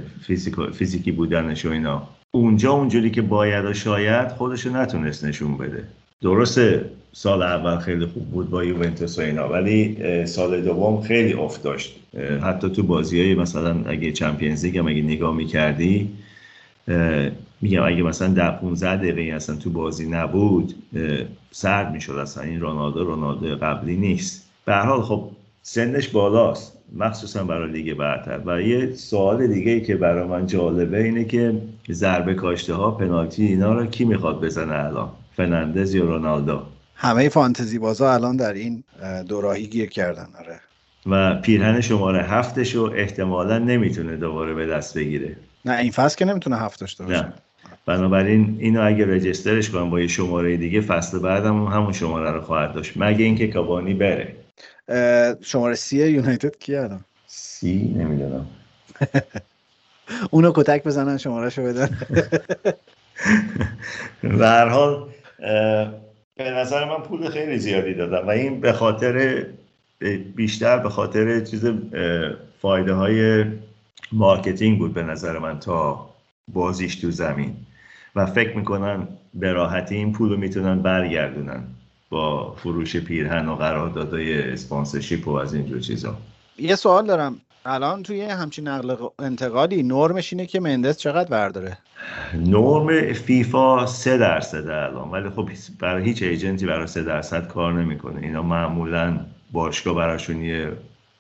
فیزیکی 0.74 1.12
بودنش 1.12 1.66
و 1.66 1.70
اینا. 1.70 2.08
اونجا 2.32 2.72
اونجوری 2.72 3.12
که 3.12 3.22
باید 3.22 3.66
و 3.66 3.74
شاید 3.74 4.28
خودشو 4.28 4.78
نتونست 4.78 5.26
نشون 5.26 5.58
بده. 5.58 5.84
درسته 6.24 6.86
سال 7.14 7.42
اول 7.42 7.78
خیلی 7.78 8.06
خوب 8.06 8.26
بود 8.32 8.50
با 8.50 8.64
یوونتوس 8.64 9.20
و 9.20 9.22
اینا 9.22 9.50
ولی 9.50 9.98
سال 10.26 10.62
دوم 10.62 11.02
خیلی 11.02 11.34
افت 11.34 11.64
داشت. 11.64 11.96
حتی 12.42 12.70
تو 12.70 12.84
بازی 12.84 13.22
های 13.22 13.36
مثلا 13.36 13.76
اگه 13.86 14.12
چمپیونز 14.12 14.66
لیگ 14.66 14.78
هم 14.78 14.88
اگه 14.88 15.02
نگاه 15.02 15.36
می‌کردی 15.36 16.10
میگم 17.62 17.84
اگه 17.84 18.04
مثلا 18.04 18.28
در 18.28 18.52
15 18.52 18.96
دقیقه 18.96 19.36
اصلا 19.36 19.56
تو 19.56 19.70
بازی 19.70 20.10
نبود 20.10 20.74
سرد 21.52 21.92
می‌شد 21.92 22.14
اصلا. 22.14 22.44
این 22.44 22.62
رونالدو 22.62 23.04
رونالدو 23.04 23.56
قبلی 23.56 23.96
نیست. 23.96 24.50
به 24.66 24.76
حال 24.76 25.02
خب 25.02 25.30
سنش 25.62 26.08
بالاست 26.08 26.78
مخصوصا 26.98 27.44
برای 27.44 27.72
لیگ 27.72 27.94
برتر. 27.94 28.42
و 28.46 28.62
یه 28.62 28.94
سوال 28.94 29.48
دیگه 29.48 29.72
ای 29.72 29.82
که 29.82 29.96
برای 29.96 30.28
من 30.28 30.48
جالبه 30.48 31.04
اینه 31.04 31.24
که 31.24 31.54
ضربه 31.92 32.34
کاشته 32.34 32.74
ها 32.74 32.92
پنالتی 32.92 33.46
اینا 33.46 33.74
رو 33.74 33.86
کی 33.86 34.06
می‌خواد 34.06 34.42
بزنه 34.42 34.76
الان؟ 34.76 35.10
فرناندز 35.38 35.94
یا 35.96 36.06
رونالدو. 36.06 36.62
همه 36.96 37.30
فانتزی 37.30 37.80
بازا 37.80 38.14
الان 38.14 38.36
در 38.36 38.54
این 38.54 38.84
دوراهی 39.28 39.68
گیر 39.68 39.90
کردن 39.90 40.28
آره. 40.40 40.60
و 41.06 41.42
پیرهن 41.42 41.82
شماره 41.82 42.24
هفتش 42.24 42.76
رو 42.76 42.94
احتمالا 42.96 43.58
نمی‌تونه 43.58 44.18
دوباره 44.18 44.54
به 44.54 44.66
دست 44.68 44.98
بگیره. 44.98 45.36
نه 45.66 45.78
این 45.78 45.92
فصل 45.92 46.18
که 46.18 46.26
نمی‌تونه 46.26 46.58
هفت 46.58 46.80
داشته 46.80 47.04
باشه. 47.04 47.34
بنابراین 47.86 48.58
اینو 48.60 48.86
اگه 48.88 49.06
رجسترش 49.06 49.70
کنم 49.70 49.90
با 49.90 50.00
یه 50.00 50.08
شماره 50.08 50.58
دیگه 50.58 50.82
فصل 50.82 51.20
بعدم 51.20 51.66
همون 51.66 51.94
شماره 51.94 52.32
رو 52.32 52.42
خواهد 52.42 52.74
داشت. 52.74 52.94
مگه 52.96 53.26
اینکه 53.26 53.48
کابانی 53.48 53.94
بره. 53.94 54.36
شماره 55.42 55.76
سی 55.76 56.08
یونایتد 56.08 56.58
کی 56.58 56.76
الان؟ 56.76 57.06
سی؟ 57.28 57.96
نمی‌دونم. 57.98 58.46
اونو 60.32 60.52
کتک 60.56 60.84
بزنن 60.84 61.18
شماره 61.18 61.50
شو 61.50 61.64
بدن. 61.64 61.90
به 64.40 64.48
هر 64.48 64.68
حال 64.68 65.10
به 66.38 66.52
نظر 66.52 66.86
من 66.86 67.04
پول 67.04 67.30
خیلی 67.30 67.58
زیادی 67.58 67.94
دادم 67.94 68.28
و 68.28 68.30
این 68.30 68.62
به 68.62 68.74
خاطر 68.74 69.46
بیشتر 70.36 70.78
به 70.78 70.90
خاطر 70.90 71.40
چیز 71.40 71.66
فایده 72.62 72.94
های 72.94 73.46
marketing 74.12 74.80
بود 74.80 74.94
به 74.94 75.04
نظر 75.04 75.40
من 75.40 75.60
تا 75.60 76.10
بازیش 76.48 76.96
تو 76.96 77.12
زمین. 77.12 77.56
و 78.16 78.26
فکر 78.26 78.58
می‌کنن 78.58 79.08
به 79.34 79.54
راحتی 79.54 79.96
این 79.96 80.14
پول 80.14 80.30
رو 80.30 80.38
می‌تونن 80.38 80.82
برگردونن 80.82 81.64
با 82.10 82.56
فروش 82.56 82.98
پیرهن 82.98 83.48
و 83.48 83.56
قراردادهای 83.56 84.52
sponsorship 84.52 85.28
و 85.28 85.32
از 85.32 85.54
اینجور 85.54 85.80
چیزا. 85.80 86.18
یه 86.60 86.76
سوال 86.76 87.06
دارم. 87.06 87.42
الان 87.66 88.04
توی 88.04 88.22
همچین 88.22 88.68
نقل 88.68 88.96
انتقالی 89.20 89.84
نرمش 89.84 90.34
اینه 90.34 90.46
که 90.46 90.60
مندز 90.60 90.98
چقدر 90.98 91.30
برداره؟ 91.30 91.78
نرم 92.34 93.14
فیفا 93.14 93.86
سه 93.86 94.18
درصد 94.18 94.68
الان 94.68 95.12
ولی 95.12 95.30
خب 95.30 95.50
برای 95.80 96.04
هیچ 96.04 96.24
agent 96.24 96.59
ی 96.59 96.66
برای 96.66 96.88
سه 96.88 97.04
درصد 97.04 97.48
کار 97.48 97.74
نمی‌کنه. 97.74 98.22
اینا 98.22 98.42
معمولا 98.42 99.20
باشگاه 99.52 99.96
براشون 99.96 100.42
یه 100.42 100.72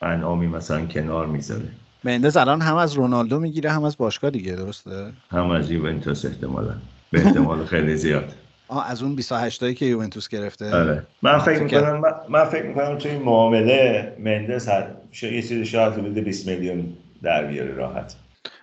انعامی 0.01 0.47
مثلا 0.47 0.85
کنار 0.85 1.27
می‌ذاره. 1.27 1.65
مندز 2.03 2.37
الان 2.37 2.61
هم 2.61 2.75
از 2.75 2.93
رونالدو 2.93 3.39
می‌گیره 3.39 3.71
هم 3.71 3.83
از 3.83 3.97
باشگاه 3.97 4.31
دیگه 4.31 4.55
درسته؟ 4.55 5.11
هم 5.31 5.49
از 5.49 5.71
یوونتوس 5.71 6.25
احتمالا. 6.25 6.73
به 7.11 7.25
احتمال 7.25 7.65
خیلی 7.65 7.95
زیاد. 7.95 8.33
آه 8.73 8.91
از 8.91 9.03
اون 9.03 9.15
28 9.15 9.59
تایی 9.59 9.73
که 9.73 9.85
یوونتوس 9.85 10.27
گرفته. 10.27 10.75
آره. 10.75 11.03
من 11.21 11.39
فکر 11.39 11.63
می‌کنم 11.63 11.99
من, 11.99 12.11
من 12.29 12.45
فکر 12.45 12.65
می‌کنم 12.65 12.97
توی 12.97 13.11
این 13.11 13.21
معامله 13.21 14.13
مندز 14.19 14.67
هر 14.67 14.87
یه 15.21 15.41
چیزی 15.41 15.65
شاید 15.65 15.93
حدود 15.93 16.17
20 16.17 16.47
میلیون 16.47 16.85
در 17.23 17.45
بیاره 17.45 17.73
راحت. 17.73 18.15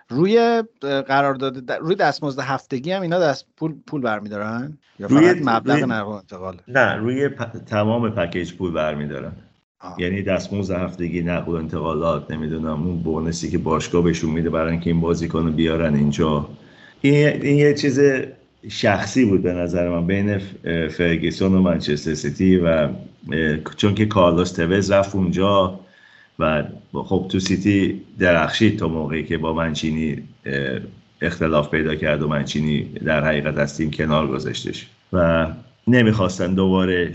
روی 0.09 0.63
قرارداد 0.81 1.71
روی 1.71 1.95
دستمزد 1.95 2.39
هفتگی 2.39 2.91
هم 2.91 3.01
اینا 3.01 3.19
دست 3.19 3.45
پول 3.57 3.73
پول 3.87 4.01
برمیدارن؟ 4.01 4.77
یا 4.99 5.07
روی 5.07 5.33
فقط 5.33 5.41
مبلغ 5.45 5.75
روی... 5.75 5.85
نقل 5.85 6.11
انتقال؟ 6.11 6.57
نه 6.67 6.95
روی 6.95 7.29
پ... 7.29 7.43
تمام 7.65 8.09
پکیج 8.09 8.53
پول 8.53 8.71
برمیدارن. 8.71 9.31
یعنی 9.97 10.23
دستمزد 10.23 10.75
هفتگی 10.75 11.21
نقل 11.21 11.51
و 11.51 11.55
انتقالات 11.55 12.31
نمی‌دونم 12.31 12.87
اون 12.87 13.03
بونسی 13.03 13.51
که 13.51 13.57
باشگاه 13.57 14.03
بهشون 14.03 14.29
میده 14.29 14.49
برای 14.49 14.71
اینکه 14.71 14.89
این 14.89 15.01
بازیکن 15.01 15.45
رو 15.45 15.51
بیارن 15.51 15.95
اینجا. 15.95 16.49
این, 17.01 17.27
این 17.27 17.57
یه 17.57 17.73
چیز 17.73 17.99
شخصی 18.69 19.25
بود 19.25 19.43
به 19.43 19.53
نظر 19.53 19.89
من 19.89 20.07
بین 20.07 20.37
فرگیسون 20.87 21.53
و 21.53 21.61
منچستر 21.61 22.13
سیتی 22.13 22.57
و 22.57 22.89
چون 23.77 23.95
که 23.95 24.05
کارلوس 24.05 24.51
توز 24.51 24.91
رفت 24.91 25.15
اونجا 25.15 25.79
و 26.39 26.63
خب 26.93 27.25
تو 27.29 27.39
سیتی 27.39 28.01
درخشید 28.19 28.79
تا 28.79 28.87
موقعی 28.87 29.23
که 29.23 29.37
با 29.37 29.53
منچینی 29.53 30.17
اختلاف 31.21 31.69
پیدا 31.69 31.95
کرد 31.95 32.21
و 32.21 32.27
منچینی 32.27 32.83
در 32.83 33.25
حقیقت 33.25 33.57
از 33.57 33.77
تیم 33.77 33.91
کنار 33.91 34.27
گذاشتش 34.27 34.87
و 35.13 35.47
نمی‌خواستن 35.87 36.53
دوباره 36.53 37.11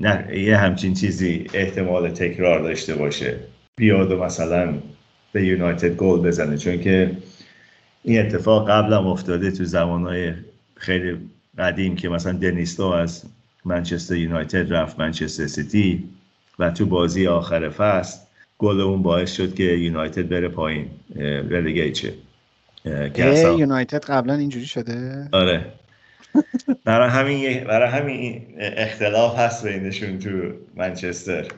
نه 0.00 0.36
یه 0.36 0.56
همچین 0.56 0.94
چیزی 0.94 1.46
احتمال 1.54 2.10
تکرار 2.10 2.60
داشته 2.60 2.94
باشه. 2.94 3.36
بیاد 3.76 4.12
و 4.12 4.24
مثلا 4.24 4.74
به 5.32 5.46
یونایتد 5.46 5.96
گل 5.96 6.20
بزنه 6.20 6.56
چون 6.56 6.80
که 6.80 7.10
این 8.04 8.20
اتفاق 8.20 8.70
قبلا 8.70 9.10
افتاده 9.10 9.50
تو 9.50 9.64
زمانهای 9.64 10.32
خیلی 10.78 11.30
قدیم 11.58 11.96
که 11.96 12.08
مثلا 12.08 12.32
دنیستو 12.32 12.84
از 12.84 13.24
منچستر 13.64 14.16
یونایتد 14.16 14.72
رفت 14.72 15.00
منچستر 15.00 15.46
سیتی 15.46 16.08
و 16.58 16.70
تو 16.70 16.86
بازی 16.86 17.26
آخر 17.26 17.68
فصل 17.68 18.18
گل 18.58 18.80
اون 18.80 19.02
باعث 19.02 19.32
شد 19.32 19.54
که 19.54 19.62
یونایتد 19.62 20.28
بره 20.28 20.48
پایین 20.48 20.90
رلیگیت 21.50 21.94
شه 21.94 22.12
یونایتد 23.58 24.04
قبلا 24.04 24.34
اینجوری 24.34 24.66
شده؟ 24.66 25.28
آره. 25.32 25.72
برای 26.84 27.10
همین 27.10 27.64
برای 27.64 27.88
همین 27.88 28.54
اختلاف 28.58 29.38
هست 29.38 29.66
بینشون 29.66 30.18
تو 30.18 30.30
منچستر. 30.76 31.48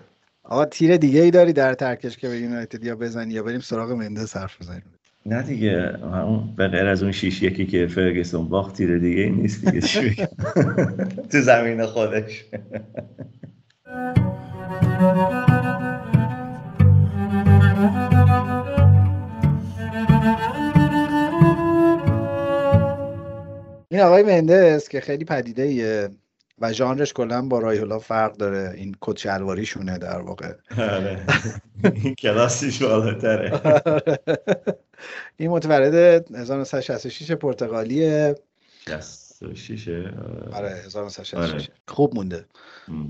آقا 0.45 0.65
تیر 0.65 0.97
دیگه 0.97 1.21
ای 1.21 1.31
داری 1.31 1.53
در 1.53 1.75
ترکش 1.75 2.17
که 2.17 2.29
به 2.29 2.37
یونایتد 2.37 2.85
یا 2.85 2.97
بزنی 2.97 3.35
یا 3.35 3.43
بریم 3.43 3.61
سراغ 3.61 3.91
مندس 3.91 4.37
حرف 4.37 4.63
بزنیم؟ 4.63 4.83
نه 5.27 5.43
دیگه 5.43 5.99
به 6.57 6.69
غیر 6.69 6.87
از 6.87 7.03
اون 7.03 7.13
شیش 7.13 7.43
یکی 7.43 7.67
که 7.67 7.87
فرگسون 7.87 8.49
باخت 8.49 8.77
تیر 8.77 8.99
دیگه 8.99 9.29
نیست 9.29 9.69
دیگه. 9.69 10.29
تو 11.33 11.41
زمین 11.41 11.87
خودش. 11.87 12.45
این 23.89 24.01
آقای 24.01 24.23
مندس 24.23 24.89
که 24.89 25.01
خیلی 25.01 25.25
پدیده 25.25 25.63
ایه 25.63 26.09
و 26.59 26.73
ژانرش 26.73 27.13
کلا 27.13 27.43
با 27.43 27.59
رایولا 27.59 27.99
فرق 27.99 28.37
داره. 28.37 28.73
این 28.77 28.97
کت 29.01 29.19
شلواریشونه 29.19 29.99
در 29.99 30.21
واقع. 30.21 30.53
آره. 30.79 31.19
این 31.95 32.15
کلاسیش 32.15 32.83
بالاتره. 32.83 33.61
این 35.37 35.51
متولد 35.51 35.95
1966 36.35 37.33
پرتغالیه. 37.33 38.35
66 38.87 39.89
آره 40.53 40.71
1966 40.71 41.35
آره. 41.35 41.69
خوب 41.89 42.15
مونده. 42.15 42.47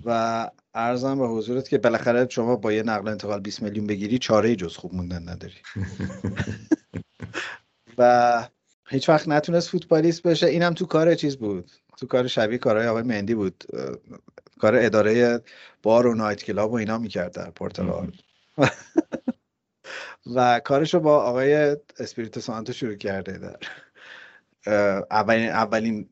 و 0.05 0.51
ارزم 0.75 1.19
به 1.19 1.29
حضورت 1.29 1.69
که 1.69 1.79
بالاخره 1.79 2.29
شما 2.29 2.57
با 2.57 2.73
یه 2.73 2.83
نقل 2.83 3.09
انتقال 3.09 3.41
20 3.41 3.63
میلیون 3.63 3.87
بگیری 3.87 4.19
چاره 4.19 4.57
جز 4.57 4.77
خوب 4.77 4.95
موندن 4.95 5.29
نداری. 5.29 5.55
و 7.99 8.49
هیچ 8.89 9.09
وقت 9.09 9.29
نتونست 9.29 9.69
فوتبالیست 9.69 10.23
بشه. 10.23 10.47
اینم 10.47 10.75
تو 10.75 10.87
کار 10.87 11.15
چیز 11.15 11.37
بود. 11.37 11.71
تو 11.97 12.07
کار 12.07 12.27
شبیه 12.27 12.59
کارهای 12.59 12.87
آقای 12.87 13.03
مندی 13.03 13.35
بود. 13.35 13.65
کار 14.61 14.77
اداره 14.77 15.41
بار 15.83 16.07
و 16.07 16.15
nightclub 16.15 16.73
و 16.73 16.75
اینا 16.75 16.99
می‌کرد 16.99 17.33
در 17.33 17.51
پرتغال. 17.51 18.13
و 20.27 20.61
کارش 20.65 20.95
رو 20.95 21.01
با 21.01 21.23
آقای 21.23 21.77
اسپریتو 21.99 22.41
سانتو 22.41 22.73
شروع 22.73 22.95
کرده 22.95 23.39
در. 23.39 23.57
اولین 25.11 25.49
اولین 25.49 26.09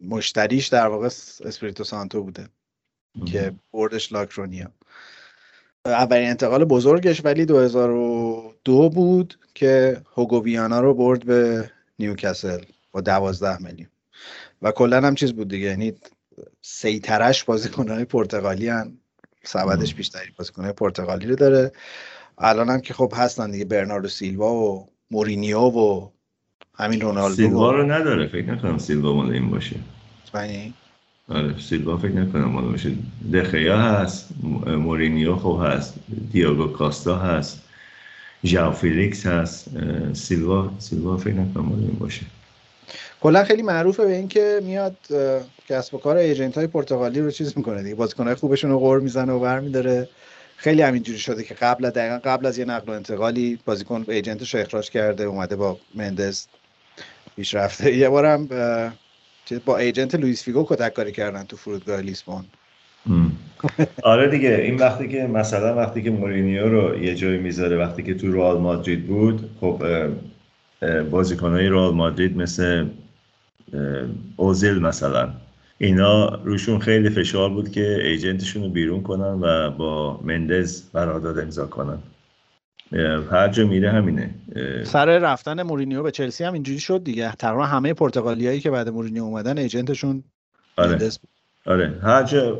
مشتریش 0.00 0.68
در 0.68 0.86
واقع 0.86 1.06
اسپریتو 1.06 1.84
سانتو 1.84 2.22
بوده 2.22 2.48
که 3.26 3.52
بردش 3.72 4.12
لاکرونیا. 4.12 4.70
اولین 5.86 6.28
انتقال 6.28 6.64
بزرگش 6.64 7.24
ولی 7.24 7.44
2002 7.44 8.90
بود 8.90 9.38
که 9.54 10.02
هوگو 10.12 10.51
ویانا 10.51 10.80
رو 10.80 10.94
برد 10.94 11.24
به 11.24 11.70
نیوکاسل 11.98 12.64
با 12.92 13.00
12 13.00 13.62
میلیون. 13.62 13.90
و 14.62 14.70
کلا 14.70 15.00
هم 15.00 15.14
چیز 15.14 15.32
بود 15.32 15.48
دیگه 15.48 15.66
یعنی 15.66 15.94
سیترش 16.62 17.44
بازیکنهای 17.44 18.04
پرتغالی 18.04 18.68
هن. 18.68 18.98
سبدش 19.44 19.94
بیشتری 19.94 20.30
بازیکنهای 20.38 20.72
پرتغالی 20.72 21.26
رو 21.26 21.36
داره. 21.36 21.72
الان 22.38 22.70
هم 22.70 22.80
که 22.80 22.94
خب 22.94 23.12
هستن 23.16 23.50
دیگه 23.50 23.64
برناردو 23.64 24.08
سیلوا 24.08 24.54
و 24.54 24.88
مورینیو 25.10 25.60
و 25.60 26.08
همین 26.74 27.00
رونالدو 27.00 27.34
سیلوا 27.34 27.72
رو 27.72 27.92
نداره 27.92 28.26
فکر 28.26 28.52
نکنم 28.52 28.78
سیلوا 28.78 29.12
مال 29.12 29.32
این 29.32 29.50
باشه. 29.50 29.76
معنی 30.34 30.74
آره 31.28 31.60
سیلوا 31.60 31.96
فکر 31.96 32.12
نکنم 32.12 32.44
مال 32.44 32.64
باشه. 32.64 32.92
دخیا 33.32 33.78
هست 33.78 34.28
مورینیو 34.66 35.36
خب 35.36 35.60
هست 35.64 35.94
دیاگو 36.32 36.66
کاستا 36.66 37.16
هست 37.16 37.62
ژاو 38.44 38.72
فیلیکس 38.72 39.26
هست 39.26 39.68
سیلوا 40.12 40.70
سیلوا 40.78 41.16
فکر 41.16 41.34
نکنم 41.34 41.64
مال 41.64 41.78
این 41.78 41.96
باشه. 42.00 42.22
کلا 43.20 43.44
خیلی 43.44 43.62
معروفه 43.62 44.04
به 44.04 44.16
اینکه 44.16 44.60
میاد 44.62 44.96
کسب 45.68 45.94
و 45.94 45.98
کار 45.98 46.16
agent 46.16 46.58
های 46.58 46.66
پرتغالی 46.66 47.20
رو 47.20 47.30
چیز 47.30 47.52
می‌کنه 47.56 47.82
دیگه. 47.82 47.94
بازیکن 47.94 48.26
های 48.26 48.34
خوبشون 48.34 48.70
رو 48.70 48.78
قر 48.78 49.00
می‌زنه 49.00 49.32
و 49.32 49.40
برمیداره. 49.40 50.08
خیلی 50.64 50.82
همینجوری 50.82 51.18
شده 51.18 51.42
که 51.42 51.54
قبل 51.54 51.90
دقیقا 51.90 52.18
قبل 52.24 52.46
از 52.46 52.58
یه 52.58 52.64
نقل 52.64 52.92
و 52.92 52.94
انتقالی 52.96 53.58
بازیکن 53.64 54.04
agent 54.08 54.41
ش 54.41 54.54
رو 54.54 54.60
اخراج 54.60 54.90
کرده 54.90 55.24
اومده 55.24 55.56
با 55.56 55.78
مندز 55.94 56.46
پیش 57.36 57.54
رفته. 57.54 57.96
یه 57.96 58.08
بارم 58.08 58.48
با 59.64 59.78
agent 59.78 60.14
لوئیس 60.14 60.44
فیگو 60.44 60.66
کتک 60.68 60.94
کاری 60.94 61.12
کردن 61.12 61.44
تو 61.44 61.56
فرودگاه 61.56 62.00
لیسبون. 62.00 62.44
آره 64.02 64.28
دیگه 64.28 64.54
این 64.54 64.76
وقتی 64.76 65.08
که 65.08 65.26
مثلا 65.26 65.76
وقتی 65.76 66.02
که 66.02 66.10
مورینیو 66.10 66.68
رو 66.68 67.04
یه 67.04 67.14
جایی 67.14 67.38
می‌ذاره 67.38 67.76
وقتی 67.76 68.02
که 68.02 68.14
تو 68.14 68.32
رئال 68.32 68.60
مادرید 68.60 69.06
بود 69.06 69.50
خب 69.60 69.82
بازیکنهای 71.10 71.68
رئال 71.68 71.94
مادرید 71.94 72.36
مثل 72.36 72.86
اوزیل 74.36 74.78
مثلا. 74.78 75.32
اینا 75.78 76.28
روشون 76.44 76.78
خیلی 76.78 77.10
فشار 77.10 77.50
بود 77.50 77.70
که 77.70 77.98
ایجنتشون 78.04 78.62
رو 78.62 78.68
بیرون 78.68 79.02
کنن 79.02 79.40
و 79.40 79.70
با 79.70 80.20
مندز 80.22 80.90
قرارداد 80.92 81.38
امضا 81.38 81.66
کنن. 81.66 81.98
هر 83.30 83.48
جا 83.48 83.66
میره 83.66 83.90
همینه. 83.90 84.30
سر 84.84 85.18
رفتن 85.18 85.62
مورینیو 85.62 86.02
به 86.02 86.10
چلسی 86.10 86.44
هم 86.44 86.52
اینجوری 86.52 86.80
شد 86.80 87.04
دیگه. 87.04 87.32
تقریبا 87.32 87.66
همه 87.66 87.94
پرتغالیایی 87.94 88.60
که 88.60 88.70
بعد 88.70 88.88
مورینیو 88.88 89.22
اومدن 89.22 89.58
ایجنتشون 89.58 90.24
آره. 90.76 90.90
مندز 90.90 91.18
آره. 91.66 91.98
هر 92.02 92.22
جا 92.22 92.58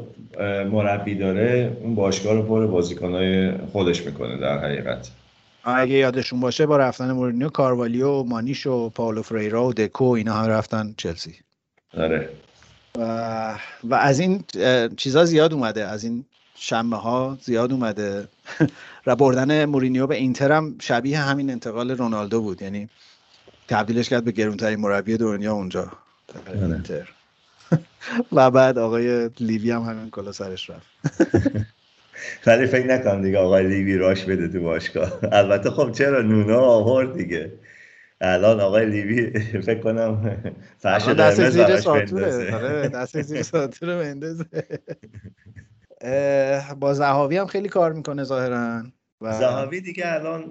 مربی 0.70 1.14
داره 1.14 1.76
اون 1.80 1.94
باشگاه 1.94 2.34
رو 2.34 2.42
پر 2.42 2.66
بازیکنهای 2.66 3.52
خودش 3.58 4.06
می‌کنه 4.06 4.38
در 4.38 4.58
حقیقت. 4.58 5.10
اگه 5.64 5.94
یادشون 5.94 6.40
باشه 6.40 6.66
با 6.66 6.76
رفتن 6.76 7.12
مورینیو 7.12 7.48
کاروالیو 7.48 8.08
و 8.08 8.24
مانیش 8.24 8.66
و 8.66 8.90
پاولو 8.90 9.22
فریرا 9.22 9.64
و 9.64 9.72
دکو 9.72 10.04
اینا 10.04 10.32
هم 10.32 10.50
رفتن 10.50 10.94
چلسی. 10.96 11.34
آره. 11.96 12.28
و, 12.98 13.58
و 13.84 13.94
از 13.94 14.20
این 14.20 14.44
چیزا 14.96 15.24
زیاد 15.24 15.52
اومده 15.52 15.84
از 15.84 16.04
این 16.04 16.24
شمه 16.54 16.96
ها 16.96 17.38
زیاد 17.42 17.72
اومده. 17.72 18.28
و 19.06 19.16
بردن 19.16 19.64
مورینیو 19.64 20.06
به 20.06 20.14
اینتر 20.14 20.52
هم 20.52 20.74
شبیه 20.80 21.18
همین 21.18 21.50
انتقال 21.50 21.90
رونالدو 21.90 22.40
بود. 22.40 22.62
یعنی 22.62 22.88
تبدیلش 23.68 24.08
کرد 24.08 24.24
به 24.24 24.32
گرونترین 24.32 24.80
مربی 24.80 25.16
دنیا 25.16 25.52
اونجا 25.52 25.92
آره. 26.48 26.62
اینتر. 26.62 27.08
و 28.32 28.50
بعد 28.50 28.78
آقای 28.78 29.30
لیوی 29.40 29.70
هم 29.70 29.82
همین 29.82 30.10
کلا 30.10 30.32
سرش 30.32 30.70
رفت. 30.70 30.86
ولی 32.46 32.66
فکر 32.66 32.86
نکنم 32.86 33.22
دیگه 33.22 33.38
آقای 33.38 33.68
لیوی 33.68 33.96
راش 33.96 34.24
بده 34.24 34.48
تو 34.48 34.60
باشگاه. 34.60 35.18
البته 35.32 35.70
خب 35.70 35.92
چرا 35.92 36.22
نونا 36.22 36.60
آورد 36.60 37.16
دیگه؟ 37.16 37.52
الان 38.20 38.60
آقای 38.60 38.86
لیوی 38.86 39.30
فکر 39.66 39.80
کنم 39.80 40.36
فرش 40.78 41.08
دست 41.08 41.50
زیر 41.50 41.76
ساتوره 41.76 42.22
بندازه. 42.22 42.54
آره 42.54 42.88
دست 42.88 43.22
زیر 43.22 43.42
ساتور 43.52 44.02
مندز 44.02 44.42
اه، 46.00 46.74
با 46.74 46.94
زهاوی 46.94 47.36
هم 47.36 47.46
خیلی 47.46 47.68
کار 47.68 47.92
می‌کنه 47.92 48.24
ظاهرا. 48.24 48.82
و 49.20 49.32
زهاوی 49.38 49.80
دیگه 49.80 50.12
الان 50.12 50.44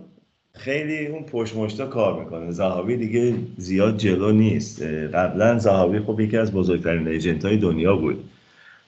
خیلی 0.55 1.07
اون 1.07 1.23
پشت 1.23 1.55
مشتا 1.55 1.87
کار 1.87 2.23
می‌کنه. 2.23 2.51
زهاوی 2.51 2.97
دیگه 2.97 3.35
زیاد 3.57 3.97
جلو 3.97 4.31
نیست. 4.31 4.81
قبلا 4.83 5.57
زهاوی 5.59 5.99
خب 5.99 6.19
یکی 6.19 6.37
از 6.37 6.51
بزرگترین 6.51 7.07
ایجنت 7.07 7.45
های 7.45 7.57
دنیا 7.57 7.95
بود 7.95 8.29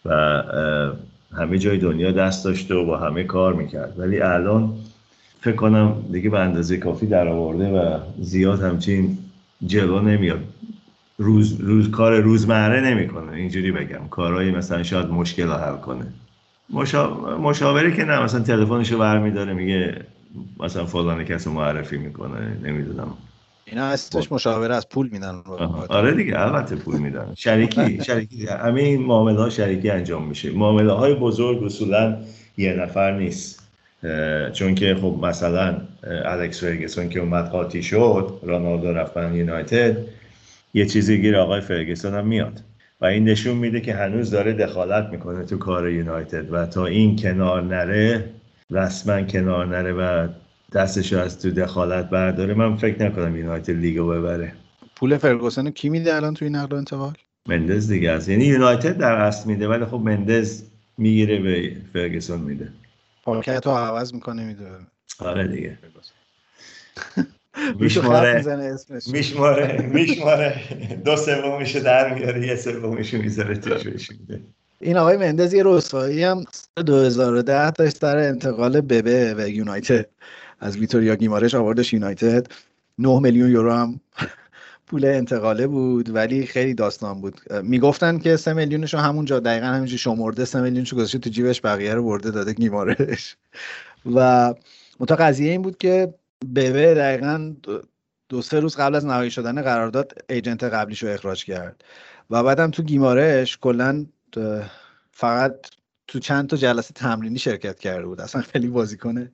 و 0.05 0.11
همه 1.33 1.57
جای 1.57 1.77
دنیا 1.77 2.11
دست 2.11 2.45
داشته 2.45 2.75
و 2.75 2.85
با 2.85 2.97
همه 2.97 3.23
کار 3.23 3.53
می‌کرد. 3.53 3.99
ولی 3.99 4.21
الان 4.21 4.77
فکر 5.45 5.55
کنم 5.55 5.93
دیگه 6.11 6.29
به 6.29 6.39
اندازه 6.39 6.77
کافی 6.77 7.05
در 7.07 7.27
آورده 7.27 7.69
و 7.69 7.99
زیاد 8.19 8.61
همچین 8.61 9.17
جلو 9.65 9.99
نمیاد. 9.99 10.43
روز, 11.17 11.61
روز 11.61 11.91
کار 11.91 12.19
روزمره 12.19 12.81
نمی‌کنه. 12.81 13.31
اینجوری 13.31 13.71
بگم. 13.71 14.07
کارهایی 14.09 14.51
مثلا 14.51 14.83
شاید 14.83 15.05
مشکل 15.05 15.43
رو 15.43 15.53
حل 15.53 15.75
کنه. 15.75 16.05
مشا... 16.69 17.37
مشاوره 17.37 17.95
که 17.95 18.03
نه 18.03 18.23
مثلا 18.23 18.39
تلفنشو 18.39 18.97
برمیداره 18.97 19.53
میگه 19.53 20.01
مثلا 20.59 20.85
فلان 20.85 21.23
کسی 21.23 21.49
معرفی 21.49 21.97
می‌کنه 21.97 22.57
نمی‌دونم. 22.63 23.13
اینا 23.65 23.85
هستش 23.85 24.31
مشاوره 24.31 24.75
از 24.75 24.89
پول 24.89 25.09
میدن. 25.11 25.41
آره 25.89 26.11
دیگه 26.11 26.39
البته 26.39 26.75
پول 26.75 26.97
میدن. 26.97 27.33
شریکی 27.35 28.01
شریکی. 28.07 28.47
همه 28.47 28.81
این 28.81 29.01
معامله 29.01 29.39
ها 29.39 29.49
شریکی 29.49 29.89
انجام 29.89 30.27
میشه. 30.27 30.51
معامله 30.51 30.91
های 30.93 31.13
بزرگ 31.13 31.63
اصولا 31.63 32.17
یه 32.57 32.73
نفر 32.73 33.19
نیست. 33.19 33.64
چون 34.53 34.75
که 34.75 34.95
خب 34.95 35.19
مثلا 35.21 35.81
الکس 36.25 36.63
فرگسون 36.63 37.09
که 37.09 37.19
اومد 37.19 37.45
قاطی 37.45 37.83
شد 37.83 38.39
رونالدو 38.43 38.93
رفت 38.93 39.17
من 39.17 39.35
یونایتد 39.35 39.97
یه 40.73 40.85
چیزی 40.85 41.21
گیر 41.21 41.37
آقای 41.37 41.61
فرگسون 41.61 42.13
هم 42.13 42.27
میاد. 42.27 42.61
و 43.01 43.05
این 43.05 43.23
نشون 43.23 43.57
میده 43.57 43.81
که 43.81 43.93
هنوز 43.93 44.31
داره 44.31 44.53
دخالت 44.53 45.09
می‌کنه 45.11 45.45
تو 45.45 45.57
کار 45.57 45.89
یونایتد 45.89 46.53
و 46.53 46.65
تا 46.65 46.85
این 46.85 47.15
کنار 47.15 47.63
نره 47.63 48.23
رسما 48.71 49.21
کنار 49.21 49.65
نره 49.65 49.93
و 49.93 50.27
دستشو 50.73 51.17
از 51.17 51.41
تو 51.41 51.51
دخالت 51.51 52.09
برداره 52.09 52.53
من 52.53 52.75
فکر 52.75 53.03
نکنم 53.05 53.35
یونایتد 53.35 53.75
لیگو 53.75 54.07
ببره. 54.07 54.51
پول 54.95 55.17
فرگوسن 55.17 55.69
کی 55.69 55.89
میده 55.89 56.15
الان 56.15 56.33
توی 56.33 56.49
نقل 56.49 56.75
و 56.75 56.77
انتقال؟ 56.77 57.13
مندز 57.49 57.87
دیگه 57.87 58.11
است. 58.11 58.29
یعنی 58.29 58.45
یونایتد 58.45 58.97
در 58.97 59.13
اصل 59.13 59.49
میده 59.49 59.67
ولی 59.67 59.85
خب 59.85 59.97
مندز 59.97 60.63
می‌گیره 60.97 61.39
به 61.39 61.71
فرگسون 61.93 62.39
میده. 62.39 62.69
پاکت 63.25 63.65
رو 63.65 63.71
عوض 63.71 64.13
می‌کنه 64.13 64.43
میده 64.43 64.71
آره 65.19 65.47
دیگه. 65.47 65.77
میشماره 67.79 68.43
میشماره 69.07 69.81
میشماره. 69.93 70.61
دو 71.05 71.15
سومیشو 71.17 71.79
در 71.79 72.13
میاره 72.13 72.47
یه 72.47 72.55
سومیشو 72.55 73.17
می‌ذاره 73.17 73.57
توش 73.57 74.11
میده. 74.11 74.41
این 74.79 74.97
آقای 74.97 75.17
مندز 75.17 75.53
یه 75.53 75.63
رسوایی 75.65 76.23
هم 76.23 76.43
سال 76.51 76.85
2010 76.85 77.71
داشت 77.71 77.97
سر 77.97 78.17
انتقال 78.17 78.81
ببه 78.81 79.35
و 79.37 79.49
یونایتد. 79.49 80.05
از 80.59 80.77
ویتوریا 80.77 81.15
گیمارش 81.15 81.55
آوردش 81.55 81.93
یونایتد. 81.93 82.47
9 82.99 83.19
میلیون 83.19 83.51
یورو 83.51 83.73
هم 83.73 83.99
پول 84.87 85.05
انتقاله 85.05 85.67
بود 85.67 86.15
ولی 86.15 86.45
خیلی 86.45 86.73
داستان 86.73 87.21
بود. 87.21 87.41
می‌گفتن 87.63 88.17
که 88.19 88.37
3 88.37 88.53
میلیونش 88.53 88.93
رو 88.93 88.99
همونجا 88.99 89.39
دقیقا 89.39 89.65
همینجا 89.65 89.97
شمرده 89.97 90.45
3 90.45 90.61
میلیونش 90.61 90.89
رو 90.89 90.97
گذاشته 90.97 91.19
تو 91.19 91.29
جیبش 91.29 91.61
بقیه 91.61 91.93
رو 91.93 92.03
برده 92.03 92.31
داده 92.31 92.53
گیمارش 92.53 93.37
و 94.15 94.53
متا 94.99 95.15
قضیه 95.15 95.51
این 95.51 95.61
بود 95.61 95.77
که 95.77 96.13
ببه 96.55 96.93
دقیقا 96.93 97.55
دو- 98.29 98.41
سه 98.41 98.59
روز 98.59 98.75
قبل 98.77 98.95
از 98.95 99.05
نهایی 99.05 99.31
شدن 99.31 99.61
قرارداد 99.61 100.13
ایجنت 100.29 100.63
قبلیش 100.63 101.03
رو 101.03 101.09
اخراج 101.09 101.45
کرد. 101.45 101.83
و 102.29 102.43
بعدم 102.43 102.71
تو 102.71 102.83
گیمارش 102.83 103.57
کلا 103.57 104.05
فقط 105.11 105.55
تو 106.07 106.19
چند 106.19 106.49
تا 106.49 106.57
جلسه 106.57 106.93
تمرینی 106.93 107.39
شرکت 107.39 107.79
کرده 107.79 108.05
بود. 108.05 108.21
اصلا 108.21 108.41
خیلی 108.41 108.67
بازیکنه 108.67 109.31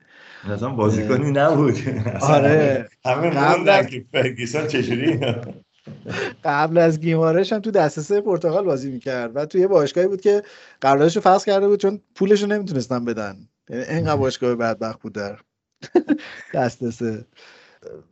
اصلا 0.50 0.68
بازیکنی 0.68 1.30
نبود. 1.30 1.74
آره. 2.20 2.88
همه 3.04 3.30
قبل 3.30 3.56
موندن 3.56 3.86
که 3.86 4.04
فرگسون 4.12 4.66
چجوری؟ 4.66 5.20
قبل 6.44 6.78
از 6.78 7.00
گیمارش 7.00 7.52
هم 7.52 7.60
تو 7.60 7.70
دسته 7.70 8.20
پرتغال 8.20 8.64
بازی 8.64 8.90
می‌کرد 8.90 9.36
و 9.36 9.46
توی 9.46 9.60
یه 9.60 9.66
باشگاهی 9.66 10.08
بود 10.08 10.20
که 10.20 10.42
قراردادش 10.80 11.16
رو 11.16 11.22
فسخ 11.22 11.44
کرده 11.44 11.68
بود 11.68 11.80
چون 11.80 12.00
پولش 12.14 12.42
رو 12.42 12.48
نمی‌تونستن 12.48 13.04
بدن. 13.04 13.36
یعنی 13.70 13.84
اینقدر 13.84 14.16
باشگاه 14.16 14.54
بدبخت 14.54 15.00
بود 15.00 15.12
در 15.12 15.38
دسته 16.54 16.90
سه 16.90 17.26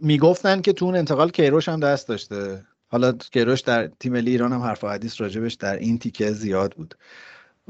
می‌گفتن 0.00 0.61
که 0.61 0.72
تو 0.72 0.84
اون 0.84 0.96
انتقال 0.96 1.30
کیروش 1.30 1.68
هم 1.68 1.80
دست 1.80 2.08
داشته. 2.08 2.64
حالا 2.88 3.12
کیروش 3.12 3.61
در 3.61 3.86
تیم 4.00 4.12
ملی 4.12 4.30
ایران 4.30 4.52
هم 4.52 4.61
حرف 4.61 4.84
و 4.84 4.88
حدیث 4.88 5.20
راجبش 5.20 5.54
در 5.54 5.76
این 5.76 5.98
تیکه 5.98 6.32
زیاد 6.32 6.72
بود. 6.74 6.94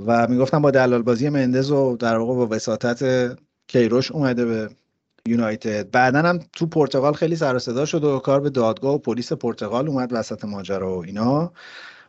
و 0.06 0.26
می‌گفتن 0.28 0.62
با 0.62 0.70
دلال 0.70 1.02
بازی 1.02 1.28
مندز 1.28 1.70
و 1.70 1.96
در 1.96 2.16
واقع 2.16 2.34
با 2.34 2.46
وساطت 2.46 3.32
کیروش 3.66 4.12
اومده 4.12 4.44
به 4.44 4.70
یونایتد. 5.26 5.90
بعدا 5.90 6.18
هم 6.18 6.38
تو 6.52 6.66
پرتغال 6.66 7.12
خیلی 7.12 7.36
سر 7.36 7.58
صدا 7.58 7.84
شد 7.84 8.04
و 8.04 8.18
کار 8.18 8.40
به 8.40 8.50
دادگاه 8.50 8.94
و 8.94 8.98
پلیس 8.98 9.32
پرتغال 9.32 9.88
اومد 9.88 10.08
وسط 10.12 10.44
ماجرا 10.44 10.98
و 10.98 11.04
اینا. 11.04 11.52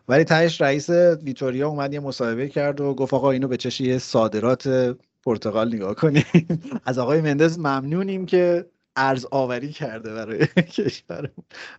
ولی 0.09 0.23
تهش 0.23 0.61
رئیس 0.61 0.89
ویتوریا 1.23 1.67
اومد 1.67 1.93
یه 1.93 1.99
مصاحبه 1.99 2.49
کرد 2.49 2.81
و 2.81 2.93
گفت 2.93 3.13
آقا 3.13 3.31
اینو 3.31 3.47
به 3.47 3.57
چش 3.57 3.81
یه 3.81 3.97
صادرات 3.97 4.95
پرتغال 5.23 5.75
نگاه 5.75 5.95
کنیم. 5.95 6.25
از 6.85 6.99
آقای 6.99 7.21
مندز 7.21 7.59
ممنونیم 7.59 8.25
که 8.25 8.65
ارز 8.95 9.25
آوری 9.31 9.71
کرده 9.71 10.13
برای 10.13 10.39
کشور 10.77 11.29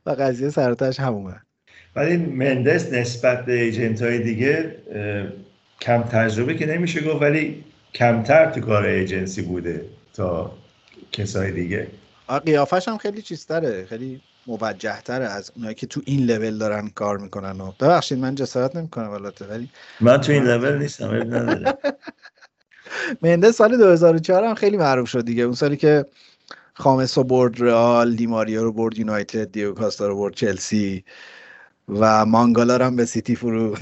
و 0.07 0.11
قضیه 0.11 0.51
سرتش 0.51 1.01
هم 1.01 1.15
اومد. 1.15 1.43
ولی 1.97 2.17
مندس 2.17 2.93
نسبت 2.93 3.45
به 3.45 3.53
ایجنت 3.53 4.03
های 4.03 4.19
دیگه 4.19 4.77
کم 5.83 6.03
تجربه 6.03 6.55
که 6.55 6.67
نمیشه 6.67 7.01
گفت 7.01 7.23
ولی 7.23 7.65
کمتر 7.95 8.51
تو 8.51 8.61
کار 8.61 8.85
ایجنسی 8.85 9.43
بوده 9.43 9.85
تا 10.15 10.53
کسای 11.13 11.53
دیگه. 11.53 11.87
قیافش 12.45 12.89
هم 12.89 12.99
خیلی 12.99 13.23
چیزتره 13.23 13.85
خیلی 13.85 14.21
موجه 14.47 15.01
تره 15.01 15.25
از 15.25 15.53
اونایی 15.57 15.75
که 15.75 15.87
تو 15.87 16.01
این 16.05 16.27
لول 16.27 16.59
دارن 16.59 16.89
کار 16.89 17.19
می‌کنن 17.19 17.61
و 17.61 17.73
ببخشید 17.81 18.19
من 18.19 18.35
جسارت 18.35 18.77
نمی‌کنم 18.77 19.11
البته 19.11 19.47
ولی 19.47 19.69
من 20.01 20.21
تو 20.21 20.33
این 20.33 20.45
لول 20.45 20.79
نیستم 20.79 21.09
مندز 23.23 23.55
سال 23.59 23.77
2004 23.77 24.45
هم 24.45 24.55
خیلی 24.55 24.77
معروف 24.77 25.09
شد 25.09 25.25
دیگه. 25.25 25.43
اون 25.43 25.55
سالی 25.55 25.77
که 25.77 26.07
خامس 26.75 27.19
رو 27.19 27.25
برد 27.25 27.61
رئال 27.63 28.15
دیماریا 28.15 28.63
رو 28.63 28.73
برد 28.73 28.99
یونایتد 28.99 29.53
دیو 29.53 29.73
کاستا 29.73 30.07
رو 30.07 30.17
برد 30.17 30.35
چلسی. 30.35 31.05
و 31.89 32.27
مانگالا 32.27 32.87
هم 32.87 32.97
به 32.97 33.05
سیتی 33.05 33.37
فرو 33.37 33.77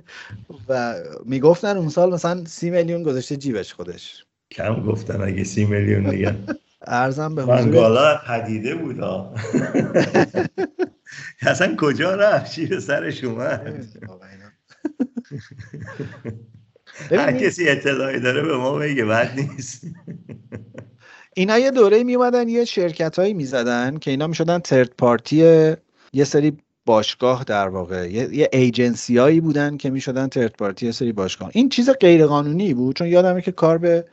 و 0.68 0.94
می‌گفتن 1.24 1.76
اون 1.76 1.88
سال 1.88 2.12
مثلا 2.12 2.44
سی 2.44 2.70
میلیون 2.70 3.02
گذاشته 3.02 3.36
جیبش 3.36 3.74
خودش. 3.74 4.24
کم 4.50 4.82
گفتن 4.86 5.22
اگه 5.22 5.44
سی 5.44 5.64
میلیون 5.64 6.10
دیگه. 6.10 6.34
ارزم 6.86 7.34
به 7.34 7.42
حضور. 7.42 7.54
منگالا 7.54 8.20
پدیده 8.26 8.74
بود 8.74 9.00
اصلا 11.42 11.76
کجا 11.76 12.14
رفت؟ 12.14 12.52
شیر 12.52 12.80
سرش 12.80 13.24
اومد. 13.24 13.86
هر 17.10 17.32
کسی 17.32 17.68
اطلاعی 17.68 18.20
داره 18.20 18.42
به 18.42 18.56
ما 18.56 18.72
بگه 18.78 19.04
بد 19.04 19.38
نیست. 19.40 19.86
اینا 21.34 21.58
یه 21.58 21.70
دوره 21.70 22.04
می 22.04 22.14
اومدن 22.14 22.48
یه 22.48 22.64
شرکت 22.64 23.18
هایی 23.18 23.34
می 23.34 23.44
زدن 23.44 23.98
که 23.98 24.10
اینا 24.10 24.26
می 24.26 24.34
شدن 24.34 24.58
ترد 24.58 24.90
پارتی 24.98 25.36
یه 26.12 26.24
سری 26.24 26.58
باشگاه 26.86 27.44
در 27.44 27.68
واقع. 27.68 28.10
یه, 28.10 28.28
یه 28.34 28.48
ایجنسی 28.52 29.18
هایی 29.18 29.40
بودن 29.40 29.76
که 29.76 29.90
می 29.90 30.00
شدن 30.00 30.26
ترد 30.26 30.52
پارتی 30.52 30.86
یه 30.86 30.92
سری 30.92 31.12
باشگاه. 31.12 31.50
این 31.52 31.68
چیز 31.68 31.90
غیر 31.90 32.26
قانونی 32.26 32.74
بود 32.74 32.96
چون 32.96 33.06
یادمه 33.06 33.42
که 33.42 33.52
کار 33.52 33.78
به 33.78 34.04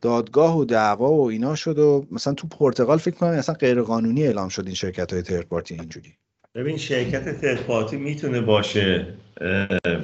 دادگاه 0.00 0.58
و 0.58 0.64
دعوا 0.64 1.12
و 1.12 1.28
اینا 1.30 1.54
شد 1.54 1.78
و 1.78 2.06
مثلا 2.10 2.34
تو 2.34 2.48
پرتغال 2.48 2.98
فکر 2.98 3.14
کنم 3.14 3.30
اصلا 3.30 3.54
غیر 3.54 3.82
قانونی 3.82 4.22
اعلام 4.22 4.48
شد 4.48 4.66
این 4.66 4.74
شرکت 4.74 5.12
های 5.12 5.22
ترد 5.22 5.46
پارتی 5.46 5.74
اینجوری. 5.74 6.12
ببین 6.54 6.76
شرکت 6.76 7.40
ترپاتی 7.40 7.96
می‌تونه 7.96 8.40
باشه 8.40 9.06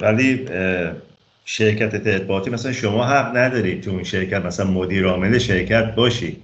ولی 0.01 0.45
شرکت 1.45 2.03
ترپاتی 2.03 2.49
مثلا 2.49 2.71
شما 2.71 3.05
حق 3.05 3.37
ندارید 3.37 3.81
تو 3.81 3.91
اون 3.91 4.03
شرکت 4.03 4.45
مثلا 4.45 4.65
مدیر 4.65 5.05
عامل 5.05 5.37
شرکت 5.37 5.95
باشی. 5.95 6.37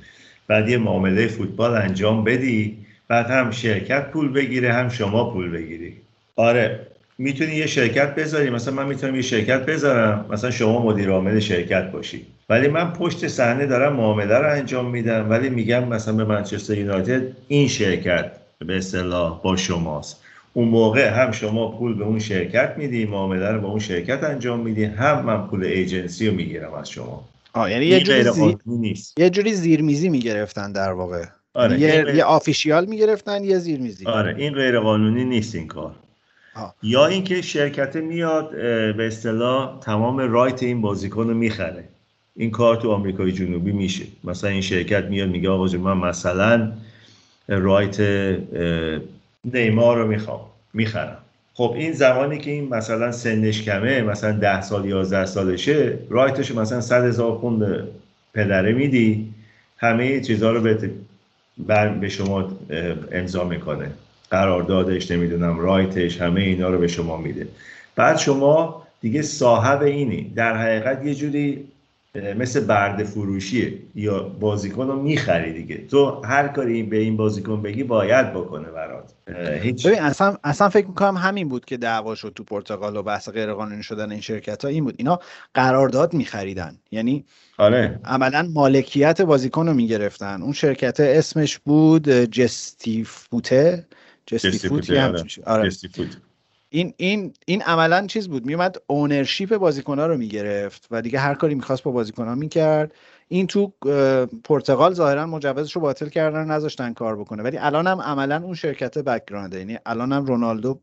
بعد 0.47 0.69
یه 0.69 0.77
معامله 0.77 1.27
فوتبال 1.27 1.75
انجام 1.75 2.23
بدی 2.23 2.84
بعد 3.07 3.25
هم 3.25 3.51
شرکت 3.51 4.11
پول 4.11 4.31
بگیره 4.31 4.73
هم 4.73 4.89
شما 4.89 5.29
پول 5.29 5.51
بگیری. 5.51 5.93
آره 6.35 6.87
می‌تونی 7.17 7.55
یه 7.55 7.65
شرکت 7.65 8.15
بذاری. 8.15 8.49
مثلا 8.49 8.73
من 8.73 8.87
می‌تونم 8.87 9.15
یه 9.15 9.21
شرکت 9.21 9.65
بذارم. 9.65 10.25
مثلا 10.29 10.51
شما 10.51 10.85
مدیر 10.85 11.09
عامل 11.09 11.39
شرکت 11.39 11.91
باشی. 11.91 12.25
ولی 12.49 12.67
من 12.67 12.93
پشت 12.93 13.27
صحنه 13.27 13.65
دارم 13.65 13.95
معامله 13.95 14.37
رو 14.37 14.51
انجام 14.51 14.89
میدم. 14.89 15.29
ولی 15.29 15.49
میگم 15.49 15.87
مثلا 15.87 16.13
به 16.13 16.25
منچستر 16.25 16.77
یونایتد 16.77 17.21
این 17.47 17.67
شرکت 17.67 18.31
به 18.59 18.77
اصطلاح 18.77 19.41
با 19.43 19.55
شماست. 19.55 20.21
اون 20.53 20.67
موقع 20.67 21.09
هم 21.09 21.31
شما 21.31 21.71
پول 21.71 21.97
به 21.97 22.03
اون 22.03 22.19
شرکت 22.19 22.73
میدی 22.77 23.05
معامله 23.05 23.51
رو 23.51 23.61
با 23.61 23.67
اون 23.67 23.79
شرکت 23.79 24.23
انجام 24.23 24.59
میدی. 24.59 24.83
هم 24.83 25.25
من 25.25 25.47
پول 25.47 25.63
ایجنسی 25.63 26.27
رو 26.27 26.35
می‌گیرم 26.35 26.73
از 26.73 26.89
شما. 26.89 27.29
آه 27.53 27.71
یعنی 27.71 27.85
یه 27.85 27.99
جوری, 27.99 28.23
زی... 28.23 28.57
نیست. 28.65 29.19
یه 29.19 29.29
جوری 29.29 29.53
زیرمیزی 29.53 30.09
می‌گرفتن 30.09 30.71
در 30.71 30.91
واقع. 30.91 31.23
آره 31.55 31.79
یه, 31.79 32.03
غیر... 32.03 32.15
یه 32.15 32.23
آفیشیال 32.23 32.85
می‌گرفتن 32.85 33.43
یه 33.43 33.57
زیرمیزی. 33.57 34.05
آره 34.05 34.35
این 34.37 34.53
غیر 34.53 34.79
قانونی 34.79 35.25
نیست 35.25 35.55
این 35.55 35.67
کار. 35.67 35.95
آه. 36.55 36.75
یا 36.83 37.05
اینکه 37.05 37.41
شرکت 37.41 37.95
میاد 37.95 38.51
به 38.95 39.07
اصطلاح 39.07 39.79
تمام 39.79 40.17
رایت 40.17 40.63
این 40.63 40.81
بازیکن 40.81 41.27
رو 41.27 41.33
می‌خره. 41.33 41.83
این 42.35 42.51
کار 42.51 42.75
تو 42.75 42.91
آمریکای 42.91 43.31
جنوبی 43.31 43.71
میشه. 43.71 44.05
مثلا 44.23 44.49
این 44.49 44.61
شرکت 44.61 45.03
میاد 45.03 45.29
میگه 45.29 45.49
آقا 45.49 45.77
من 45.77 45.97
مثلا 45.97 46.71
رایت 47.47 47.99
نیمار 49.45 49.97
رو 49.97 50.07
می‌خوام 50.07 50.39
می‌خرم. 50.73 51.17
خب 51.53 51.73
این 51.77 51.91
زمانی 51.91 52.37
که 52.37 52.51
این 52.51 52.69
مثلا 52.69 53.11
سنش 53.11 53.63
کمه 53.63 54.01
مثلا 54.01 54.31
ده 54.31 54.61
سال 54.61 54.85
یازده 54.85 55.25
سالشه 55.25 55.97
رایتش 56.09 56.51
مثلا 56.51 56.81
صد 56.81 57.05
هزار 57.05 57.37
پوند 57.37 57.87
پدره 58.33 58.71
میدی 58.71 59.33
همه 59.77 60.21
چیزها 60.21 60.51
رو 60.51 60.61
به, 60.61 60.91
به 62.01 62.09
شما 62.09 62.49
امضا 63.11 63.43
می‌کنه. 63.43 63.91
قراردادش 64.31 65.11
نمی‌دونم 65.11 65.59
رایتش 65.59 66.21
همه 66.21 66.41
اینا 66.41 66.69
رو 66.69 66.77
به 66.77 66.87
شما 66.87 67.17
میده. 67.17 67.47
بعد 67.95 68.17
شما 68.17 68.83
دیگه 69.01 69.21
صاحب 69.21 69.81
اینی. 69.81 70.31
در 70.35 70.57
حقیقت 70.57 71.05
یه 71.05 71.15
جوری 71.15 71.67
مثل 72.15 72.59
برد 72.59 73.03
فروشیه. 73.03 73.79
یا 73.95 74.23
بازیکن 74.23 74.87
رو 74.87 75.01
می‌خری 75.01 75.53
دیگه. 75.53 75.77
تو 75.77 76.21
هر 76.25 76.47
کاری 76.47 76.83
به 76.83 76.97
این 76.97 77.17
بازیکن 77.17 77.61
بگی 77.61 77.83
باید 77.83 78.33
بکنه 78.33 78.67
برات. 78.67 79.13
هیچ 79.61 79.87
ببین 79.87 79.99
اصلا 79.99 80.37
اصلا 80.43 80.69
فکر 80.69 80.87
می‌کنم 80.87 81.17
همین 81.17 81.49
بود 81.49 81.65
که 81.65 81.77
دعوا 81.77 82.15
شد 82.15 82.33
تو 82.35 82.43
پرتغال 82.43 82.97
و 82.97 83.03
بحث 83.03 83.29
غیرقانونی 83.29 83.83
شدن 83.83 84.11
این 84.11 84.21
شرکت 84.21 84.65
ها 84.65 84.71
این 84.71 84.83
بود. 84.83 84.95
اینا 84.97 85.19
قرارداد 85.53 86.13
میخریدن. 86.13 86.77
یعنی 86.91 87.25
آره. 87.57 87.99
عملا 88.05 88.49
مالکیت 88.53 89.21
بازیکن 89.21 89.67
رو 89.67 89.73
می‌گرفتن. 89.73 90.41
اون 90.41 90.53
شرکت 90.53 90.99
اسمش 90.99 91.59
بود 91.59 92.09
جستی 92.09 93.03
فوته. 93.03 93.85
جستی, 94.27 94.51
فوتی 94.51 94.95
هم 94.95 95.09
آره. 95.09 95.23
آره. 95.45 95.69
این 96.75 96.93
این 96.97 97.33
این 97.45 97.61
عملا 97.61 98.07
چیز 98.07 98.27
بود. 98.27 98.45
میومد 98.45 98.77
اونرشیپ 98.87 99.57
بازیکن‌ها 99.57 100.07
رو 100.07 100.17
می‌گرفت 100.17 100.87
و 100.91 101.01
دیگه 101.01 101.19
هر 101.19 101.33
کاری 101.33 101.55
می‌خواست 101.55 101.83
با 101.83 101.91
بازیکن‌ها 101.91 102.35
می‌کرد. 102.35 102.91
این 103.27 103.47
تو 103.47 103.73
پرتغال 104.43 104.93
ظاهرا 104.93 105.25
مجوزش 105.25 105.75
رو 105.75 105.81
باطل 105.81 106.09
کردن 106.09 106.45
نذاشتن 106.45 106.93
کار 106.93 107.15
بکنه. 107.15 107.43
ولی 107.43 107.57
الان 107.57 107.87
هم 107.87 108.01
عملا 108.01 108.43
اون 108.43 108.53
شرکت 108.53 108.97
background 108.97 109.53
یعنی 109.53 109.77
الان 109.85 110.11
هم 110.11 110.25
رونالدو 110.25 110.79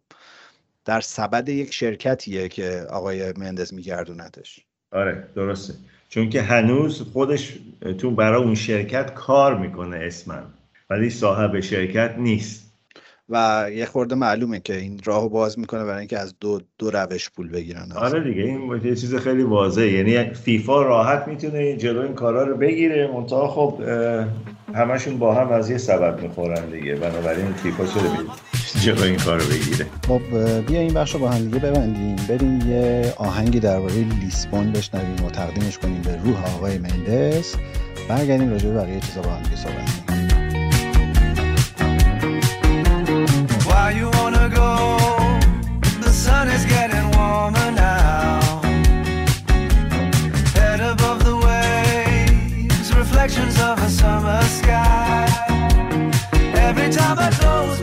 در 0.84 1.00
سبد 1.00 1.48
یک 1.48 1.74
شرکتیه 1.74 2.48
که 2.48 2.86
آقای 2.90 3.32
مندز 3.32 3.74
میگردونتش 3.74 4.60
آره 4.92 5.28
درسته. 5.34 5.74
چون 6.08 6.30
که 6.30 6.42
هنوز 6.42 7.02
خودش 7.02 7.58
تو 7.98 8.10
برای 8.10 8.42
اون 8.42 8.54
شرکت 8.54 9.14
کار 9.14 9.58
می‌کنه 9.58 9.96
اسما 9.96 10.44
ولی 10.90 11.10
صاحب 11.10 11.60
شرکت 11.60 12.14
نیست. 12.18 12.71
و 13.32 13.66
یه 13.74 13.86
خورده 13.86 14.14
معلومه 14.14 14.60
که 14.60 14.76
این 14.76 15.00
راهو 15.04 15.28
باز 15.28 15.58
می‌کنه 15.58 15.84
برای 15.84 15.98
اینکه 15.98 16.18
از 16.18 16.34
دو 16.40 16.60
دو 16.78 16.90
روش 16.90 17.30
پول 17.30 17.48
بگیرن 17.48 17.92
آره 17.96 18.24
دیگه 18.24 18.42
این 18.42 18.80
یه 18.84 18.96
چیز 18.96 19.14
خیلی 19.14 19.42
واضحه. 19.42 19.92
یعنی 19.92 20.34
فیفا 20.34 20.82
راحت 20.82 21.28
می‌تونه 21.28 21.76
جلو 21.76 22.00
این 22.00 22.14
کارا 22.14 22.44
رو 22.44 22.56
بگیره. 22.56 23.10
منتها 23.14 23.48
خب 23.48 23.80
همشون 24.74 25.18
با 25.18 25.34
هم 25.34 25.52
از 25.52 25.70
یه 25.70 25.78
سبب 25.78 26.22
می‌خورن 26.22 26.70
دیگه. 26.70 26.94
بنابراین 26.94 27.52
فیفا 27.52 27.86
چرا 27.86 28.02
جلو 28.80 29.02
این 29.02 29.16
کار 29.16 29.40
رو 29.40 29.46
بگیره؟ 29.46 29.86
خب 30.08 30.20
بیا 30.66 30.80
این 30.80 30.94
بخش 30.94 31.14
رو 31.14 31.20
با 31.20 31.30
هم 31.30 31.44
دیگه 31.44 31.58
ببندیم. 31.58 32.16
بریم 32.28 32.70
یه 32.70 33.14
آهنگی 33.16 33.60
درباره 33.60 33.94
لیسبون 33.94 34.72
بشنویم 34.72 35.24
و 35.26 35.30
تقدیمش 35.30 35.78
کنیم 35.78 36.02
به 36.02 36.16
روح 36.24 36.56
آقای 36.56 36.78
مندس. 36.78 37.54
برگردیم 38.08 38.50
راجع 38.50 38.68
به 38.68 38.74
بقیه 38.74 39.00
چیزا 39.00 39.22
با 39.22 39.30
هم 39.30 39.42
دیگه 39.42 39.56
صحبت 39.56 40.01
reflections 53.22 53.60
of 53.60 53.78
a 53.78 53.88
summer 53.88 54.42
sky. 54.42 55.26
Every 56.54 56.90
time 56.90 57.18
I 57.18 57.30
close 57.30 57.81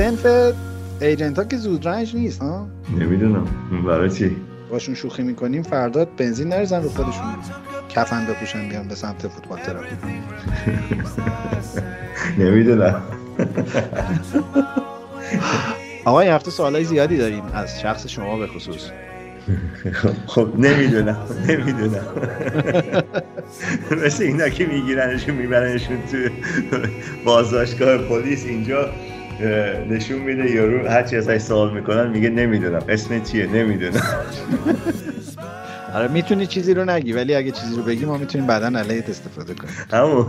سنف 0.00 0.54
ایجنت 1.00 1.38
ها 1.38 1.44
که 1.44 1.56
زود 1.56 1.88
رنج 1.88 2.16
نیست 2.16 2.40
ها؟ 2.42 2.68
نمی‌دونم. 2.98 3.46
برای 3.86 4.10
چی؟ 4.10 4.36
باشون 4.70 4.94
شوخی 4.94 5.22
می‌کنیم 5.22 5.62
فردا 5.62 6.04
بنزین 6.04 6.48
نریزن 6.48 6.82
رو 6.82 6.88
خودشون. 6.88 7.24
کفن 7.88 8.26
بپوشن 8.26 8.68
بیان 8.68 8.88
به 8.88 8.94
سمت 8.94 9.28
فوتبال 9.28 9.58
تراپی 9.58 9.96
نمی‌دونم. 12.44 13.02
آقا 16.04 16.20
این 16.20 16.30
هفته 16.30 16.50
سوالای 16.50 16.84
زیادی 16.84 17.16
داریم 17.16 17.42
از 17.54 17.80
شخص 17.80 18.06
شما 18.06 18.38
به 18.38 18.46
خصوص. 18.46 18.90
خب 20.34 20.48
نمی‌دونم. 20.58 21.26
نمی‌دونم. 21.48 22.04
مثل 24.04 24.22
اینا 24.22 24.48
که 24.48 24.66
میگیرنشون 24.66 25.34
میبرنشون 25.34 25.96
تو 26.10 26.16
بازداشتگاه 27.24 27.98
پلیس 27.98 28.44
اینجا. 28.44 28.90
نشون 29.90 30.18
میده 30.18 30.50
یارو 30.50 30.88
هرچی 30.88 31.16
ازش 31.16 31.38
سوال 31.38 31.74
می‌کنن 31.74 32.10
میگه 32.10 32.30
نمی‌دونم 32.30 32.82
اسم 32.88 33.22
چیه 33.22 33.46
نمی‌دونم 33.46 34.02
آره 35.94 36.08
می‌تونی 36.08 36.46
چیزی 36.46 36.74
رو 36.74 36.84
نگی 36.84 37.12
ولی 37.12 37.34
اگه 37.34 37.50
چیزی 37.50 37.76
رو 37.76 37.82
بگی 37.82 38.04
ما 38.04 38.16
می‌تونیم 38.16 38.46
بعدا 38.46 38.78
علیت 38.78 39.10
استفاده 39.10 39.54
کنیم 39.54 39.74
همون 39.92 40.26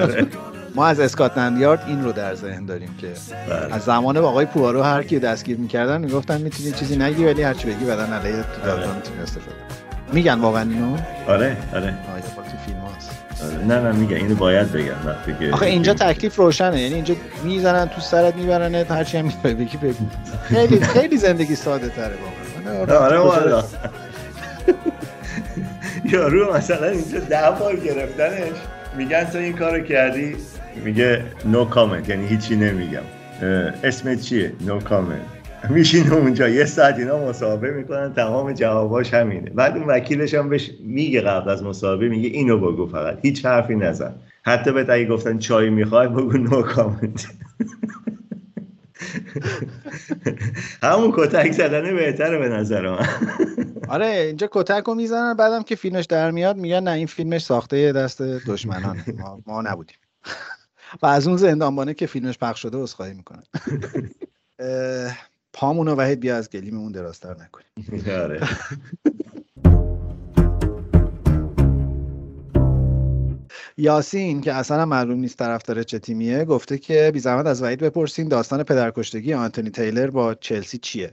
آره. 0.00 0.26
ما 0.74 0.86
از 0.86 1.00
اسکاتلند 1.00 1.58
یارد 1.58 1.82
این 1.86 2.04
رو 2.04 2.12
در 2.12 2.34
ذهن 2.34 2.66
داریم 2.66 2.94
که 3.00 3.06
بله. 3.48 3.74
از 3.74 3.82
زمان 3.82 4.16
آقای 4.16 4.46
پوارو 4.46 4.82
هر 4.82 5.02
کی 5.02 5.18
دستگیر 5.18 5.56
می‌کردن 5.56 6.00
می‌گفتن 6.00 6.40
می‌تونی 6.40 6.72
چیزی 6.72 6.96
نگی 6.96 7.24
ولی 7.24 7.42
هر 7.42 7.54
چی 7.54 7.66
بگی 7.66 7.84
بعدا 7.84 8.02
علیت 8.02 8.52
تو 8.52 8.66
دادگاه 8.66 8.96
می‌تونی 8.96 9.20
استفاده 9.22 9.56
کنی. 9.56 9.85
میگن 10.12 10.40
واقعا 10.40 10.62
اینو؟ 10.62 10.96
آره 11.28 11.56
آره. 11.74 11.94
آره 12.12 12.22
تو 12.22 12.56
فیلم 12.66 12.78
هست. 12.96 13.10
آره. 13.44 13.64
نه 13.64 13.80
نه 13.80 13.92
میگه 13.92 14.16
اینو 14.16 14.34
باید 14.34 14.72
بگم. 14.72 15.06
وقتی 15.06 15.34
که 15.40 15.50
آخه 15.52 15.66
اینجا 15.66 15.94
تکلیف 15.94 16.36
روشنه. 16.36 16.80
یعنی 16.80 16.94
اینجا 16.94 17.14
می‌زنن 17.44 17.88
تو 17.88 18.00
سرت 18.00 18.36
میبرنت 18.36 18.90
هرچی 18.90 19.18
هم 19.18 19.24
می‌خوای 19.24 19.54
بگی 19.54 19.76
بگو. 19.76 20.06
خیلی 20.42 20.80
خیلی 20.80 21.16
زندگی 21.16 21.56
ساده 21.56 21.88
تره 21.88 22.14
واقعا. 22.66 22.96
آره 23.04 23.16
کجا 23.18 23.24
والا. 23.28 23.58
رسید؟ 23.58 23.78
یارو 26.12 26.54
مثلا 26.56 26.88
اینجا 26.88 27.18
ده 27.18 27.50
بار 27.60 27.76
گرفتنش. 27.76 28.56
میگن 28.96 29.24
تو 29.24 29.38
این 29.38 29.52
کارو 29.56 29.80
کردی؟ 29.84 30.36
میگه 30.84 31.22
نو 31.44 31.64
کامنت 31.64 32.08
یعنی 32.08 32.26
هیچی 32.28 32.56
نمیگم. 32.56 33.02
اسمت 33.84 34.20
چیه؟ 34.20 34.52
نو 34.66 34.80
کامنت 34.80 35.20
میشینه 35.70 36.14
اونجا. 36.14 36.48
یه 36.48 36.64
ساعت 36.64 36.98
اینا 36.98 37.28
مصاحبه 37.28 37.70
می‌کنن 37.70 38.14
تمام 38.14 38.52
جواباش 38.52 39.14
همینه. 39.14 39.50
بعد 39.50 39.76
اون 39.76 39.86
وکیلش 39.86 40.34
هم 40.34 40.48
بهش 40.48 40.70
میگه 40.80 41.20
قبل 41.20 41.50
از 41.50 41.62
مصاحبه 41.62 42.08
میگه 42.08 42.28
اینو 42.28 42.58
بگو 42.58 42.86
فقط. 42.86 43.18
هیچ 43.22 43.46
حرفی 43.46 43.74
نزن. 43.74 44.14
حتی 44.42 44.72
بهت 44.72 44.90
اگه 44.90 45.06
گفتن 45.06 45.38
چای 45.38 45.70
می‌خوای 45.70 46.08
بگو 46.08 46.38
نو 46.38 46.62
کامنت. 46.62 47.26
همون 50.82 51.12
کتک 51.16 51.52
زدنه 51.52 51.92
بهتره 51.92 52.38
به 52.38 52.48
نظر 52.48 52.88
من. 52.88 53.06
آره 53.88 54.06
اینجا 54.06 54.48
کتک 54.52 54.84
رو 54.86 54.94
می‌زنن 54.94 55.34
بعدم 55.34 55.62
که 55.62 55.76
فیلمش 55.76 56.04
در 56.04 56.30
میاد 56.30 56.56
میگن 56.56 56.82
نه 56.82 56.90
این 56.90 57.06
فیلمش 57.06 57.42
ساخته 57.42 57.92
دست 57.92 58.22
دشمنانه. 58.22 59.04
ما, 59.18 59.42
ما 59.46 59.62
نبودیم. 59.62 59.96
و 61.02 61.06
از 61.06 61.28
اون 61.28 61.36
زندانبانه 61.36 61.94
که 61.94 62.06
فیلمش 62.06 62.38
پخش 62.38 62.62
شده 62.62 62.78
عذرخواهی 62.78 63.14
می‌کنن 63.14 63.42
اه، 64.58 65.16
پامونو 65.56 65.94
وحید 65.94 66.20
بیا 66.20 66.36
از 66.36 66.50
گلیممون 66.50 66.92
درازتر 66.92 67.34
نکنیم. 67.34 68.04
آره. 68.22 68.40
یاسین 73.76 74.40
که 74.40 74.52
اصلا 74.52 74.84
معلوم 74.84 75.18
نیست 75.18 75.38
طرفدار 75.38 75.82
چه 75.82 75.98
تیمیه 75.98 76.44
گفته 76.44 76.78
که 76.78 77.10
بی 77.14 77.20
زحمت 77.20 77.46
از 77.46 77.62
وحید 77.62 77.78
بپرسین 77.78 78.28
داستان 78.28 78.62
پدرکشتگی 78.62 79.34
آنتونی 79.34 79.70
تیلر 79.70 80.10
با 80.10 80.34
چلسی 80.34 80.78
چیه. 80.78 81.12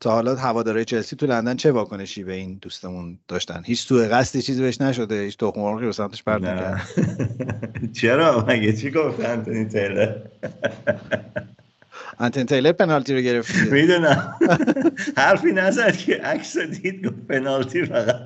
تا 0.00 0.10
حالا 0.10 0.34
هوادارهای 0.34 0.84
چلسی 0.84 1.16
تو 1.16 1.26
لندن 1.26 1.56
چه 1.56 1.72
واکنشی 1.72 2.24
به 2.24 2.32
این 2.32 2.58
دوستمون 2.62 3.18
داشتن؟ 3.28 3.62
هیچ 3.64 3.86
سوء 3.86 4.08
قصدی 4.08 4.42
چیزی 4.42 4.62
بهش 4.62 4.80
نشده 4.80 5.22
هیچ 5.22 5.36
تخم 5.36 5.60
مرغی 5.60 5.86
رو 5.86 5.92
سمتش 5.92 6.22
پرت. 6.22 6.42
نکرد. 6.42 6.88
چرا؟ 8.00 8.44
مگه 8.48 8.72
چی 8.72 8.90
گفت 8.90 9.20
انتونی 9.20 9.64
تیلر؟ 9.64 10.16
آنتونی 12.18 12.46
تیلر 12.46 12.72
پنالتی 12.72 13.14
رو 13.14 13.20
گرفت. 13.20 13.54
می‌دونم. 13.72 14.34
حرفی 15.16 15.52
نزد 15.52 15.96
که 15.96 16.16
عکس 16.16 16.58
دید 16.58 17.06
گفت 17.06 17.26
پنالتی 17.28 17.84
فقط. 17.84 18.16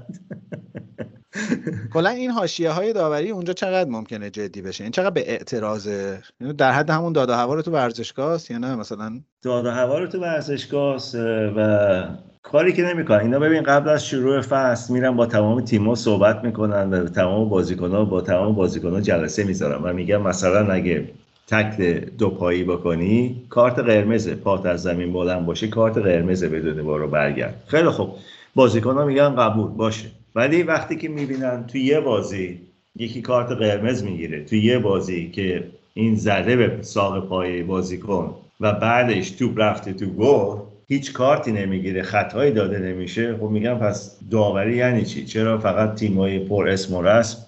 کلا 1.93 2.11
این 2.11 2.31
حاشیه 2.31 2.71
های 2.71 2.93
داوری 2.93 3.31
اونجا 3.31 3.53
چقدر 3.53 3.91
ممکنه 3.91 4.31
جدی 4.31 4.63
بشه؟ 4.63 4.85
این 4.85 4.91
چقدر 4.91 5.11
به 5.11 5.31
اعتراضه 5.31 6.19
یعنی 6.41 6.53
در 6.53 6.73
حد 6.73 6.91
همون 6.91 7.13
داده 7.13 7.35
هوا 7.35 7.55
رو 7.55 7.63
تو 7.63 7.71
ورزشگاه 7.71 8.33
است 8.33 8.51
یا 8.51 8.59
نه؟ 8.59 8.75
مثلا 8.75 9.21
داد 9.43 9.67
و 9.67 9.71
هوا 9.71 9.99
رو 9.99 10.07
تو 10.07 10.21
ورزشگاه 10.21 10.95
است، 10.95 11.15
و 11.57 12.05
کاری 12.43 12.73
که 12.73 12.83
نمی‌کنن. 12.83 13.19
اینا 13.19 13.39
ببین 13.39 13.63
قبل 13.63 13.89
از 13.89 14.07
شروع 14.07 14.41
فصل 14.41 14.93
میرن 14.95 15.11
با 15.11 15.27
تمام 15.27 15.61
تیم‌ها 15.61 15.95
صحبت 15.95 16.45
می‌کنن 16.45 16.91
و 16.91 17.09
تمام 17.09 17.49
بازیکن‌ها 17.49 18.05
با 18.05 18.21
تمام 18.21 18.55
بازیکن‌ها 18.55 19.01
جلسه 19.01 19.45
می‌ذارن 19.45 19.83
و 19.83 19.93
میگن 19.93 20.17
مثلا 20.17 20.73
اگه 20.73 21.09
تکل 21.51 22.01
دو 22.19 22.31
پایی 22.31 22.65
بکنی 22.65 23.43
کارت 23.49 23.79
قرمزه 23.79 24.35
پات 24.35 24.67
از 24.67 24.83
زمین 24.83 25.13
بلند 25.13 25.47
باشه 25.47 25.69
کارت 25.69 25.99
قرمزه 25.99 26.49
بدون 26.49 26.83
بارو 26.83 27.09
برگرد. 27.09 27.63
خیلی 27.67 27.89
خوب. 27.89 28.11
بازیکن‌ها 28.55 29.05
میگن 29.05 29.35
قبول 29.35 29.71
باشه. 29.71 30.09
ولی 30.35 30.63
وقتی 30.63 30.97
که 30.97 31.09
می‌بینن 31.09 31.65
تو 31.67 31.79
یه 31.79 32.01
بازی 32.01 32.61
یکی 32.97 33.23
کارت 33.23 33.53
قرمز 33.53 34.03
می‌گیره 34.03 34.45
تو 34.45 34.57
یه 34.57 34.79
بازی 34.79 35.31
که 35.31 35.65
این 35.95 36.15
زده 36.15 36.57
به 36.57 36.83
ساق 36.83 37.29
پای 37.29 37.63
بازیکن 37.63 38.35
و 38.61 38.73
بعدش 38.73 39.31
توپ 39.31 39.61
رفته 39.61 39.93
تو 39.93 40.07
گل 40.07 40.57
هیچ 40.89 41.13
کارتی 41.13 41.53
نمی‌گیره 41.53 42.03
خطایی 42.03 42.53
داده 42.53 42.79
نمیشه. 42.79 43.37
خب 43.37 43.49
میگم 43.49 43.75
پس 43.75 44.19
داوری 44.31 44.77
یعنی 44.77 45.05
چی؟ 45.05 45.25
چرا 45.25 45.59
فقط 45.59 45.95
تیمای 45.95 46.39
پر 46.39 46.69
اسم 46.69 46.95
و 46.95 47.03
رسم 47.03 47.39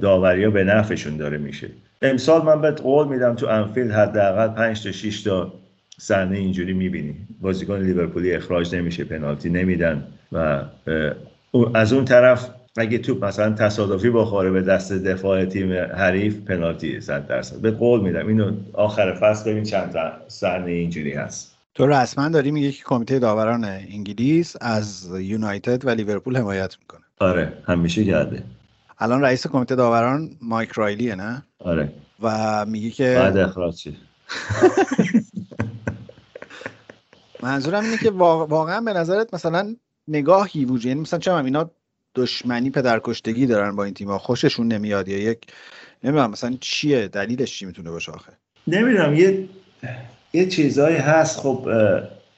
داوری 0.00 0.44
ها 0.44 0.50
به 0.50 0.64
نفعشون 0.64 1.16
داره 1.16 1.38
میشه؟ 1.38 1.68
امسال 2.02 2.42
من 2.42 2.60
بهت 2.60 2.80
قول 2.80 3.08
میدم 3.08 3.34
تو 3.34 3.46
انفیلد 3.46 3.90
حداقل 3.90 4.48
5 4.48 4.82
تا 4.82 4.92
6 4.92 5.22
تا 5.22 5.52
صحنه 6.00 6.38
اینجوری 6.38 6.72
می‌بینی. 6.72 7.14
بازیکن 7.40 7.78
لیورپولی 7.78 8.32
اخراج 8.32 8.74
نمیشه 8.74 9.04
پنالتی 9.04 9.50
نمیدن 9.50 10.04
و 10.32 10.62
از 11.74 11.92
اون 11.92 12.04
طرف 12.04 12.50
اگه 12.76 12.98
توپ 12.98 13.24
مثلا 13.24 13.54
تصادفی 13.54 14.10
بخوره 14.10 14.50
به 14.50 14.62
دست 14.62 14.92
دفاع 14.92 15.44
تیم 15.44 15.72
حریف 15.72 16.36
پنالتی 16.36 17.00
100 17.00 17.26
درصد. 17.26 17.60
به 17.60 17.70
قول 17.70 18.00
میدم. 18.00 18.26
اینو 18.26 18.52
آخر 18.72 19.14
فصل 19.14 19.50
ببین 19.50 19.64
چند 19.64 19.96
صحنه 20.28 20.70
اینجوری 20.70 21.12
هست. 21.12 21.54
تو 21.74 21.86
رسما 21.86 22.28
داری 22.28 22.50
میگه 22.50 22.72
که 22.72 22.82
کمیته 22.84 23.18
داوران 23.18 23.64
انگلیس 23.64 24.56
از 24.60 25.08
یونایتد 25.20 25.86
و 25.86 25.90
لیورپول 25.90 26.36
حمایت 26.36 26.76
می‌کنه. 26.80 27.00
آره 27.18 27.52
همیشه 27.66 28.04
کرده. 28.04 28.42
الان 28.98 29.22
رئیس 29.22 29.46
کمیته 29.46 29.74
داوران 29.74 30.30
مایک 30.42 30.70
رایلیه 30.70 31.14
نه؟ 31.14 31.42
آره. 31.58 31.92
و 32.22 32.66
میگه 32.66 32.90
که 32.90 33.14
بعد 33.18 33.36
اخراج. 33.36 33.88
منظورم 37.42 37.84
اینه 37.84 37.96
که 37.96 38.10
واق- 38.10 38.50
واقعا 38.50 38.80
به 38.80 38.92
نظرت 38.92 39.34
مثلا 39.34 39.76
نگاهی 40.08 40.64
وجود 40.64 40.86
یعنی 40.86 41.00
مثلا 41.00 41.18
چه 41.18 41.34
اینا 41.34 41.70
دشمنی 42.14 42.70
پدرکشتگی 42.70 43.46
دارن 43.46 43.76
با 43.76 43.84
این 43.84 43.94
تیم‌ها. 43.94 44.18
خوششون 44.18 44.72
نمیاد 44.72 45.08
یا 45.08 45.18
یک 45.18 45.46
نمی‌دونم 46.04 46.30
مثلا 46.30 46.56
چیه؟ 46.60 47.08
دلیلش 47.08 47.58
چی 47.58 47.66
می‌تونه 47.66 47.90
باشه 47.90 48.12
آخه؟ 48.12 48.32
نمی‌دونم 48.66 49.14
یه 49.14 49.48
یه 50.32 50.46
چیزایی 50.48 50.96
هست. 50.96 51.38
خب 51.40 51.68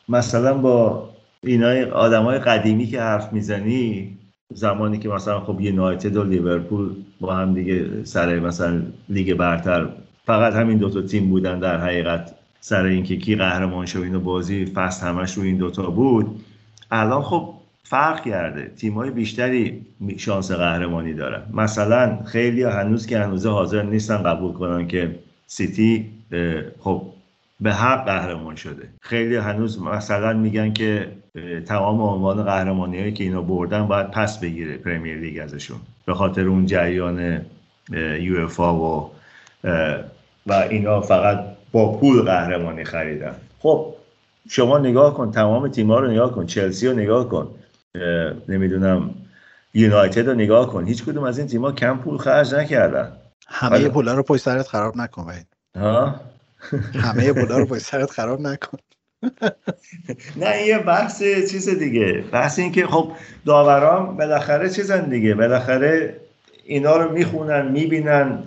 مثلا 0.08 0.54
با 0.58 1.10
اینای 1.42 1.84
آدمای 1.84 2.38
قدیمی 2.38 2.86
که 2.86 3.00
حرف 3.00 3.32
می‌زنی 3.32 4.18
زمانی 4.54 4.98
که 4.98 5.08
مثلا 5.08 5.40
خب 5.40 5.60
یونایتد 5.60 6.16
و 6.16 6.24
لیورپول 6.24 6.90
با 7.20 7.34
هم 7.34 7.54
دیگه 7.54 8.04
سر 8.04 8.38
مثلا 8.38 8.82
لیگ 9.08 9.34
برتر 9.34 9.88
فقط 10.26 10.54
همین 10.54 10.78
دوتا 10.78 11.02
تیم 11.02 11.28
بودن 11.28 11.58
در 11.58 11.80
حقیقت 11.80 12.34
سر 12.60 12.84
اینکه 12.84 13.16
کی 13.16 13.36
قهرمان 13.36 13.86
شد 13.86 13.98
اینو 13.98 14.20
بازی 14.20 14.64
فصل 14.66 15.06
همش 15.06 15.34
رو 15.34 15.42
این 15.42 15.56
دوتا 15.56 15.90
بود. 15.90 16.44
الان 16.90 17.22
خب 17.22 17.54
فرق 17.82 18.24
کرده. 18.24 18.72
تیمای 18.76 19.10
بیشتری 19.10 19.86
شانس 20.16 20.52
قهرمانی 20.52 21.14
دارن. 21.14 21.42
مثلا 21.52 22.18
خیلی 22.24 22.62
هنوز 22.62 23.06
که 23.06 23.18
هنوز 23.18 23.46
حاضر 23.46 23.82
نیستن 23.82 24.22
قبول 24.22 24.52
کنن 24.52 24.88
که 24.88 25.18
سیتی 25.46 26.10
خب 26.78 27.02
به 27.60 27.72
حق 27.72 28.04
قهرمان 28.04 28.56
شده. 28.56 28.88
خیلی 29.00 29.36
هنوز 29.36 29.82
مثلا 29.82 30.32
میگن 30.32 30.72
که 30.72 31.12
تمام 31.66 32.02
عنوان 32.02 32.42
قهرمانی 32.42 32.98
هایی 32.98 33.12
که 33.12 33.24
اینا 33.24 33.42
بردن 33.42 33.86
باید 33.86 34.10
پس 34.10 34.38
بگیره 34.38 34.76
پرمیر 34.76 35.18
لیگ 35.18 35.38
ازشون. 35.38 35.78
به 36.06 36.14
خاطر 36.14 36.46
اون 36.46 36.66
جریان 36.66 37.40
یو 38.20 38.46
و 38.48 39.08
و 40.46 40.52
اینا 40.52 41.00
فقط 41.00 41.44
با 41.72 41.92
پول 41.92 42.22
قهرمانی 42.22 42.84
خریدن. 42.84 43.34
خب 43.58 43.94
شما 44.48 44.78
نگاه 44.78 45.14
کن 45.14 45.30
تمام 45.30 45.68
تیم‌ها 45.68 46.00
رو 46.00 46.10
نگاه 46.10 46.32
کن 46.32 46.46
چلسی 46.46 46.88
رو 46.88 46.94
نگاه 46.94 47.28
کن 47.28 47.50
نمی‌دونم 48.48 49.14
یونایتد 49.74 50.28
رو 50.28 50.34
نگاه 50.34 50.66
کن. 50.66 50.86
هیچ 50.86 51.04
کدوم 51.04 51.24
از 51.24 51.38
این 51.38 51.46
تیم‌ها 51.46 51.72
کم 51.72 51.98
پول 51.98 52.18
خرج 52.18 52.54
نکردن. 52.54 53.12
همه. 53.48 53.88
پولا 53.88 54.14
رو 54.14 54.22
پشت 54.22 54.42
سرت 54.42 54.68
خراب 54.68 54.96
نکن. 54.96 55.26
ها؟ 55.76 56.14
همه 56.94 57.32
پولا 57.32 57.58
رو 57.58 57.66
پشت 57.66 57.82
سرت 57.82 58.10
خراب 58.10 58.40
نکن. 58.40 58.78
نه 60.36 60.66
یه 60.66 60.78
بحث 60.78 61.22
چیز 61.22 61.68
دیگه. 61.68 62.24
بحث 62.32 62.58
این 62.58 62.72
که 62.72 62.86
خب 62.86 63.12
داوران 63.46 64.16
بالاخره 64.16 64.68
چیزن 64.68 65.08
دیگه. 65.08 65.34
بالاخره 65.34 66.16
اینا 66.64 66.96
رو 66.96 67.12
می‌خونن 67.12 67.72
می‌بینن 67.72 68.38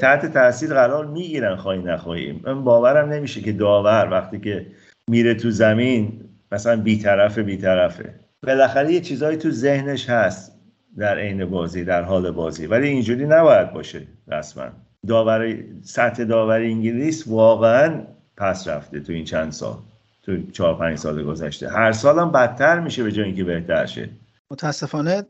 تحت 0.00 0.32
تاثیر 0.32 0.74
قرار 0.74 1.06
می‌گیرن 1.06 1.56
خواهی 1.56 1.82
نخواهی. 1.82 2.40
من 2.44 2.64
باورم 2.64 3.12
نمیشه 3.12 3.40
که 3.40 3.52
داور 3.52 4.08
وقتی 4.10 4.38
که 4.38 4.66
میره 5.10 5.34
تو 5.34 5.50
زمین 5.50 6.20
مثلا 6.52 6.76
بیطرفه 6.76 7.42
بیطرفه. 7.42 8.14
بالاخره 8.42 8.92
یه 8.92 9.00
چیزایی 9.00 9.36
تو 9.36 9.50
ذهنش 9.50 10.10
هست 10.10 10.52
در 10.98 11.18
عین 11.18 11.44
بازی 11.44 11.84
در 11.84 12.02
حال 12.02 12.30
بازی. 12.30 12.66
ولی 12.66 12.88
اینجوری 12.88 13.26
نباید 13.26 13.72
باشه 13.72 14.02
رسما. 14.28 14.64
داوری 15.08 15.64
سطح 15.82 16.24
داوری 16.24 16.72
انگلیس 16.72 17.28
واقعا 17.28 18.02
پس 18.36 18.68
رفته 18.68 19.00
تو 19.00 19.12
این 19.12 19.24
چند 19.24 19.52
سال 19.52 19.76
تو 20.22 20.50
چهار 20.50 20.78
پنج 20.78 20.98
سال 20.98 21.22
گذشته. 21.22 21.68
هر 21.68 21.92
سال 21.92 22.18
هم 22.18 22.32
بدتر 22.32 22.80
میشه 22.80 23.02
به 23.02 23.12
جای 23.12 23.24
اینکه 23.24 23.44
بهتر 23.44 23.86
شه. 23.86 24.08
متاسفانه 24.50 25.24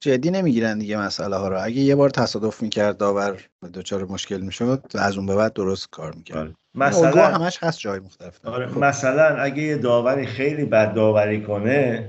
جدی 0.00 0.30
نمی‌گیرن 0.30 0.78
دیگه 0.78 0.98
مسئله 0.98 1.36
ها 1.36 1.48
رو. 1.48 1.62
اگه 1.62 1.76
یه 1.76 1.94
بار 1.94 2.10
تصادف 2.10 2.62
می‌کرد 2.62 2.96
داور 2.96 3.40
دچار 3.74 4.04
مشکل 4.04 4.40
می‌شد 4.40 4.82
از 4.94 5.16
اون 5.16 5.26
به 5.26 5.36
بعد 5.36 5.52
درست 5.52 5.90
کار 5.90 6.14
می‌کرد. 6.14 6.38
آره. 6.38 6.54
مثلا 6.74 7.26
همش 7.26 7.58
هست 7.62 7.78
جای 7.78 8.00
مختلف 8.00 8.46
آره. 8.46 8.66
خب. 8.66 8.78
مثلا 8.78 9.36
اگه 9.36 9.62
یه 9.62 9.76
داوری 9.76 10.26
خیلی 10.26 10.64
بد 10.64 10.94
داوری 10.94 11.42
کنه 11.42 12.08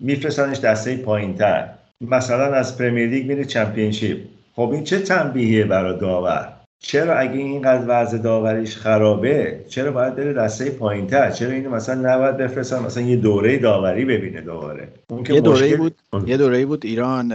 میفرستنش 0.00 0.58
دسته 0.58 0.96
پایین 0.96 1.34
تر 1.34 1.68
مثلا 2.00 2.54
از 2.54 2.78
پرمیر 2.78 3.08
لیگ 3.08 3.26
میره 3.26 3.44
چمپیونشیپ. 3.44 4.18
خب 4.52 4.70
این 4.72 4.84
چه 4.84 4.98
تنبیهیه 4.98 5.64
برای 5.64 5.98
داور؟ 5.98 6.52
چرا 6.80 7.18
اگه 7.18 7.32
اینقدر 7.32 7.84
وضع 7.88 8.18
داوریش 8.18 8.76
خرابه 8.76 9.64
چرا 9.68 9.92
باید 9.92 10.16
بره 10.16 10.32
دسته 10.32 10.70
پایین 10.70 11.06
تر 11.06 11.30
چرا 11.30 11.50
اینو 11.50 11.70
مثلا 11.70 12.14
نباید 12.14 12.36
بفرستن 12.36 12.78
مثلا 12.78 13.02
یه 13.02 13.16
دوره 13.16 13.58
داوری 13.58 14.04
ببینه 14.04 14.40
دوباره؟ 14.40 14.88
اون 15.10 15.22
که 15.22 15.34
یه 15.34 15.40
دوره 15.40 15.66
مشکل- 15.66 15.76
بود 15.76 15.96
یه 16.26 16.36
دوره 16.36 16.66
بود 16.66 16.86
ایران 16.86 17.32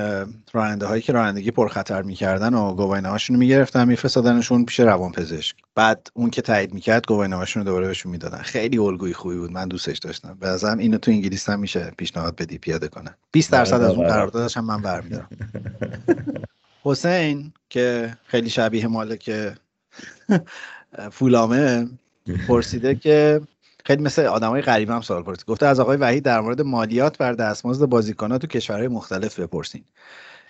راننده 0.54 0.86
هایی 0.86 1.02
که 1.02 1.14
رانندگی 1.14 1.52
پرخطر 1.52 2.02
می‌کردن 2.02 2.54
و 2.54 2.74
گواهینامه 2.74 3.12
هاشون 3.12 3.36
می‌گرفتن 3.38 3.88
میفرستادنشون 3.88 4.66
پیش 4.66 4.80
روانپزشک. 4.80 5.56
بعد 5.76 6.08
اون 6.14 6.30
که 6.30 6.42
تایید 6.42 6.74
می‌کرد 6.74 7.08
گواهینامه 7.08 7.40
هاشون 7.40 7.64
رو 7.64 7.70
دوباره 7.70 7.88
بهشون 7.88 8.12
می‌دادن. 8.12 8.38
خیلی 8.38 8.78
الگوی 8.78 9.14
خوبی 9.14 9.38
بود 9.38 9.52
من 9.52 9.68
دوستش 9.68 9.98
داشتم. 9.98 10.38
به 10.40 10.48
نظرم 10.48 10.78
اینو 10.78 10.98
تو 10.98 11.12
انگلیس 11.12 11.50
هم 11.50 11.60
میشه 11.60 11.92
پیشنهاد 11.98 12.36
بدی 12.36 12.58
پیاده 12.58 12.88
کنه 12.88 13.16
20 13.32 13.52
درصد 13.52 13.82
از 13.82 13.92
اون. 13.92 14.08
قراردادش 14.08 14.58
هم 14.58 14.66
من 14.66 14.82
برمیدارم. 14.82 15.28
حسین 16.84 17.54
که 17.70 18.18
خیلی 18.26 18.50
شبیه 18.50 18.88
مالک 18.88 19.32
فولامه 21.12 21.90
پرسیده 22.48 22.96
که 22.96 23.42
خیلی 23.86 24.04
مثل 24.04 24.26
آدمای 24.26 24.62
غریب 24.62 24.90
هم 24.90 25.02
سوال 25.02 25.24
پرسید. 25.24 25.46
گفته 25.46 25.66
از 25.66 25.80
آقای 25.80 25.98
وحید 25.98 26.24
در 26.24 26.42
مورد 26.42 26.62
مالیات 26.62 27.18
بر 27.18 27.34
دستمزد 27.34 27.86
بازیکن‌ها 27.86 28.38
تو 28.38 28.48
کشورهای 28.48 28.88
مختلف 28.88 29.40
بپرسین. 29.40 29.84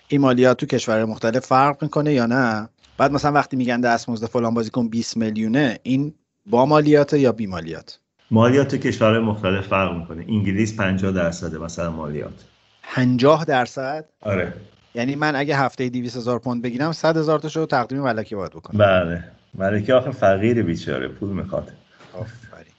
این 0.08 0.20
مالیات 0.20 0.56
تو 0.56 0.66
کشورهای 0.66 1.04
مختلف 1.04 1.46
فرق 1.46 1.82
می‌کنه 1.82 2.12
یا 2.12 2.26
نه؟ 2.26 2.68
بعد 2.98 3.12
مثلا 3.12 3.32
وقتی 3.32 3.56
میگن 3.56 3.80
دستمزد 3.80 4.26
فلان 4.26 4.54
بازیکن 4.54 4.88
20 4.88 5.16
میلیونه 5.16 5.78
این 5.82 6.14
با 6.46 6.66
مالیات 6.66 7.12
یا 7.12 7.32
بی 7.32 7.46
مالیات؟ 7.46 7.98
مالیات 8.30 8.68
تو 8.68 8.76
کشورهای 8.76 9.22
مختلف 9.22 9.66
فرق 9.66 9.96
می‌کنه. 9.96 10.24
انگلیس 10.28 10.76
50 10.76 11.12
درصده 11.12 11.58
مثلا 11.58 11.90
مالیات. 11.90 12.44
50 12.82 13.44
درصد؟ 13.44 14.04
آره. 14.20 14.52
یعنی 14.94 15.14
من 15.14 15.36
اگه 15.36 15.56
هفته 15.56 15.88
200 15.88 16.16
هزار 16.16 16.38
پوند 16.38 16.62
بگیرم 16.62 16.92
100 16.92 17.16
هزار 17.16 17.38
تاشو 17.38 17.66
تقدیم 17.66 18.00
ملکه 18.00 18.36
باید 18.36 18.52
بکنم. 18.52 18.78
بله. 18.78 19.24
ملکه 19.54 19.94
آخه 19.94 20.10
فقیر 20.10 20.62
بیچاره 20.62 21.08
پول 21.08 21.28
می‌خواد. 21.28 21.72
آفرین. 22.12 22.72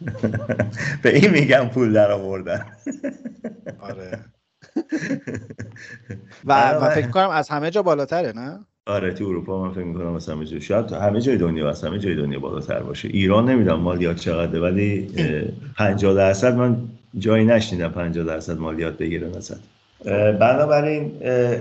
به 1.02 1.16
این 1.16 1.30
میگم 1.30 1.68
پول 1.74 1.92
در 1.92 2.10
آوردن. 2.12 2.66
آره. 3.80 4.18
و 6.46 6.80
من 6.80 6.88
فکر 6.88 7.08
کنم 7.08 7.30
از 7.30 7.48
همه 7.48 7.70
جا 7.70 7.82
بالاتره 7.82 8.32
نه؟ 8.32 8.58
آره 8.86 9.14
تو 9.14 9.24
اروپا 9.24 9.64
من 9.64 9.72
فکر 9.72 9.84
می‌کنم 9.84 10.12
مثلا 10.12 10.34
همه 10.34 10.44
جا. 10.44 10.60
شاید 10.60 10.92
همه 10.92 11.20
جای 11.20 11.36
دنیا 11.36 11.70
هست 11.70 11.84
همه 11.84 11.98
جای 11.98 12.14
دنیا 12.16 12.38
بالاتر 12.38 12.82
باشه. 12.82 13.08
ایران 13.08 13.50
نمی‌دونم 13.50 13.80
مالیات 13.80 14.16
چقدره 14.16 14.60
ولی 14.60 15.10
اه، 15.16 15.42
50 15.76 16.14
درصد 16.14 16.54
من 16.54 16.76
جایی 17.18 17.44
نشنیدم 17.44 17.88
50 17.88 18.24
درصد 18.24 18.58
مالیات 18.58 18.98
بگیره 18.98 19.28
مثلا 19.28 19.58
بنابراین 20.40 21.12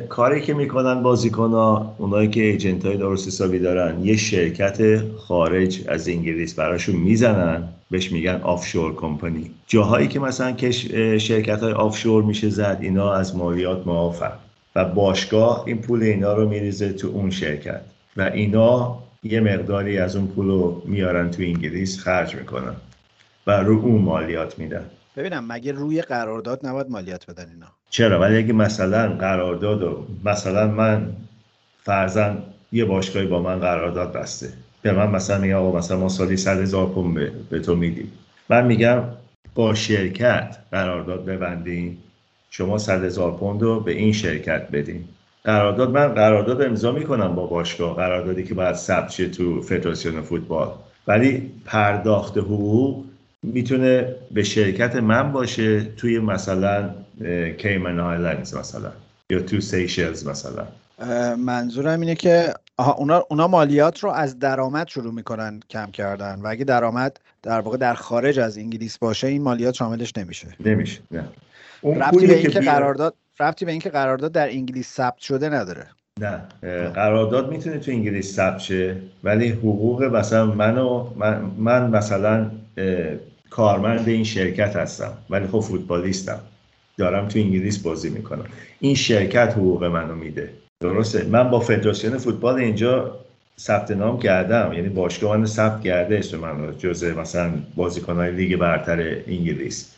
کاری 0.10 0.42
که 0.42 0.54
می‌کنن 0.54 1.04
بازیکن 1.04 1.50
ها 1.50 1.96
اونایی 1.98 2.28
که 2.28 2.42
ایجنت 2.42 2.86
های 2.86 2.98
درست 2.98 3.28
حسابی 3.28 3.60
دارن 3.60 4.04
یه 4.04 4.18
شرکت 4.18 5.04
خارج 5.18 5.82
از 5.88 6.08
انگلیس 6.10 6.54
براشون 6.54 6.96
می‌زنن 6.96 7.64
بهش 7.92 8.12
میگن 8.12 8.42
آفشور 8.44 8.96
کمپانی 8.96 9.52
جاهایی 9.68 10.08
که 10.08 10.20
مثلا 10.20 10.52
کش 10.52 10.86
شرکت 11.22 11.60
های 11.64 11.74
آفشور 11.74 12.24
میشه 12.24 12.50
زد 12.50 12.78
اینا 12.82 13.14
از 13.14 13.36
مالیات 13.36 13.88
معافن 13.88 14.32
و 14.76 14.86
باشگاه 14.86 15.64
این 15.68 15.78
پول 15.78 16.04
اینا 16.04 16.34
رو 16.34 16.50
میریزه 16.50 16.94
تو 16.94 17.08
اون 17.08 17.30
شرکت. 17.30 17.82
و 18.18 18.22
اینا 18.22 18.98
یه 19.24 19.40
مقداری 19.40 19.98
از 19.98 20.16
اون 20.16 20.28
پول 20.28 20.48
رو 20.48 20.82
میارن 20.86 21.32
تو 21.32 21.42
انگلیس 21.42 22.00
خرج 22.00 22.36
می‌کنن. 22.36 22.76
و 23.48 23.52
رو 23.52 23.80
اون 23.80 24.02
مالیات 24.02 24.60
میدن. 24.60 24.86
ببینم 25.18 25.46
مگه 25.48 25.72
روی 25.72 26.02
قرارداد 26.02 26.66
نباید 26.68 26.90
مالیات 26.90 27.32
بدن 27.32 27.50
اینا؟ 27.50 27.68
چرا؟ 27.90 28.20
ولی 28.20 28.38
اگه 28.38 28.54
مثلا 28.54 29.14
قرارداد 29.14 29.84
و 29.84 30.08
مثلا 30.26 30.68
من 30.68 31.14
فرزن 31.84 32.38
یه 32.72 32.86
باشگاهی 32.86 33.26
با 33.28 33.42
من 33.42 33.60
قرارداد 33.60 34.14
بسته. 34.14 34.54
به 34.82 34.92
من 34.92 35.12
مثلا 35.12 35.38
میگه 35.38 35.56
آقا 35.56 35.78
مثلا 35.78 35.98
ما 35.98 36.10
سالی 36.10 36.38
100 36.38 36.62
هزار 36.62 36.88
پوند 36.88 37.14
به, 37.14 37.32
به 37.50 37.60
تو 37.60 37.76
میدیم. 37.76 38.12
من 38.50 38.66
میگم 38.66 39.04
با 39.56 39.74
شرکت 39.74 40.58
قرارداد 40.72 41.26
ببندیم 41.26 42.04
شما 42.50 42.78
100 42.78 43.04
هزار 43.04 43.32
پوند 43.32 43.62
رو 43.62 43.80
به 43.80 43.92
این 43.92 44.14
شرکت 44.14 44.72
بدین. 44.72 45.06
قرارداد 45.44 45.90
من 45.90 46.08
قرارداد 46.08 46.62
امضا 46.62 46.92
می‌کنم 46.92 47.36
با 47.36 47.46
باشگاه. 47.46 47.96
قراردادی 47.96 48.44
که 48.44 48.54
باید 48.54 48.76
ثبت 48.76 49.10
شه 49.10 49.30
تو 49.30 49.62
فدراسیون 49.62 50.22
فوتبال. 50.22 50.72
ولی 51.08 51.52
پرداخت 51.66 52.38
حقوق 52.38 53.05
می‌تونه 53.54 54.16
به 54.32 54.44
شرکت 54.44 54.96
من 54.96 55.32
باشه 55.32 55.82
توی 55.84 56.20
مثلا 56.20 56.90
کیمن 57.58 58.00
آیلندز 58.00 58.56
مثلا 58.56 58.92
یا 59.30 59.42
تو 59.42 59.62
سیشلز 59.62 60.28
مثلا. 60.28 60.68
منظورم 61.38 62.00
اینه 62.02 62.16
که 62.16 62.54
اونا, 62.98 63.26
اونا 63.30 63.48
مالیات 63.48 64.00
رو 64.00 64.10
از 64.10 64.40
درآمد 64.40 64.88
شروع 64.88 65.14
می‌کنن 65.14 65.60
کم 65.70 65.92
کردن 65.92 66.42
و 66.42 66.48
اگه 66.48 66.66
درآمد 66.66 67.20
در 67.44 67.60
واقع 67.60 67.78
در 67.78 67.94
خارج 67.94 68.40
از 68.40 68.58
انگلیس 68.58 68.98
باشه 68.98 69.28
این 69.28 69.42
مالیات 69.42 69.74
شاملش 69.74 70.12
نمیشه. 70.18 70.48
نمیشه 70.66 71.00
نه. 71.12 71.24
اون 71.82 71.96
ربطی 71.96 72.12
پولی 72.12 72.28
به 72.28 72.38
اینکه 72.38 72.60
قرارداد 72.60 73.14
ربطی 73.40 73.66
به 73.66 73.72
اینکه 73.72 73.90
قرارداد 73.90 74.32
در 74.32 74.50
انگلیس 74.50 74.94
ثبت 74.94 75.18
شده 75.18 75.50
نداره. 75.50 75.88
نه 76.20 76.42
قرارداد 76.90 77.52
می‌تونه 77.52 77.78
تو 77.78 77.92
انگلیس 77.92 78.36
ثبت 78.36 78.60
شه 78.60 78.96
ولی 79.24 79.50
حقوق 79.50 80.04
مثلا 80.04 80.46
منو 80.46 81.08
من, 81.16 81.42
من 81.58 81.90
مثلا 81.90 82.52
کارمند 83.50 84.08
این 84.08 84.24
شرکت 84.24 84.76
هستم 84.76 85.14
ولی 85.30 85.48
خب 85.48 85.60
فوتبالیستم. 85.60 86.40
دارم 86.98 87.28
تو 87.28 87.40
انگلیس 87.40 87.78
بازی 87.78 88.10
می‌کنم. 88.10 88.46
این 88.80 88.96
شرکت 88.96 89.54
حقوق 89.58 89.84
منو 89.84 90.16
میده. 90.16 90.50
درسته؟ 90.82 91.24
من 91.24 91.50
با 91.50 91.60
فدراسیون 91.60 92.18
فوتبال 92.18 92.56
اینجا 92.56 93.20
ثبت 93.60 93.92
نام 93.92 94.20
کردم. 94.20 94.74
یعنی 94.74 94.90
باشگاه 94.90 95.38
من 95.38 95.46
ثبت 95.46 95.84
کرده 95.84 96.18
اسم 96.18 96.38
من 96.38 96.78
جزء 96.78 97.14
مثلا 97.14 97.54
بازیکنهای 97.76 98.32
لیگ 98.32 98.56
برتر 98.56 99.18
انگلیس. 99.28 99.92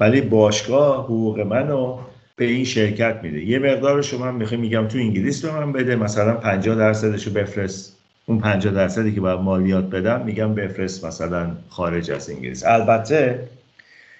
ولی 0.00 0.20
باشگاه 0.20 1.04
حقوق 1.04 1.40
منو 1.40 1.98
به 2.36 2.44
این 2.44 2.64
شرکت 2.64 3.20
میده. 3.22 3.44
یه 3.44 3.58
مقدارش 3.58 4.14
من 4.14 4.34
می‌خوام 4.34 4.60
میگم 4.60 4.88
تو 4.88 4.98
انگلیس 4.98 5.44
به 5.44 5.52
من 5.52 5.72
بده. 5.72 5.96
مثلا 5.96 6.34
50 6.34 6.76
درصدش 6.76 7.26
رو 7.26 7.32
بفرست. 7.32 7.96
اون 8.26 8.38
50 8.38 8.74
درصدی 8.74 9.14
که 9.14 9.20
باید 9.20 9.40
مالیات 9.40 9.84
بدم 9.84 10.22
میگم 10.24 10.54
بفرست 10.54 11.04
مثلا 11.04 11.50
خارج 11.68 12.10
از 12.10 12.30
انگلیس. 12.30 12.64
البته 12.66 13.48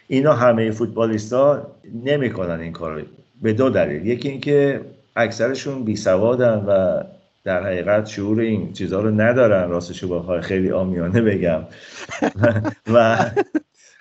اینا 0.09 0.33
همه 0.33 0.71
فوتبالیستا 0.71 1.67
نمی‌کنن 2.05 2.61
این 2.61 2.73
کارو 2.73 3.03
به 3.43 3.53
دو 3.53 3.71
دلیل. 3.71 4.07
یکی 4.07 4.29
اینکه 4.29 4.81
اکثرشون 5.17 5.85
بی 5.85 5.97
سوادن 5.97 6.65
و 6.69 7.03
در 7.45 7.63
حقیقت 7.67 8.07
شعور 8.07 8.41
این 8.41 8.73
چیزها 8.73 9.01
رو 9.01 9.11
ندارن. 9.11 9.71
راستشو 9.71 10.19
بخوای 10.19 10.41
خیلی 10.41 10.71
آمیانه 10.71 11.21
بگم. 11.21 11.61
و 12.95 13.27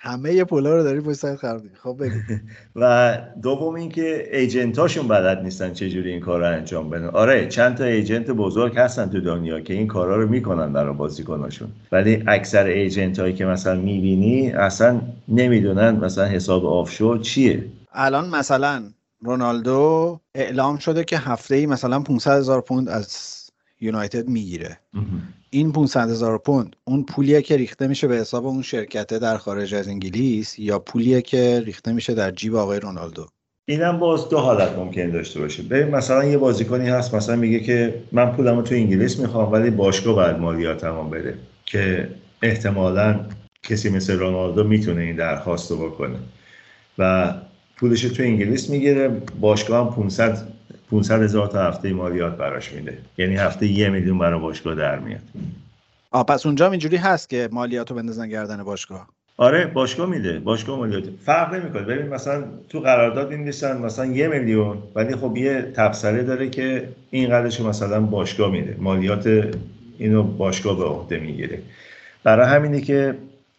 همه 0.04 0.44
پولا 0.44 0.76
رو 0.76 0.82
داری 0.82 1.00
پشت 1.00 1.36
خراب 1.36 1.62
می‌کنی. 1.62 1.78
خب 1.82 1.96
بگو. 2.04 2.14
و 2.76 3.18
دوم 3.42 3.74
اینکه 3.74 4.28
ایجنتاشون 4.32 5.08
بلد 5.08 5.42
نیستن 5.42 5.72
چجوری 5.72 6.10
این 6.10 6.20
کار 6.20 6.40
رو 6.40 6.46
انجام 6.46 6.90
بدن. 6.90 7.06
آره 7.06 7.48
چند 7.48 7.76
تا 7.76 7.84
ایجنت 7.84 8.30
بزرگ 8.30 8.78
هستن 8.78 9.10
تو 9.10 9.20
دنیا 9.20 9.60
که 9.60 9.74
این 9.74 9.86
کارا 9.86 10.16
رو 10.16 10.28
می‌کنن 10.28 10.72
برای 10.72 10.94
بازیکناشون. 10.94 11.68
ولی 11.92 12.22
اکثر 12.26 12.64
ایجنت 12.64 13.18
هایی 13.18 13.34
که 13.34 13.44
مثلا 13.44 13.74
می‌بینی 13.74 14.52
اصلا 14.52 15.00
نمی‌دونن 15.28 15.90
مثلا 15.90 16.24
حساب 16.24 16.66
آفشور 16.66 17.18
چیه. 17.18 17.64
الان 17.92 18.28
مثلا 18.28 18.82
رونالدو 19.20 20.20
اعلام 20.34 20.78
شده 20.78 21.04
که 21.04 21.18
هفته 21.18 21.54
ای 21.54 21.66
مثلا 21.66 22.00
500 22.00 22.38
هزار 22.38 22.60
پوند 22.60 22.88
از 22.88 23.40
یونایتد 23.80 24.28
می‌گیره. 24.28 24.78
این 25.54 25.72
500 25.72 26.10
هزار 26.10 26.38
پوند 26.38 26.76
اون 26.84 27.02
پولیه 27.04 27.42
که 27.42 27.56
ریخته 27.56 27.86
میشه 27.86 28.08
به 28.08 28.16
حساب 28.16 28.46
اون 28.46 28.62
شرکته 28.62 29.18
در 29.18 29.36
خارج 29.36 29.74
از 29.74 29.88
انگلیس 29.88 30.58
یا 30.58 30.78
پولیه 30.78 31.22
که 31.22 31.62
ریخته 31.66 31.92
میشه 31.92 32.14
در 32.14 32.30
جیب 32.30 32.54
آقای 32.54 32.80
رونالدو؟ 32.80 33.26
اینم 33.68 33.98
باز 33.98 34.28
دو 34.28 34.38
حالت 34.38 34.72
ممکن 34.72 35.10
داشته 35.10 35.40
باشه. 35.40 35.62
ببین 35.62 35.94
مثلا 35.94 36.24
یه 36.24 36.38
بازیکنی 36.38 36.88
هست 36.88 37.14
مثلا 37.14 37.36
میگه 37.36 37.60
که 37.60 38.02
من 38.12 38.32
پولمو 38.32 38.62
تو 38.62 38.74
انگلیس 38.74 39.18
می‌خوام 39.18 39.52
ولی 39.52 39.70
باشگاه 39.70 40.14
باید 40.14 40.36
مالیاتمو 40.36 41.04
بده 41.04 41.34
که 41.66 42.08
احتمالا 42.42 43.20
کسی 43.62 43.90
مثل 43.90 44.18
رونالدو 44.18 44.64
می‌تونه 44.64 45.02
این 45.02 45.16
درخواست 45.16 45.70
رو 45.70 45.76
بکنه. 45.76 46.18
و 46.98 47.34
پولش 47.76 48.02
تو 48.02 48.22
انگلیس 48.22 48.70
می‌گیره 48.70 49.22
باشگاه 49.40 49.86
هم 49.86 49.94
500 49.94 50.53
500 50.90 51.22
هزار 51.22 51.46
تا 51.46 51.62
هفته 51.62 51.92
مالیات 51.92 52.36
براش 52.36 52.72
میده. 52.72 52.98
یعنی 53.18 53.36
هفته 53.36 53.66
یه 53.66 53.88
میلیون 53.88 54.18
برای 54.18 54.40
باشگاه 54.40 54.74
در 54.74 54.98
میاد. 54.98 55.20
آ 56.10 56.22
پس 56.22 56.46
اونجا 56.46 56.70
اینجوری 56.70 56.96
هست 56.96 57.30
که 57.30 57.48
مالیاتو 57.52 57.94
بندازن 57.94 58.28
گردن 58.28 58.62
باشگاه. 58.62 59.06
آره 59.36 59.66
باشگاه 59.66 60.08
میده. 60.08 60.38
باشگاه 60.38 60.78
مالیات. 60.78 61.04
فرق 61.24 61.54
نمی‌کنه. 61.54 61.82
ببین 61.82 62.08
مثلا 62.08 62.44
تو 62.68 62.80
قرارداد 62.80 63.30
می‌نویسن 63.30 63.76
مثلا 63.82 64.06
یه 64.06 64.28
میلیون 64.28 64.78
ولی 64.94 65.16
خب 65.16 65.36
یه 65.36 65.62
تبصره 65.62 66.22
داره 66.22 66.50
که 66.50 66.88
این 67.10 67.28
قدرش 67.28 67.60
مثلا 67.60 68.00
باشگاه 68.00 68.50
میده. 68.50 68.76
مالیات 68.78 69.54
اینو 69.98 70.22
باشگاه 70.22 70.78
به 70.78 70.84
عهده 70.84 71.18
می‌گیره. 71.18 71.58
برای 72.24 72.46
همینه 72.46 72.80
که 72.80 73.14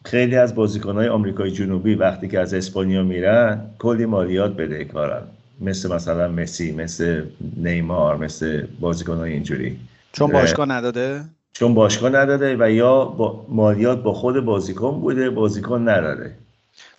خیلی 0.06 0.36
از 0.36 0.56
بازیکنهای 0.56 1.08
آمریکای 1.08 1.52
جنوبی 1.52 1.96
وقتی 1.96 2.28
که 2.28 2.40
از 2.40 2.54
اسپانیا 2.54 3.04
میرن 3.04 3.62
کلی 3.80 4.06
مالیات 4.06 4.56
بده 4.56 4.86
کارن 4.86 5.22
مثل 5.62 5.96
مثلا 5.96 6.28
مسی 6.28 6.72
مثل 6.72 7.24
نیمار 7.58 8.18
مثل 8.18 8.68
بازیکنهای 8.80 9.34
اینجوری. 9.34 9.80
چون 10.12 10.32
باشگاه 10.32 10.70
نداده؟ 10.70 11.22
چون 11.54 11.74
باشگاه 11.74 12.10
نداده 12.10 12.56
و 12.60 12.72
یا 12.72 13.06
با 13.06 13.46
مالیات 13.50 14.04
با 14.04 14.14
خود 14.14 14.46
بازیکن 14.46 15.02
بوده 15.02 15.30
بازیکن 15.30 15.90
نداده 15.90 16.36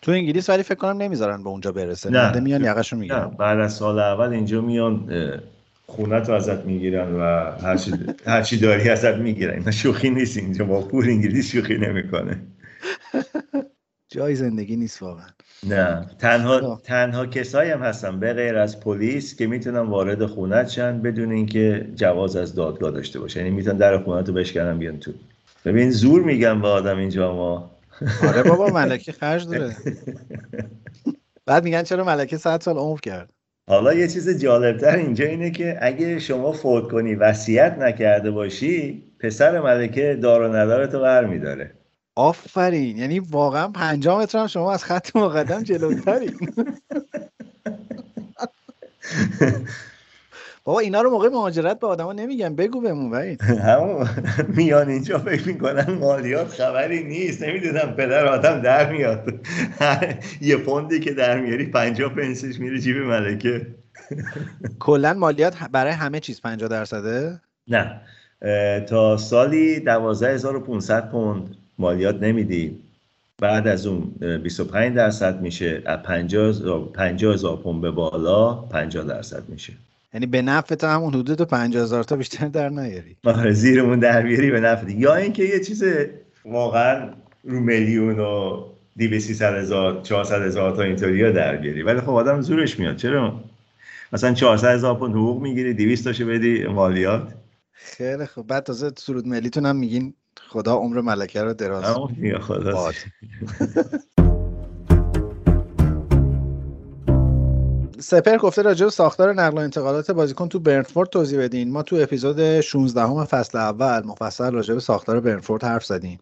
تو 0.02 0.12
انگلیس 0.12 0.50
ولی 0.50 0.62
فکر 0.62 0.74
کنم 0.74 1.02
نمی‌ذارن 1.02 1.42
به 1.42 1.48
اونجا 1.48 1.72
برسه. 1.72 2.10
نه. 2.10 2.32
نه 2.32 2.40
میان 2.40 2.64
یقشو 2.64 2.96
نه 2.96 3.00
می‌گیرن. 3.00 3.30
بعد 3.38 3.58
از 3.58 3.74
سال 3.74 3.98
اول 3.98 4.28
اینجا 4.28 4.60
میان 4.60 5.12
خونت 5.86 6.28
رو 6.28 6.34
ازت 6.34 6.64
می‌گیرن 6.64 7.12
و 7.12 7.20
هرچی, 7.62 7.92
هرچی 8.26 8.58
داری 8.58 8.88
ازت 8.88 9.14
می‌گیرن. 9.14 9.54
اینا 9.58 9.70
شوخی 9.70 10.10
نیست 10.10 10.36
اینجا. 10.36 10.64
با 10.64 10.80
پول 10.80 11.04
انگلیس 11.08 11.52
شوخی 11.52 11.78
نمی‌کنه. 11.78 12.40
جای 14.16 14.34
زندگی 14.34 14.76
نیست 14.76 15.02
واقعا. 15.02 15.26
نه. 15.66 16.06
تنها. 16.18 16.80
تنها 16.84 17.26
کسایی 17.26 17.70
هم 17.70 17.82
هستن. 17.82 18.20
به 18.20 18.32
غیر 18.32 18.56
از 18.56 18.80
پلیس 18.80 19.36
که 19.36 19.46
می‌تونن 19.46 19.78
وارد 19.78 20.26
خونت 20.26 20.68
شن 20.68 21.02
بدون 21.02 21.32
اینکه 21.32 21.88
جواز 21.94 22.36
از 22.36 22.54
دادگاه 22.54 22.90
داشته 22.90 23.20
باشه. 23.20 23.40
یعنی 23.40 23.50
می‌تونن 23.50 23.76
در 23.76 23.98
خونت 23.98 24.28
رو 24.28 24.34
بشکنن 24.34 24.78
بیان 24.78 24.98
تو. 24.98 25.12
ببین 25.64 25.90
زور 25.90 26.22
میگم 26.22 26.62
به 26.62 26.68
آدم 26.68 26.98
اینجا 26.98 27.34
ما. 27.34 27.70
آره 28.28 28.42
بابا 28.42 28.66
ملکه 28.66 29.12
خرج 29.12 29.48
داره. 29.48 29.76
بعد 31.46 31.64
میگن 31.64 31.82
چرا 31.82 32.04
ملکه 32.04 32.36
100 32.36 32.60
سال 32.60 32.76
عمر 32.76 32.98
کرد؟ 32.98 33.30
حالا 33.68 33.94
یه 33.94 34.08
چیز 34.08 34.40
جالبتر 34.40 34.96
اینجا 34.96 35.24
اینه 35.24 35.50
که 35.50 35.78
اگه 35.80 36.18
شما 36.18 36.52
فوت 36.52 36.88
کنی 36.88 37.14
وصیت 37.14 37.76
نکرده 37.78 38.30
باشی 38.30 39.02
پسر 39.20 39.60
ملکه 39.60 40.18
دار 40.22 40.42
و 40.42 40.56
ندارتو 40.56 41.00
بر 41.00 41.24
میداره 41.24 41.70
آفرین. 42.16 42.98
یعنی 42.98 43.18
واقعا 43.18 43.68
5 43.68 44.08
متر 44.08 44.38
هم 44.38 44.46
شما 44.46 44.72
از 44.72 44.84
خط 44.84 45.16
مقدم 45.16 45.62
جلوترین 45.62 46.38
بابا 50.64 50.80
اینا 50.80 51.02
رو 51.02 51.10
موقع 51.10 51.28
مهاجرت 51.28 51.78
به 51.78 51.86
آدما 51.86 52.12
نمیگن. 52.12 52.54
بگو 52.54 52.80
بهمون 52.80 53.10
وحید. 53.10 53.42
همون 53.42 54.08
میان 54.48 54.88
اینجا 54.88 55.18
فکر 55.18 55.48
می‌کنن 55.48 55.90
مالیات 55.90 56.48
خبری 56.48 57.04
نیست. 57.04 57.42
نمی‌دونم 57.42 57.94
پدر 57.96 58.26
آدم 58.26 58.60
در 58.60 58.92
میاد. 58.92 59.34
یه 60.40 60.56
پوندی 60.56 61.00
که 61.00 61.12
در 61.12 61.40
میاری 61.40 61.66
پنجاه 61.66 62.14
پنسش 62.14 62.58
میره 62.58 62.78
جیب 62.78 62.96
ملکه. 62.96 63.66
کلا 64.78 65.14
مالیات 65.14 65.56
برای 65.72 65.92
همه 65.92 66.20
چیز 66.20 66.40
50 66.40 66.68
درصده؟ 66.68 67.40
نه. 67.68 68.00
تا 68.88 69.16
سالی 69.16 69.80
12500 69.80 71.10
پوند. 71.10 71.56
مالیات 71.78 72.22
نمیدی. 72.22 72.76
بعد 73.38 73.68
از 73.68 73.86
اون 73.86 74.14
اه، 74.22 74.38
25 74.38 74.96
درصد 74.96 75.40
میشه. 75.40 75.82
از 75.86 75.98
50 75.98 76.92
50 76.92 77.34
هزار 77.34 77.56
پوند 77.56 77.80
به 77.80 77.90
بالا 77.90 78.54
50 78.54 79.04
درصد 79.04 79.48
میشه. 79.48 79.72
یعنی 80.14 80.26
به 80.26 80.42
نفع 80.42 80.74
تو 80.74 80.86
همون 80.86 81.14
حدود 81.14 81.42
50000 81.42 82.04
تا 82.04 82.16
بیشتر 82.16 82.48
در 82.48 82.68
نیاری. 82.68 83.16
آره 83.24 83.52
زیرمون 83.52 83.98
در 83.98 84.22
بیاری 84.22 84.50
به 84.50 84.60
نفع. 84.60 84.90
یا 84.90 85.14
اینکه 85.14 85.44
یه 85.44 85.60
چیز 85.60 85.84
واقعا 86.44 87.10
رو 87.44 87.60
میلیون 87.60 88.18
و 88.18 88.62
200 88.98 89.26
300 89.26 89.54
هزار 89.54 90.02
400 90.02 90.42
هزار 90.42 90.76
تا 90.76 90.82
اینطوری 90.82 91.32
در 91.32 91.56
بیاری. 91.56 91.82
ولی 91.82 92.00
خب 92.00 92.10
آدم 92.10 92.40
زورش 92.40 92.78
میاد. 92.78 92.96
چرا؟ 92.96 93.40
مثلا 94.12 94.34
400 94.34 94.74
هزار 94.74 94.94
پوند 94.94 95.14
حقوق 95.14 95.42
می‌گیری 95.42 95.74
200 95.74 96.04
تاشو 96.04 96.26
بدی 96.26 96.66
مالیات. 96.66 97.34
خیلی 97.72 98.26
خوب. 98.26 98.46
بعد 98.46 98.62
تازه 98.62 98.92
سرود 98.96 99.26
ملیتون 99.26 99.66
هم 99.66 99.76
میگین 99.76 100.14
خدا 100.56 100.74
عمر 100.74 101.00
ملکه 101.00 101.42
رو 101.42 101.54
دراز 101.54 101.84
خدا. 102.40 102.92
سپر 107.98 108.36
گفته 108.36 108.62
راجع 108.62 108.84
به 108.84 108.90
ساختار 108.90 109.32
نقل 109.32 109.56
و 109.56 109.60
انتقالات 109.60 110.10
بازیکن 110.10 110.48
تو 110.48 110.58
برنفورد 110.58 111.08
توضیح 111.08 111.40
بدین. 111.40 111.70
ما 111.70 111.82
تو 111.82 111.96
اپیزود 111.96 112.60
16 112.60 113.02
همه 113.02 113.24
فصل 113.24 113.58
اول 113.58 114.02
مفصل 114.06 114.52
راجع 114.52 114.74
به 114.74 114.80
ساختار 114.80 115.20
برنفورد 115.20 115.64
حرف 115.64 115.84
زدیم 115.84 116.18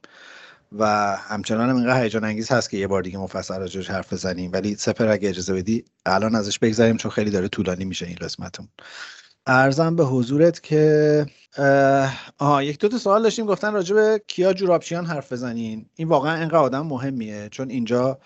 و 0.78 0.86
همچنان 1.16 1.70
هم 1.70 1.76
اینقدر 1.76 2.02
هیجان 2.02 2.24
انگیز 2.24 2.52
هست 2.52 2.70
که 2.70 2.76
یه 2.76 2.86
بار 2.86 3.02
دیگه 3.02 3.18
مفصل 3.18 3.58
راجعش 3.58 3.90
حرف 3.90 4.12
بزنیم. 4.12 4.52
ولی 4.52 4.74
سپر 4.74 5.08
اگه 5.08 5.28
اجازه 5.28 5.54
بدی 5.54 5.84
الان 6.06 6.34
ازش 6.34 6.58
بگذریم 6.58 6.96
چون 6.96 7.10
خیلی 7.10 7.30
داره 7.30 7.48
طولانی 7.48 7.84
میشه 7.84 8.06
این 8.06 8.16
قسمتون. 8.20 8.68
ارزم 9.46 9.96
به 9.96 10.04
حضورت 10.04 10.62
که 10.62 11.26
آها 12.38 12.62
یک 12.62 12.78
دو 12.78 12.88
تا 12.88 12.98
سوال 12.98 13.22
داشتیم 13.22 13.46
گفتن 13.46 13.72
راجع 13.72 13.94
به 13.94 14.22
کیا 14.26 14.52
جورابچیان 14.52 15.06
حرف 15.06 15.32
بزنین. 15.32 15.86
این 15.96 16.08
واقعا 16.08 16.38
اینقدر 16.38 16.56
آدم 16.56 16.86
مهمیه 16.86 17.48
چون 17.50 17.70
اینجا 17.70 18.18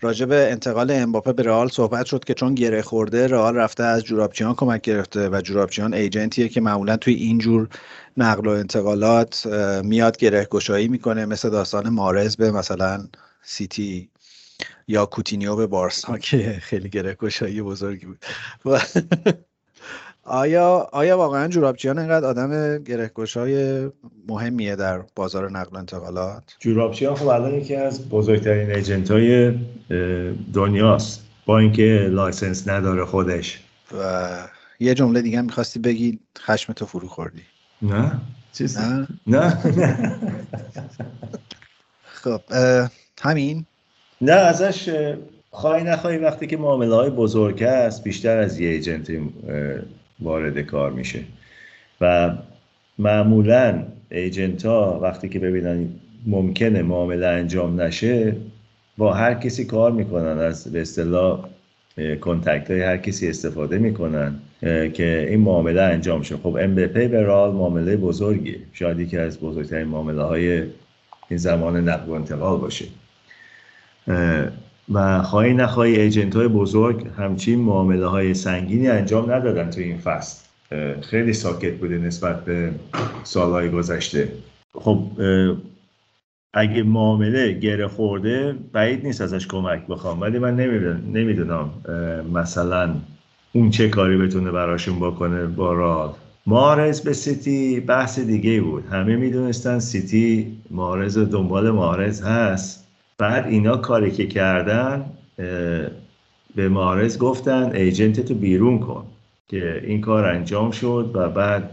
راجع 0.00 0.26
به 0.26 0.50
انتقال 0.50 0.90
امباپه 0.90 1.32
به 1.32 1.42
رئال 1.42 1.68
صحبت 1.68 2.06
شد 2.06 2.24
که 2.24 2.34
چون 2.34 2.54
گره 2.54 2.82
خورده 2.82 3.26
رئال 3.26 3.56
رفته 3.56 3.84
از 3.84 4.04
جورابچیان 4.04 4.54
کمک 4.54 4.80
گرفته 4.80 5.28
و 5.28 5.40
جورابچیان 5.40 5.94
ایجنتیه 5.94 6.48
که 6.48 6.60
معمولا 6.60 6.96
توی 6.96 7.14
این 7.14 7.38
جور 7.38 7.68
نقل 8.16 8.46
و 8.46 8.50
انتقالات 8.50 9.46
میاد 9.84 10.16
گره 10.16 10.44
گشایی 10.44 10.88
می‌کنه 10.88 11.26
مثل 11.26 11.50
داستان 11.50 11.88
مارز 11.88 12.36
به 12.36 12.50
مثلا 12.50 13.08
سیتی 13.42 14.10
یا 14.88 15.06
کوتینیو 15.06 15.56
به 15.56 15.66
بارسا 15.66 16.18
که 16.18 16.58
خیلی 16.62 16.88
گره 16.88 17.14
گشایی 17.14 17.62
بزرگی 17.62 18.06
بود. 18.06 18.24
آیا 20.24 20.88
آیا 20.92 21.18
واقعا 21.18 21.48
جورابچیان 21.48 21.98
اینقدر 21.98 22.26
آدم 22.26 22.78
گره 22.78 23.10
گشای 23.14 23.88
مهمیه 24.28 24.76
در 24.76 25.02
بازار 25.16 25.50
نقل 25.50 25.76
و 25.76 25.78
انتقالات؟ 25.78 26.42
جورابچیان 26.58 27.14
خب 27.14 27.26
الان 27.26 27.54
یکی 27.54 27.76
از 27.76 28.08
بزرگترین 28.08 28.70
agent 28.70 29.10
های 29.10 29.54
دنیاست. 30.52 31.26
با 31.46 31.58
اینکه 31.58 32.08
license 32.10 32.68
نداره 32.68 33.04
خودش. 33.04 33.60
و 33.98 34.28
یه 34.80 34.94
جمله 34.94 35.22
دیگه 35.22 35.40
می‌خواستی 35.40 35.78
بگی 35.78 36.18
خشمتو 36.38 36.86
فرو 36.86 37.08
خوردی. 37.08 37.42
نه. 37.82 38.20
چیز؟ 38.52 38.78
نه. 38.78 39.08
نه. 39.26 39.58
خب 42.22 42.40
همین. 43.22 43.64
نه 44.20 44.32
ازش 44.32 44.88
اه، 44.88 45.16
خواهی 45.50 45.84
نخواهی 45.84 46.18
وقتی 46.18 46.46
که 46.46 46.56
معامله 46.56 46.94
های 46.94 47.10
بزرگ 47.10 47.62
است 47.62 48.04
بیشتر 48.04 48.38
از 48.38 48.60
یه 48.60 48.68
ایجنت 48.68 49.10
اه، 49.10 49.16
وارد 50.20 50.58
کار 50.58 50.90
میشه. 50.92 51.20
و 52.00 52.34
معمولا 52.98 53.82
ایجنت 54.10 54.66
ها 54.66 55.00
وقتی 55.02 55.28
که 55.28 55.38
ببینن 55.38 55.88
ممکنه 56.26 56.82
معامله 56.82 57.26
انجام 57.26 57.80
نشه 57.80 58.36
با 58.98 59.12
هر 59.12 59.34
کسی 59.34 59.64
کار 59.64 59.92
می‌کنن. 59.92 60.38
از 60.38 60.72
به 60.72 60.80
اصطلاح 60.80 61.48
کنتکت 62.20 62.70
های 62.70 62.82
هر 62.82 62.96
کسی 62.96 63.28
استفاده 63.28 63.78
می‌کنن 63.78 64.34
که 64.94 65.26
این 65.30 65.40
معامله 65.40 65.82
انجام 65.82 66.22
شه. 66.22 66.36
خب 66.36 66.56
امبپی 66.60 67.08
به 67.08 67.22
رال 67.22 67.52
معامله 67.52 67.96
بزرگیه. 67.96 68.58
شاید 68.72 69.00
یکی 69.00 69.16
از 69.16 69.40
بزرگترین 69.40 69.86
معامله 69.86 70.22
های 70.22 70.62
این 71.28 71.38
زمان 71.38 71.88
نقل 71.88 72.08
و 72.08 72.12
انتقال 72.12 72.58
باشه. 72.58 72.84
و 74.94 75.22
خواهی 75.22 75.54
نخواهی 75.54 76.00
ایجنت 76.00 76.36
های 76.36 76.48
بزرگ 76.48 77.06
همچین 77.18 77.60
معامله 77.60 78.06
های 78.06 78.34
سنگینی 78.34 78.88
انجام 78.88 79.32
ندادن 79.32 79.70
تو 79.70 79.80
این 79.80 79.98
فصل. 79.98 80.44
خیلی 81.00 81.32
ساکت 81.32 81.74
بوده 81.74 81.98
نسبت 81.98 82.44
به 82.44 82.70
سالهای 83.24 83.70
گذشته. 83.70 84.32
خب 84.72 85.02
اگه 86.54 86.82
معامله 86.82 87.52
گره 87.52 87.88
خورده 87.88 88.54
بعید 88.72 89.06
نیست 89.06 89.20
ازش 89.20 89.46
کمک 89.46 89.86
بخوام. 89.86 90.20
ولی 90.20 90.38
من 90.38 90.56
نمی‌دونم 91.12 91.70
مثلا 92.34 92.94
اون 93.52 93.70
چه 93.70 93.88
کاری 93.88 94.16
بتونه 94.16 94.50
براشون 94.50 94.96
بکنه 94.96 95.46
با 95.46 95.72
رال 95.72 96.12
مارز 96.46 97.00
به 97.00 97.12
سیتی 97.12 97.80
بحث 97.80 98.18
دیگه 98.18 98.60
بود. 98.60 98.84
همه 98.90 99.16
می‌دونستن 99.16 99.78
سیتی 99.78 100.58
مارز 100.70 101.18
دنبال 101.18 101.70
مارز 101.70 102.22
هست. 102.22 102.79
بعد 103.20 103.46
اینا 103.46 103.76
کاری 103.76 104.10
که 104.10 104.26
کردن 104.26 105.04
به 106.56 106.68
مارز 106.68 107.18
گفتن 107.18 107.70
agent 107.74 108.20
تو 108.20 108.34
بیرون 108.34 108.78
کن 108.78 109.04
که 109.48 109.82
این 109.84 110.00
کار 110.00 110.24
انجام 110.24 110.70
شد 110.70 111.10
و 111.14 111.28
بعد 111.28 111.70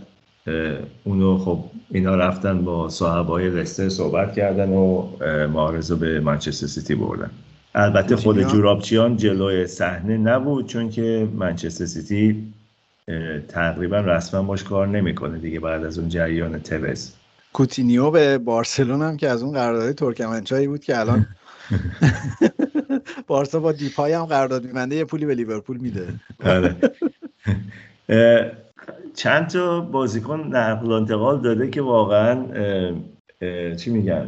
اونو 1.03 1.37
خب 1.37 1.63
اینا 1.91 2.15
رفتن 2.15 2.61
با 2.65 2.89
صاحبای 2.89 3.49
لستر 3.49 3.89
صحبت 3.89 4.33
کردن 4.33 4.69
و 4.69 5.07
مارز 5.47 5.91
رو 5.91 5.97
به 5.97 6.19
منچستر 6.19 6.67
سیتی 6.67 6.95
بردن 6.95 7.29
البته 7.75 8.15
خود 8.15 8.35
کوتینیو؟ 8.35 8.55
جورابچیان 8.55 9.17
جلوی 9.17 9.67
صحنه 9.67 10.17
نبود 10.17 10.67
چون 10.67 10.89
که 10.89 11.27
منچستر 11.35 11.85
سیتی 11.85 12.53
تقریبا 13.47 13.99
رسما 13.99 14.41
باش 14.41 14.63
کار 14.63 14.87
نمی‌کنه 14.87 15.37
دیگه 15.37 15.59
بعد 15.59 15.85
از 15.85 15.99
اون 15.99 16.09
جریان 16.09 16.59
توز 16.59 17.11
کوتینیو 17.53 18.11
به 18.11 18.37
بارسلون 18.37 19.01
هم 19.01 19.17
که 19.17 19.29
از 19.29 19.43
اون 19.43 19.53
قرارداد 19.53 19.91
ترکمنچایی 19.91 20.67
بود 20.67 20.83
که 20.83 20.99
الان 20.99 21.27
بارسا 23.27 23.59
با 23.59 23.71
دیپای 23.71 24.13
هم 24.13 24.25
قرارداد 24.25 24.65
میبنده 24.65 24.95
یه 24.95 25.05
پولی 25.05 25.25
به 25.25 25.35
لیورپول 25.35 25.77
میده. 25.77 26.07
آره. 26.45 26.75
چند 29.15 29.47
تا 29.47 29.79
بازیکن 29.81 30.39
نقل 30.39 30.91
انتقال 30.91 31.41
داده 31.41 31.69
که 31.69 31.81
واقعا 31.81 32.45
چی 33.75 33.89
میگن؟ 33.89 34.27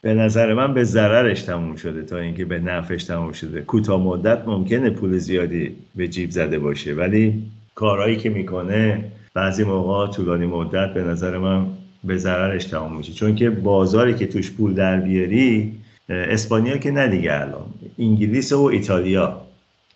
به 0.00 0.14
نظر 0.14 0.54
من 0.54 0.74
به 0.74 0.84
ضررش 0.84 1.42
تموم 1.42 1.76
شده 1.76 2.02
تا 2.02 2.18
اینکه 2.18 2.44
به 2.44 2.58
نفعش 2.58 3.04
تموم 3.04 3.32
شده. 3.32 3.62
کوتاه 3.62 4.02
مدت 4.02 4.42
ممکنه 4.46 4.90
پول 4.90 5.18
زیادی 5.18 5.76
به 5.94 6.08
جیب 6.08 6.30
زده 6.30 6.58
باشه 6.58 6.94
ولی 6.94 7.42
کارهایی 7.74 8.16
که 8.16 8.30
می‌کنه 8.30 9.04
بعضی 9.34 9.64
موقع 9.64 10.12
طولانی 10.12 10.46
مدت 10.46 10.94
به 10.94 11.02
نظر 11.02 11.38
من 11.38 11.66
به 12.04 12.16
ضررش 12.16 12.64
تموم 12.64 12.96
میشه. 12.96 13.12
چون 13.12 13.34
که 13.34 13.50
بازاری 13.50 14.14
که 14.14 14.26
توش 14.26 14.50
پول 14.50 14.74
در 14.74 15.00
بیاری 15.00 15.72
اسپانیا 16.08 16.76
که 16.76 16.90
نه 16.90 17.08
دیگه 17.08 17.34
الان. 17.34 17.66
انگلیس 17.98 18.52
و 18.52 18.62
ایتالیا. 18.62 19.40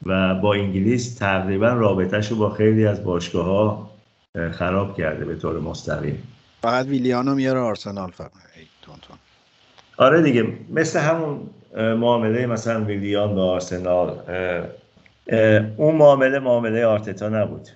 و 0.06 0.34
با 0.34 0.54
انگلیس 0.54 1.14
تقریبا 1.14 1.68
رابطهش 1.68 2.28
رو 2.28 2.36
با 2.36 2.50
خیلی 2.50 2.86
از 2.86 3.04
باشگاه 3.04 3.46
ها 3.46 3.90
خراب 4.50 4.96
کرده 4.96 5.24
به 5.24 5.36
طور 5.36 5.60
مستقیم. 5.60 6.22
فقط 6.62 6.86
ویلیانو 6.86 7.34
میاره 7.34 7.60
آرسنال 7.60 8.10
فقط. 8.10 8.30
آره 9.96 10.22
دیگه 10.22 10.46
مثل 10.70 11.00
همون 11.00 11.40
معامله 11.76 12.46
مثلا 12.46 12.84
ویلیان 12.84 13.34
با 13.34 13.52
آرسنال 13.52 14.18
اون 15.76 15.96
معامله 15.96 16.38
معامله 16.38 16.86
آرتتا 16.86 17.28
نبود. 17.28 17.68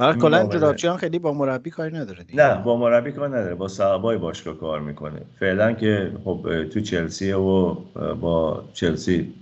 آره 0.00 0.18
کلا. 0.18 0.46
جورابچیان 0.46 0.96
خیلی 0.96 1.18
با 1.18 1.32
مربی 1.32 1.70
کاری 1.70 1.96
نداره 1.96 2.24
دیگه. 2.24 2.46
نه 2.46 2.62
با 2.62 2.76
مربی 2.76 3.12
کار 3.12 3.28
نداره 3.28 3.54
با 3.54 3.68
صاحبای 3.68 4.18
باشگاه 4.18 4.54
کار 4.58 4.80
می‌کنه. 4.80 5.20
فعلا 5.40 5.72
که 5.72 6.12
خب 6.24 6.64
تو 6.72 6.80
چلسی 6.80 7.32
و 7.32 7.74
با 8.14 8.64
چلسی 8.72 9.34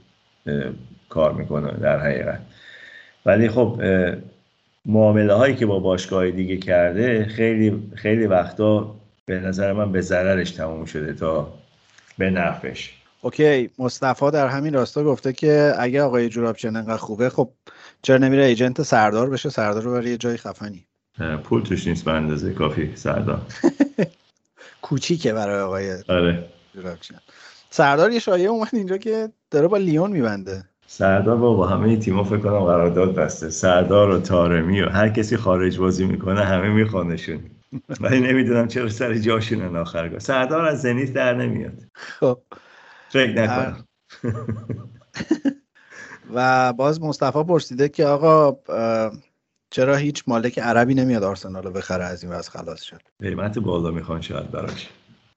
کار 1.09 1.33
می‌کنه 1.33 1.73
در 1.73 1.99
حقیقت. 1.99 2.41
ولی 3.27 3.49
خب 3.49 3.83
معامله 4.87 5.35
هایی 5.35 5.57
که 5.57 5.67
با 5.67 5.79
باشگاه 5.79 6.31
دیگه 6.31 6.57
کرده 6.57 7.25
خیلی 7.25 7.83
خیلی 7.95 8.27
وقتا 8.27 8.95
به 9.27 9.41
نظر 9.41 9.73
من 9.73 9.93
به 9.93 10.01
ضررش 10.01 10.51
تموم 10.51 10.85
شده 10.85 11.13
تا 11.13 11.55
به 12.19 12.31
نفعش. 12.31 12.95
اوکی 13.23 13.71
مصطفی 13.79 14.31
در 14.31 14.47
همین 14.47 14.75
راستا 14.75 15.05
گفته 15.05 15.33
که 15.33 15.75
اگه 15.79 16.03
آقای 16.03 16.29
جورابچیان 16.29 16.77
انقدر 16.77 16.97
خوبه 16.97 17.31
خب 17.31 17.51
چرا 18.03 18.19
نمیره 18.19 18.45
ایجنت 18.45 18.83
سردار 18.83 19.31
بشه؟ 19.31 19.51
سردار 19.51 19.83
رو 19.83 19.93
برای 19.93 20.11
یه 20.11 20.17
جای 20.17 20.37
خفنی. 20.37 20.85
پول 21.45 21.63
توش 21.63 21.87
نیست 21.87 22.05
به 22.05 22.13
اندازه 22.13 22.53
کافی 22.53 22.93
سردار. 22.95 23.41
کوچیکه 24.83 25.33
برای 25.33 25.61
آقای 25.61 26.03
آره. 26.09 26.49
جورابچیان 26.75 27.21
سردار 27.71 28.13
یه 28.13 28.19
شایعه 28.19 28.49
اومد 28.49 28.69
اینجا 28.73 28.97
که 28.97 29.29
داره 29.51 29.69
با 29.69 29.77
لیون 29.77 30.11
میبنده. 30.11 30.65
سردار 30.87 31.37
با 31.37 31.55
با 31.55 31.67
همه 31.67 31.97
تیما 31.97 32.25
فکر 32.25 32.39
کنم 32.39 32.61
قرارداد 32.61 33.15
بسته. 33.15 33.51
سردار 33.51 34.11
و 34.11 34.21
تارمی 34.21 34.81
و 34.81 34.89
هر 34.89 35.09
کسی 35.09 35.37
خارج 35.37 35.79
بازی 35.79 36.07
می‌کنه 36.07 36.45
همه 36.45 36.69
میخوانشون. 36.69 37.41
ولی 38.01 38.21
نمی‌دونم 38.21 38.69
چرا 38.69 38.89
سر 38.89 39.15
جاشونن 39.15 39.77
آخرگاه 39.77 40.19
سردار 40.19 40.65
از 40.65 40.83
زنیت 40.83 41.13
در 41.13 41.35
نمیاد. 41.35 41.83
خب. 41.95 42.39
فکر 43.09 43.43
نکنم. 43.43 43.85
و 46.35 46.73
باز 46.73 47.03
مصطفی 47.03 47.45
پرسیده 47.45 47.89
که 47.89 48.07
آقا 48.07 48.57
چرا 49.71 49.97
هیچ 49.97 50.25
مالک 50.27 50.59
عربی 50.59 50.95
نمیاد 50.95 51.23
آرسنال 51.23 51.63
رو 51.63 51.71
بخره 51.71 52.05
از 52.05 52.25
این 52.25 52.33
وضع 52.33 52.51
خلاص 52.51 52.83
شد؟ 52.83 53.01
قیمت 53.21 53.59
بالا 53.59 53.91
می‌خوان 53.91 54.21
شاید 54.21 54.51
براش. 54.51 54.89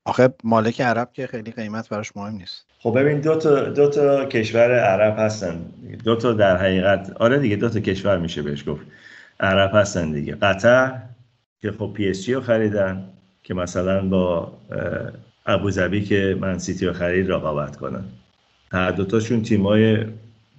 آخه 0.05 0.33
مالک 0.43 0.81
عرب 0.81 1.13
که 1.13 1.27
خیلی 1.27 1.51
قیمت 1.51 1.89
براش 1.89 2.15
مهم 2.15 2.35
نیست. 2.35 2.65
خب 2.79 2.99
ببین 2.99 3.21
دو 3.21 3.35
تا 3.35 3.69
دو 3.69 3.89
تا 3.89 4.25
کشور 4.25 4.79
عرب 4.79 5.15
هستن. 5.19 5.65
دو 6.03 6.15
تا 6.15 6.33
در 6.33 6.57
حقیقت 6.57 7.11
آره 7.19 7.39
دیگه 7.39 7.55
دو 7.55 7.69
تا 7.69 7.79
کشور 7.79 8.17
میشه 8.17 8.41
بهش 8.41 8.69
گفت. 8.69 8.81
عرب 9.39 9.71
هستن 9.73 10.11
دیگه. 10.11 10.35
قطر 10.35 11.01
که 11.61 11.71
خب 11.71 11.93
پی 11.93 12.09
اس 12.09 12.23
جی 12.23 12.33
رو 12.33 12.41
خریدن 12.41 13.09
که 13.43 13.53
مثلا 13.53 14.01
با 14.09 14.53
ابوظبی 15.45 16.01
که 16.01 16.37
من 16.39 16.57
سیتی 16.57 16.85
رو 16.85 16.93
خرید 16.93 17.31
رقابت 17.31 17.75
کنن 17.75 18.03
هر 18.71 18.91
دوتاشون 18.91 19.41
تیمای 19.41 19.97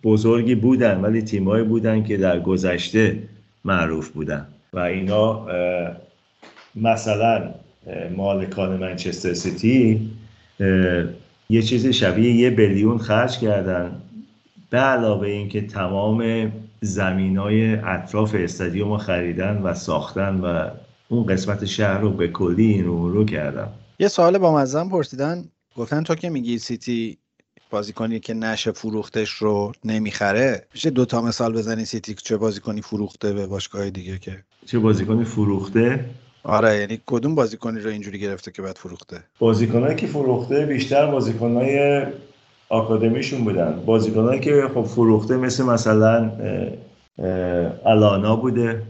بزرگی 0.05 0.55
بودن 0.55 1.01
ولی 1.01 1.23
تیمایی 1.23 1.65
بودن 1.65 2.05
که 2.05 2.17
در 2.17 2.41
گذشته 2.41 3.19
معروف 3.65 4.09
بودن. 4.09 4.47
و 4.73 4.79
اینا 4.79 5.47
مثلا 6.75 7.55
مالکان 8.17 8.77
منچستر 8.77 9.35
سیتی 9.35 10.11
یه 11.51 11.63
چیز 11.63 11.87
شبیه 11.87 12.33
یه 12.33 12.51
بیلیون 12.51 12.99
خرج 12.99 13.39
کردن. 13.39 13.93
به 14.71 14.79
علاوه 14.79 15.29
اینکه 15.29 15.61
تمام 15.61 16.53
زمین 16.81 17.37
های 17.37 17.75
اطراف 17.75 18.35
استادیوم 18.39 18.91
رو 18.91 18.97
خریدن 18.97 19.61
و 19.63 19.75
ساختن 19.75 20.41
و 20.41 20.69
اون 21.09 21.27
قسمت 21.27 21.65
شهر 21.65 21.99
رو 21.99 22.11
به 22.11 22.29
کلی 22.29 22.67
این 22.67 22.85
رو 22.85 23.13
رو 23.13 23.25
کردن. 23.25 23.69
یه 24.03 24.09
سوال 24.09 24.39
با 24.39 24.55
مزم 24.55 24.89
پرسیدن. 24.89 25.45
گفتن 25.77 26.03
تو 26.03 26.15
که 26.15 26.31
میگی 26.31 26.59
سیتی 26.59 27.19
بازیکنی 27.71 28.21
که 28.21 28.35
نشه 28.35 28.73
فروختش 28.73 29.31
رو 29.31 29.73
نمی‌خره. 29.85 30.67
میشه 30.75 30.91
دو 30.91 31.05
تا 31.05 31.21
مثال 31.23 31.53
بزنی 31.53 31.85
سیتی 31.85 32.15
چه 32.15 32.37
بازیکنی 32.37 32.83
فروخته 32.83 33.33
به 33.33 33.47
باشگاه 33.47 33.91
دیگه 33.91 34.19
که 34.19 34.45
چه 34.67 34.79
بازیکنی 34.79 35.25
فروخته؟ 35.25 36.05
آره 36.43 36.77
یعنی 36.77 37.01
کدوم 37.07 37.35
بازیکنی 37.35 37.81
رو 37.81 37.91
اینجوری 37.91 38.19
گرفته 38.19 38.51
که 38.51 38.63
بعد 38.63 38.77
فروخته؟ 38.77 39.23
بازیکنایی 39.39 39.97
که 39.97 40.07
فروخته 40.07 40.67
بیشتر 40.67 41.07
بازیکنای 41.07 42.07
آکادمیشون 42.69 43.45
بودن. 43.45 43.83
بازیکنایی 43.87 44.41
که 44.41 44.71
خب 44.75 44.83
فروخته 44.85 45.37
مثل 45.37 45.65
مثلا 45.65 46.33
الانا 47.85 48.37
بوده. 48.37 48.83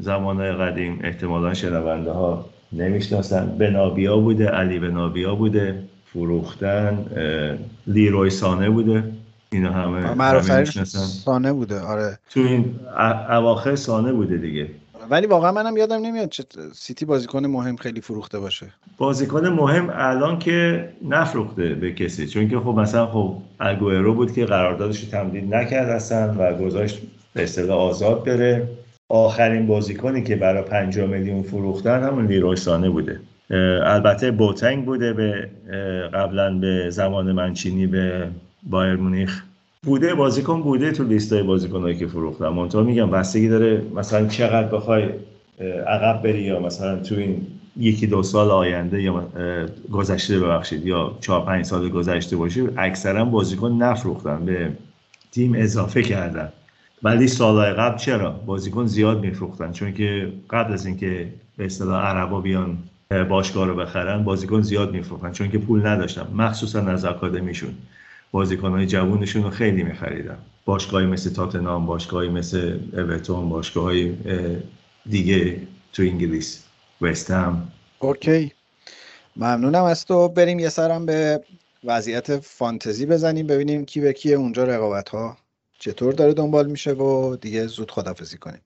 زمانهای 0.00 0.52
قدیم 0.52 1.00
احتمالا 1.04 1.54
شنونده 1.54 2.10
ها. 2.10 2.55
نمی‌شناسن. 2.72 3.46
بنابیا 3.58 4.16
بوده 4.16 4.48
علی 4.48 4.78
بنابیا 4.78 5.34
بوده 5.34 5.82
فروختن 6.12 7.06
لیروی 7.86 8.30
سانه 8.30 8.70
بوده. 8.70 9.04
اینا 9.52 9.72
همه 9.72 10.14
معروف 10.14 10.50
می‌شناسن. 10.50 10.98
سانه 10.98 11.52
بوده 11.52 11.80
آره. 11.80 12.18
تو 12.30 12.40
این 12.40 12.74
اواخر 13.30 13.76
سانه 13.76 14.12
بوده 14.12 14.36
دیگه. 14.36 14.68
ولی 15.10 15.26
واقعا 15.26 15.52
منم 15.52 15.76
یادم 15.76 15.96
نمیاد 15.96 16.28
چه 16.28 16.44
سیتی 16.74 17.04
بازیکن 17.04 17.46
مهم 17.46 17.76
خیلی 17.76 18.00
فروخته 18.00 18.38
باشه. 18.38 18.66
بازیکن 18.98 19.48
مهم 19.48 19.90
الان 19.94 20.38
که 20.38 20.88
نفروخته 21.08 21.74
به 21.74 21.92
کسی. 21.92 22.26
چون 22.26 22.48
که 22.48 22.58
خب 22.58 22.74
مثلا 22.78 23.06
خب 23.06 23.36
اگوئرو 23.58 24.14
بود 24.14 24.32
که 24.32 24.44
قراردادش 24.44 25.04
رو 25.04 25.10
تمدید 25.10 25.54
نکرد 25.54 25.88
هستن 25.88 26.36
و 26.38 26.64
گذاشت 26.64 27.02
به 27.34 27.42
اصطلاح 27.42 27.78
آزاد 27.78 28.24
بره. 28.24 28.68
آخرین 29.08 29.66
بازیکنی 29.66 30.22
که 30.22 30.36
برای 30.36 30.62
50 30.62 31.06
میلیون 31.06 31.42
فروختن 31.42 32.02
همون 32.02 32.26
لیروی 32.26 32.56
سانه 32.56 32.90
بوده. 32.90 33.20
البته 33.84 34.30
بوتنگ 34.30 34.84
بوده 34.84 35.12
به 35.12 35.48
قبلا 36.14 36.58
به 36.58 36.90
زمان 36.90 37.32
منچینی 37.32 37.86
به 37.86 38.28
بایر 38.62 38.96
مونیخ. 38.96 39.42
بوده 39.82 40.14
بازیکن 40.14 40.62
بوده 40.62 40.92
تو 40.92 41.04
لیستای 41.04 41.42
بازیکنایی 41.42 41.96
که 41.96 42.06
فروختن. 42.06 42.48
منتها 42.48 42.82
میگم 42.82 43.10
بستگی 43.10 43.48
داره 43.48 43.82
مثلا 43.94 44.26
چقدر 44.26 44.68
بخوای 44.68 45.08
عقب 45.86 46.22
بری 46.22 46.42
یا 46.42 46.60
مثلا 46.60 46.96
تو 46.96 47.14
این 47.14 47.46
یکی 47.76 48.06
دو 48.06 48.22
سال 48.22 48.50
آینده 48.50 49.02
یا 49.02 49.28
گذشته 49.92 50.40
ببخشید 50.40 50.86
یا 50.86 51.18
چهار 51.20 51.46
پنج 51.46 51.64
سال 51.64 51.88
گذشته 51.88 52.36
باشه 52.36 52.62
اکثرا 52.76 53.24
بازیکن 53.24 53.72
نفروختن 53.72 54.44
به 54.44 54.68
تیم 55.32 55.54
اضافه 55.56 56.02
کردن. 56.02 56.48
ولی 57.02 57.28
سالهای 57.28 57.72
قبل 57.72 57.98
چرا؟ 57.98 58.30
بازیکن 58.30 58.86
زیاد 58.86 59.20
میفروختن. 59.20 59.72
چون 59.72 59.94
که 59.94 60.32
قبل 60.50 60.72
از 60.72 60.86
اینکه 60.86 61.32
به 61.56 61.64
اصطلاح 61.64 62.04
عربا 62.04 62.40
بیان 62.40 62.78
اه، 63.10 63.24
باشگاه 63.24 63.66
رو 63.66 63.74
بخرن 63.74 64.24
بازیکن 64.24 64.62
زیاد 64.62 64.92
میفروختن. 64.92 65.32
چون 65.32 65.50
که 65.50 65.58
پول 65.58 65.86
نداشتن. 65.86 66.26
مخصوصا 66.34 66.80
از 66.80 67.04
آکادمیشون 67.04 67.74
بازیکنهای 68.30 68.86
جوونشون 68.86 69.42
رو 69.42 69.50
خیلی 69.50 69.82
میخریدن. 69.82 70.38
باشگاهی 70.64 71.06
مثل 71.06 71.30
تاتنام 71.30 71.86
باشگاهی 71.86 72.28
مثل 72.28 72.78
اورتون 72.92 73.48
باشگاههای 73.48 74.14
دیگه 75.10 75.60
تو 75.92 76.02
انگلیس 76.02 76.64
وستهم 77.00 77.68
اوکی. 77.98 78.52
ممنونم 79.36 79.84
از 79.84 80.04
تو. 80.04 80.28
بریم 80.28 80.58
یه 80.58 80.68
سرم 80.68 81.06
به 81.06 81.40
وضعیت 81.84 82.36
فانتزی 82.36 83.06
بزنیم 83.06 83.46
ببینیم 83.46 83.84
کی 83.84 84.00
به 84.00 84.12
کیه. 84.12 84.36
اونجا 84.36 84.64
رقابت 84.64 85.08
ها 85.08 85.36
چطور 85.78 86.12
داره 86.12 86.34
دنبال 86.34 86.66
میشه 86.70 86.92
و 86.92 87.36
دیگه 87.36 87.66
زود 87.66 87.90
خدافزی 87.90 88.38
کنیم. 88.38 88.60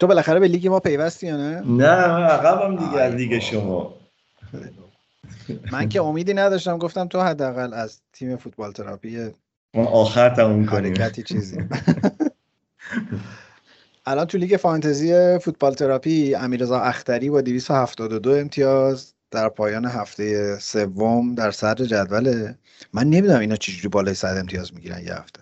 تو 0.00 0.06
بالاخره 0.06 0.40
به 0.40 0.48
لیگ 0.48 0.68
ما 0.68 0.80
پیوستی 0.80 1.26
یا 1.26 1.36
نه؟ 1.36 1.60
نه 1.60 1.86
عقبم 1.86 2.76
دیگه 2.76 3.00
از 3.00 3.14
لیگ 3.14 3.38
شما. 3.38 3.94
من 5.72 5.88
که 5.88 6.02
امیدی 6.02 6.34
نداشتم 6.34 6.78
گفتم 6.78 7.08
تو 7.08 7.20
حداقل 7.20 7.74
از 7.74 8.00
تیم 8.12 8.36
فوتبال 8.36 8.72
تراپی 8.72 9.30
ما 9.74 9.84
آخر 9.86 10.30
تموم 10.30 10.66
کنیم. 10.66 10.92
حرکتی 10.92 11.22
چیزی. 11.22 11.58
الان 14.06 14.26
تو 14.26 14.38
لیگ 14.38 14.56
فانتزی 14.56 15.38
فوتبال 15.38 15.74
تراپی 15.74 16.34
امیرزا 16.34 16.80
اختری 16.80 17.30
با 17.30 17.40
272 17.40 18.30
امتیاز 18.30 19.14
در 19.30 19.48
پایان 19.48 19.84
هفته 19.84 20.58
سوم 20.58 21.34
در 21.34 21.50
صدر 21.50 21.84
جدوله 21.84 22.58
من 22.92 23.04
نمی‌دونم 23.04 23.40
اینا 23.40 23.56
چجوری 23.56 23.88
بالای 23.88 24.14
100 24.14 24.36
امتیاز 24.36 24.74
می‌گیرن 24.74 25.04
یه 25.04 25.14
هفته. 25.14 25.40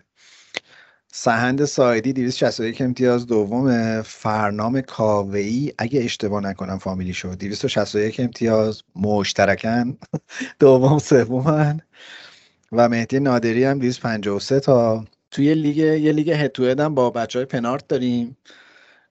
سهند 1.13 1.65
سایدی 1.65 2.13
261 2.13 2.81
امتیاز 2.81 3.27
دوم 3.27 4.03
فرنام 4.03 4.81
کاوهی 4.81 5.73
اگه 5.79 6.01
اشتباه 6.05 6.43
نکنم 6.43 6.79
فامیلی 6.79 7.15
شد 7.15 7.39
261 7.39 8.21
امتیاز 8.21 8.83
مشترکن. 8.97 9.99
دوم 10.61 10.99
سومن. 10.99 11.81
و 12.73 12.89
مهدی 12.89 13.21
نادری 13.21 13.65
هم 13.65 13.79
253 13.79 14.61
تا. 14.61 15.05
توی 15.31 15.55
لیگ 15.55 15.77
یه 15.77 16.13
لیگ 16.13 16.31
هتو 16.31 16.83
هم 16.83 16.95
با 16.95 17.11
بچه 17.11 17.39
های 17.39 17.47
پنارت 17.47 17.89
داریم 17.89 18.37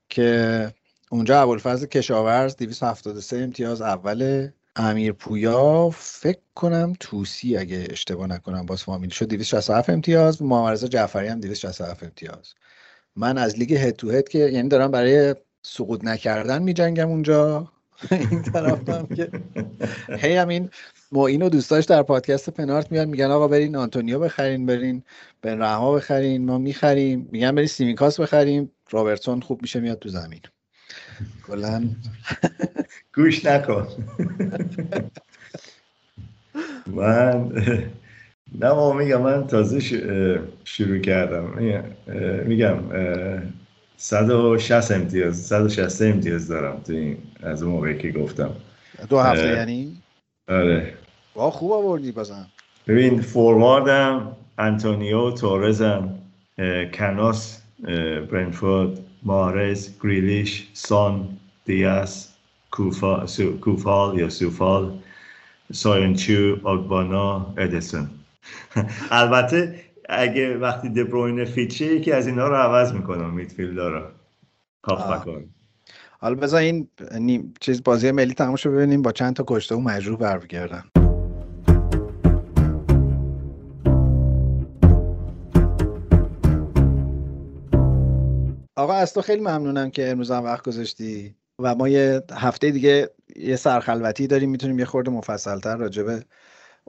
که 0.10 0.72
اونجا 1.12 1.42
ابوالفضل 1.42 1.86
کشاورز 1.86 2.56
273 2.56 3.38
امتیاز 3.38 3.82
اوله 3.82 4.54
امیر 4.76 5.12
پویا. 5.12 5.90
فکر 5.90 6.40
کنم 6.56 6.94
توسی 7.00 7.58
اگه 7.58 7.88
اشتباه 7.90 8.28
نکنم 8.28 8.66
باز 8.66 8.84
فامیلی 8.84 9.12
شد. 9.12 9.26
267 9.26 9.90
امتیاز. 9.90 10.42
محمد 10.42 10.86
جعفری 10.86 11.28
هم 11.28 11.40
267 11.40 12.04
امتیاز. 12.04 12.54
من 13.16 13.38
از 13.38 13.58
لیگ 13.58 13.74
هد 13.74 13.96
تو 13.96 14.12
هد 14.12 14.30
که 14.30 14.40
یعنی 14.40 14.70
دارم 14.70 14.92
برای 14.92 15.36
سقوط 15.64 16.04
نکردن 16.04 16.64
میجنگم 16.64 17.10
اونجا. 17.10 17.72
این 18.12 18.42
طرفم 18.42 19.08
که 19.16 19.32
هی 20.18 20.36
هم 20.36 20.48
این 20.48 20.70
معین 21.12 21.42
و 21.42 21.50
دوستاش 21.50 21.86
در 21.86 22.04
پادکست 22.04 22.50
پنارت 22.50 22.92
میان 22.92 23.06
میگن 23.06 23.26
آقا 23.26 23.48
برین 23.48 23.76
آنتونیو 23.76 24.20
بخرین 24.20 24.66
برین 24.66 25.04
بن 25.42 25.62
رحما 25.62 25.96
بخرین 25.96 26.46
ما 26.46 26.58
می‌خریم. 26.58 27.30
میگن 27.32 27.56
برین 27.56 27.68
سیمیکاس 27.68 28.20
بخریم. 28.20 28.72
رابرتسون 28.92 29.42
خوب 29.42 29.62
میشه 29.62 29.80
میاد 29.80 30.00
تو 30.00 30.10
زمین. 30.10 30.42
کلا. 31.48 31.90
گوش 33.16 33.46
نکن. 33.46 33.88
من 36.88 37.52
نه 38.60 38.70
ما 38.72 38.94
میگم 38.94 39.22
من 39.22 39.48
تازه 39.48 39.80
شروع 40.64 40.98
کردم. 40.98 41.54
میگم 42.46 42.78
160 43.98 44.92
امتیاز 44.92 45.46
160 45.48 46.02
امتیاز 46.02 46.48
دارم 46.48 46.82
تو 46.82 46.94
این 46.94 47.18
از 47.44 47.64
اون 47.64 47.72
موقعی 47.72 47.98
که 47.98 48.12
گفتم. 48.12 48.56
دو 49.10 49.20
هفته 49.20 49.48
یعنی؟ 49.48 50.02
آره. 50.50 50.94
با 51.34 51.52
خوب 51.52 51.72
آوردی 51.72 52.12
بازم. 52.12 52.48
ببین 52.88 53.22
فورواردم 53.22 54.36
انتونیو 54.58 55.32
تورزم 55.32 56.20
کناس 56.94 57.62
برنفورد 58.32 59.00
مارز 59.24 59.90
گریلیش 60.04 60.68
سان 60.74 61.38
دیاس 61.66 62.34
کوفال 63.62 64.20
یا 64.20 64.30
سوفال 64.30 65.00
ساینچو 65.74 66.58
آگبانا 66.64 67.54
ادیسون. 67.58 68.10
البته 69.12 69.80
اگه 70.10 70.58
وقتی 70.58 70.90
دبروین 70.90 71.46
فیچه 71.46 71.86
یکی 71.86 72.12
از 72.12 72.28
اینا 72.28 72.48
رو 72.48 72.56
عوض 72.56 72.94
می‌کنم 72.94 73.34
میتفیلد 73.34 73.80
رو 73.80 74.02
کاف 74.82 75.28
حالا 76.22 76.36
بذار 76.36 76.62
این 76.62 76.88
نیم 77.20 77.54
چیز 77.60 77.84
بازی 77.84 78.12
ملی 78.12 78.34
تموم 78.34 78.56
ببینیم 78.66 79.02
با 79.02 79.12
چند 79.12 79.36
تا 79.36 79.44
کشته 79.48 79.76
و 79.76 79.80
مجروح 79.80 80.20
برگردن 80.20 80.84
آقا 88.76 88.94
از 88.94 89.14
تو 89.14 89.22
خیلی 89.22 89.42
ممنونم 89.42 89.90
که 89.90 90.10
امروز 90.10 90.32
هم 90.32 90.44
وقت 90.44 90.66
گذاشتی 90.66 91.36
و 91.60 91.76
ما 91.76 91.90
یه 91.90 92.22
هفته 92.32 92.72
دیگه 92.72 93.10
یه 93.36 93.56
سرخلوتی 93.56 94.28
داریم 94.28 94.50
می‌تونیم 94.50 94.80
یه 94.80 94.86
خورده 94.86 95.12
مفصلتر 95.12 95.78
راجع 95.78 96.04
به 96.04 96.26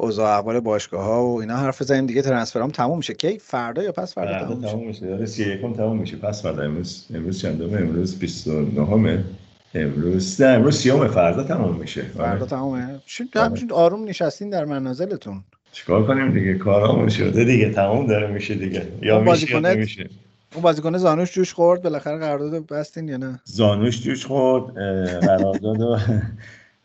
اوضاع 0.00 0.38
احوال 0.38 0.60
باشگاه 0.60 1.04
ها 1.04 1.26
و 1.26 1.40
اینا 1.40 1.56
حرف 1.56 1.82
بزنیم 1.82 2.06
دیگه. 2.06 2.22
ترنسفرام 2.22 2.70
تموم 2.70 2.96
میشه. 2.96 3.14
کی؟ 3.14 3.38
فردا 3.38 3.82
یا 3.82 3.92
پس 3.92 4.14
فردا 4.14 4.38
تموم 4.38 4.58
میشه؟ 4.58 4.70
تموم 4.70 4.86
میشه. 4.86 5.06
داره 5.06 5.26
31 5.26 5.76
تموم 5.76 5.98
میشه. 5.98 6.16
پس 6.16 6.42
فردا. 6.42 6.62
امروز 6.62 7.06
امروز 7.14 7.42
چندمه 7.42 7.80
امروز 7.80 8.18
29 8.18 8.86
همه 8.86 9.24
امروز 9.74 10.40
نه 10.40 10.48
امروز 10.48 10.78
سیوم 10.78 11.08
فردا 11.08 11.42
تموم 11.42 11.76
میشه. 11.76 12.02
فردا 12.02 12.46
تمومه. 12.46 13.00
همچین 13.34 13.72
آروم 13.72 14.04
نشستین 14.08 14.50
در 14.50 14.64
منازلتون. 14.64 15.44
چیکار 15.72 16.06
کنیم 16.06 16.32
دیگه؟ 16.32 16.54
کارامون 16.54 17.08
شده 17.08 17.44
دیگه. 17.44 17.70
تموم 17.70 18.06
داره 18.06 18.26
میشه 18.26 18.54
دیگه. 18.54 18.88
یا 19.02 19.20
میشه 19.20 19.74
میشه 19.74 20.10
اون 20.54 20.62
بازیکن 20.62 20.98
زانوش 20.98 21.32
جوش 21.32 21.54
خورد. 21.54 21.82
بالاخره 21.82 22.18
قرارداد 22.18 22.66
بستین 22.66 23.08
یا 23.08 23.16
نه؟ 23.16 23.40
زانوش 23.44 24.02
جوش 24.02 24.26
خورد. 24.26 24.74
قرارداد 25.20 26.00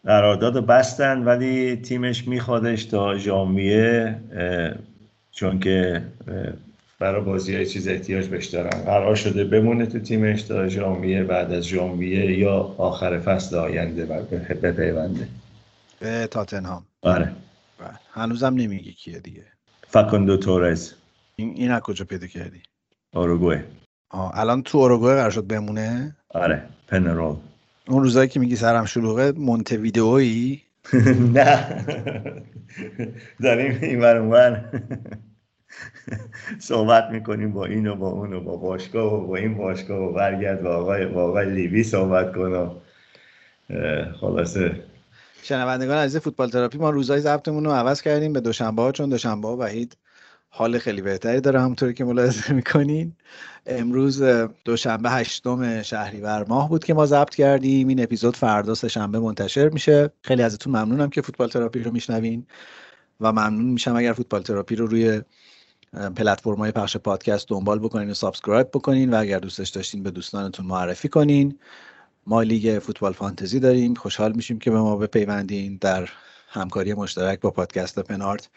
قرارداد 0.05 0.65
بستن 0.65 1.23
ولی 1.23 1.75
تیمش 1.75 2.27
میخوادش 2.27 2.85
تا 2.85 3.17
ژانویه 3.17 4.19
چون 5.31 5.59
که 5.59 6.03
برای 6.99 7.21
بازی 7.21 7.55
های 7.55 7.65
چیز 7.65 7.87
احتیاج 7.87 8.27
بهش 8.27 8.45
دارن. 8.45 8.69
قرار 8.69 9.15
شده 9.15 9.43
بمونه 9.43 9.85
تو 9.85 9.99
تیمش 9.99 10.41
تا 10.41 10.67
ژانویه 10.67 11.23
بعد 11.23 11.51
از 11.51 11.63
ژانویه 11.63 12.39
یا 12.39 12.75
آخر 12.77 13.19
فصل 13.19 13.55
آینده 13.55 14.05
بپیونده 14.63 15.27
به 15.99 16.27
تاتنهام. 16.27 16.85
آره. 17.01 17.31
هنوزم 18.11 18.53
نمیگی 18.53 18.91
کیه 18.91 19.19
دیگه. 19.19 19.45
فکندو 19.87 20.37
تورز. 20.37 20.91
این 21.35 21.53
این 21.55 21.71
از 21.71 21.81
کجا 21.81 22.05
پیدا 22.05 22.27
کردی؟ 22.27 22.61
اوروگوئه 23.13 23.65
الان 24.33 24.63
تو 24.63 24.77
اوروگوئه 24.77 25.15
قرار 25.15 25.29
شد 25.29 25.47
بمونه؟ 25.47 26.15
آره 26.29 26.63
پنرول. 26.87 27.35
اون 27.87 28.03
روزایی 28.03 28.29
که 28.29 28.39
میگی 28.39 28.55
سرم 28.55 28.85
شلوغه 28.85 29.31
ویدئویی؟ 29.71 30.61
نه. 31.35 31.85
داریم 33.43 33.79
این 33.81 34.03
اونور 34.03 34.71
صحبت 36.59 37.09
می‌کنیم 37.11 37.51
با 37.51 37.65
این 37.65 37.87
و 37.87 37.95
با 37.95 38.09
اون 38.09 38.33
و 38.33 38.41
با 38.41 38.57
باشگاه 38.57 39.13
و 39.13 39.27
با 39.27 39.35
این 39.35 39.57
باشگاه 39.57 39.99
و 39.99 40.13
برگرد 40.13 40.63
با 40.63 40.75
آقای, 40.75 41.05
با 41.05 41.23
آقای 41.23 41.49
لیوی 41.49 41.83
صحبت 41.83 42.33
کنم. 42.35 42.71
خلاصه. 44.21 44.83
شنوندگان 45.43 45.97
عزیز 45.97 46.21
فوتبال 46.21 46.49
تراپی 46.49 46.77
ما 46.77 46.89
روزای 46.89 47.19
ضبطمون 47.19 47.65
رو 47.65 47.71
عوض 47.71 48.01
کردیم 48.01 48.33
به 48.33 48.41
دوشنبه 48.41 48.81
ها 48.81 48.91
چون 48.91 49.09
دوشنبه 49.09 49.47
ها 49.47 49.57
وحید 49.57 49.97
حال 50.57 50.77
خیلی 50.79 51.01
بهتری 51.01 51.41
داره 51.41 51.61
همونطوری 51.61 51.93
که 51.93 52.03
ملاحظه 52.03 52.53
می‌کنین. 52.53 53.13
امروز 53.65 54.23
دوشنبه 54.65 55.09
هشتم 55.09 55.81
شهریور 55.81 56.45
ماه 56.47 56.69
بود 56.69 56.83
که 56.83 56.93
ما 56.93 57.05
ضبط 57.05 57.35
کردیم. 57.35 57.87
این 57.87 58.03
اپیزود 58.03 58.37
فردا 58.37 58.75
سه 58.75 58.87
شنبه 58.87 59.19
منتشر 59.19 59.69
میشه. 59.69 60.09
خیلی 60.21 60.43
ازتون 60.43 60.75
ممنونم 60.75 61.09
که 61.09 61.21
فوتبال 61.21 61.49
تراپی 61.49 61.79
رو 61.79 61.91
میشنوین 61.91 62.45
و 63.21 63.31
ممنون 63.31 63.65
میشم 63.65 63.95
اگر 63.95 64.13
فوتبال 64.13 64.41
تراپی 64.41 64.75
رو 64.75 64.87
روی 64.87 65.21
پلتفرم 65.93 66.55
های 66.55 66.71
پخش 66.71 66.97
پادکست 66.97 67.49
دنبال 67.49 67.79
بکنین 67.79 68.09
و 68.09 68.13
subscribe 68.13 68.67
بکنین 68.67 69.13
و 69.13 69.19
اگر 69.19 69.39
دوستش 69.39 69.69
داشتین 69.69 70.03
به 70.03 70.11
دوستانتون 70.11 70.65
معرفی 70.65 71.09
کنین. 71.09 71.59
ما 72.27 72.41
لیگ 72.41 72.79
فوتبال 72.79 73.13
فانتزی 73.13 73.59
داریم. 73.59 73.93
خوشحال 73.93 74.31
میشیم 74.31 74.59
که 74.59 74.71
به 74.71 74.77
ما 74.79 74.97
بپیوندین 74.97 75.77
در 75.81 76.09
همکاری 76.47 76.93
مشترک 76.93 77.39
با 77.39 77.51
پادکست 77.51 77.99
پنارت 77.99 78.49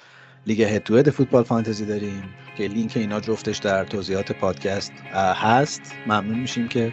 لیگ 0.48 0.62
head 0.62 0.82
to 0.82 1.10
فوتبال 1.10 1.42
فانتزی 1.42 1.86
داریم 1.86 2.22
که 2.56 2.64
لینک 2.64 2.92
اینا 2.96 3.20
جفتش 3.20 3.58
در 3.58 3.84
توضیحات 3.84 4.32
پادکست 4.32 4.92
هست. 5.14 5.94
ممنون 6.06 6.38
میشیم 6.38 6.68
که 6.68 6.92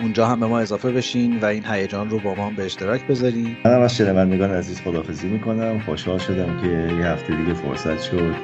اونجا 0.00 0.26
هم 0.26 0.40
به 0.40 0.46
ما 0.46 0.60
اضافه 0.60 0.92
بشین 0.92 1.40
و 1.40 1.44
این 1.44 1.64
هیجان 1.66 2.10
رو 2.10 2.18
با 2.18 2.34
ما 2.34 2.50
به 2.50 2.64
اشتراک 2.64 3.06
بذارین. 3.06 3.56
منم 3.64 3.80
از 3.80 3.96
شنوندگان 3.96 4.50
عزیز 4.50 4.80
خدافزی 4.80 5.28
می‌کنم. 5.28 5.80
خوشحال 5.80 6.18
شدم 6.18 6.60
که 6.62 6.94
یه 6.98 7.06
هفته 7.06 7.36
دیگه 7.36 7.54
فرصت 7.54 8.02
شد 8.02 8.34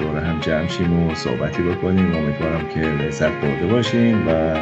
دور 0.00 0.18
هم 0.18 0.40
جمع 0.40 0.68
شیم 0.68 1.02
و 1.06 1.14
صحبتی 1.14 1.62
بکنیم. 1.62 2.14
امیدوارم 2.16 2.68
که 2.68 2.80
لذت 2.80 3.32
برده 3.32 3.66
باشین 3.66 4.26
و 4.26 4.56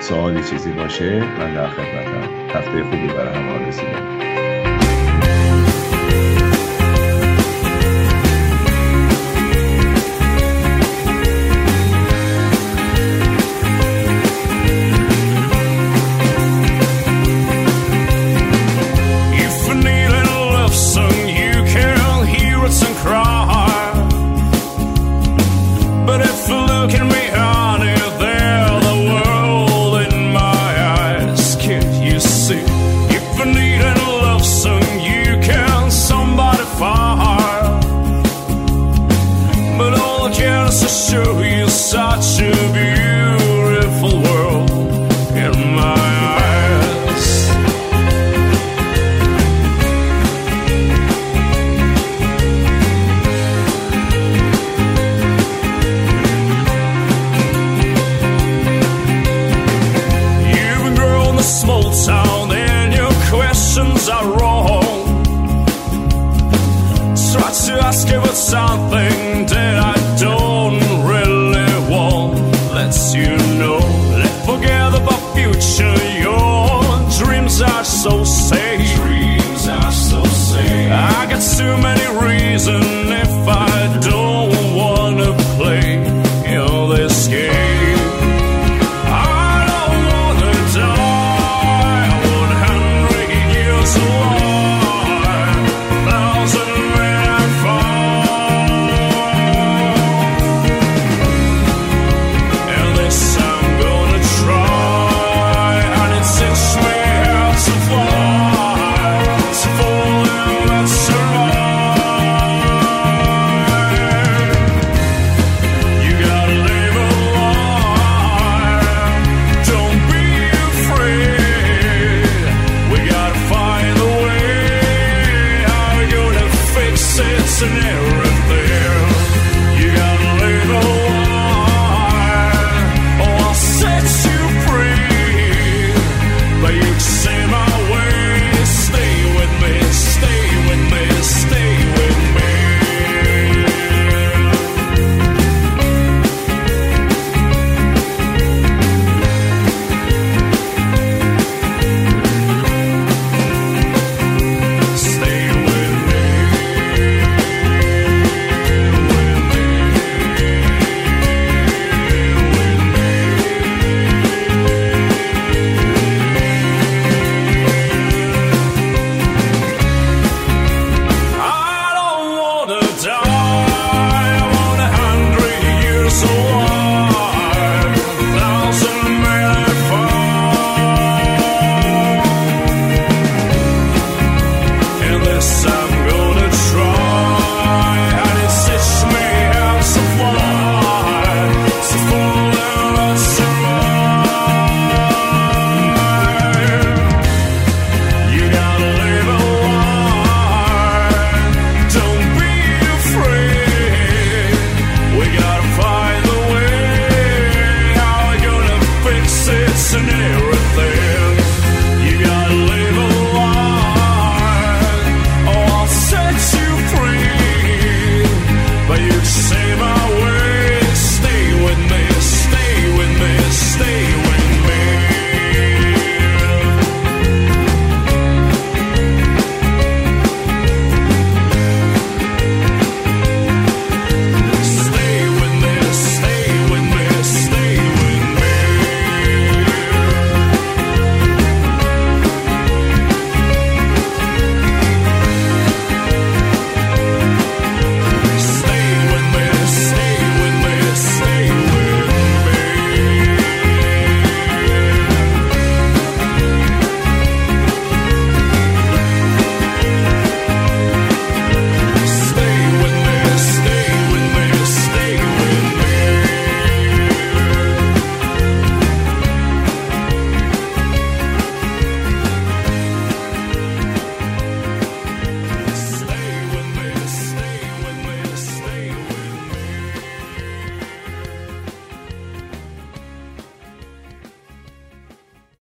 سوالی 0.00 0.44
چیزی 0.44 0.72
باشه 0.72 1.18
من 1.20 1.54
در 1.54 1.68
خدمتم. 1.68 2.58
هفته 2.58 2.82
خوبی 2.82 3.06
برای 3.06 3.34
هم 3.34 3.48
آرزو 3.48 4.49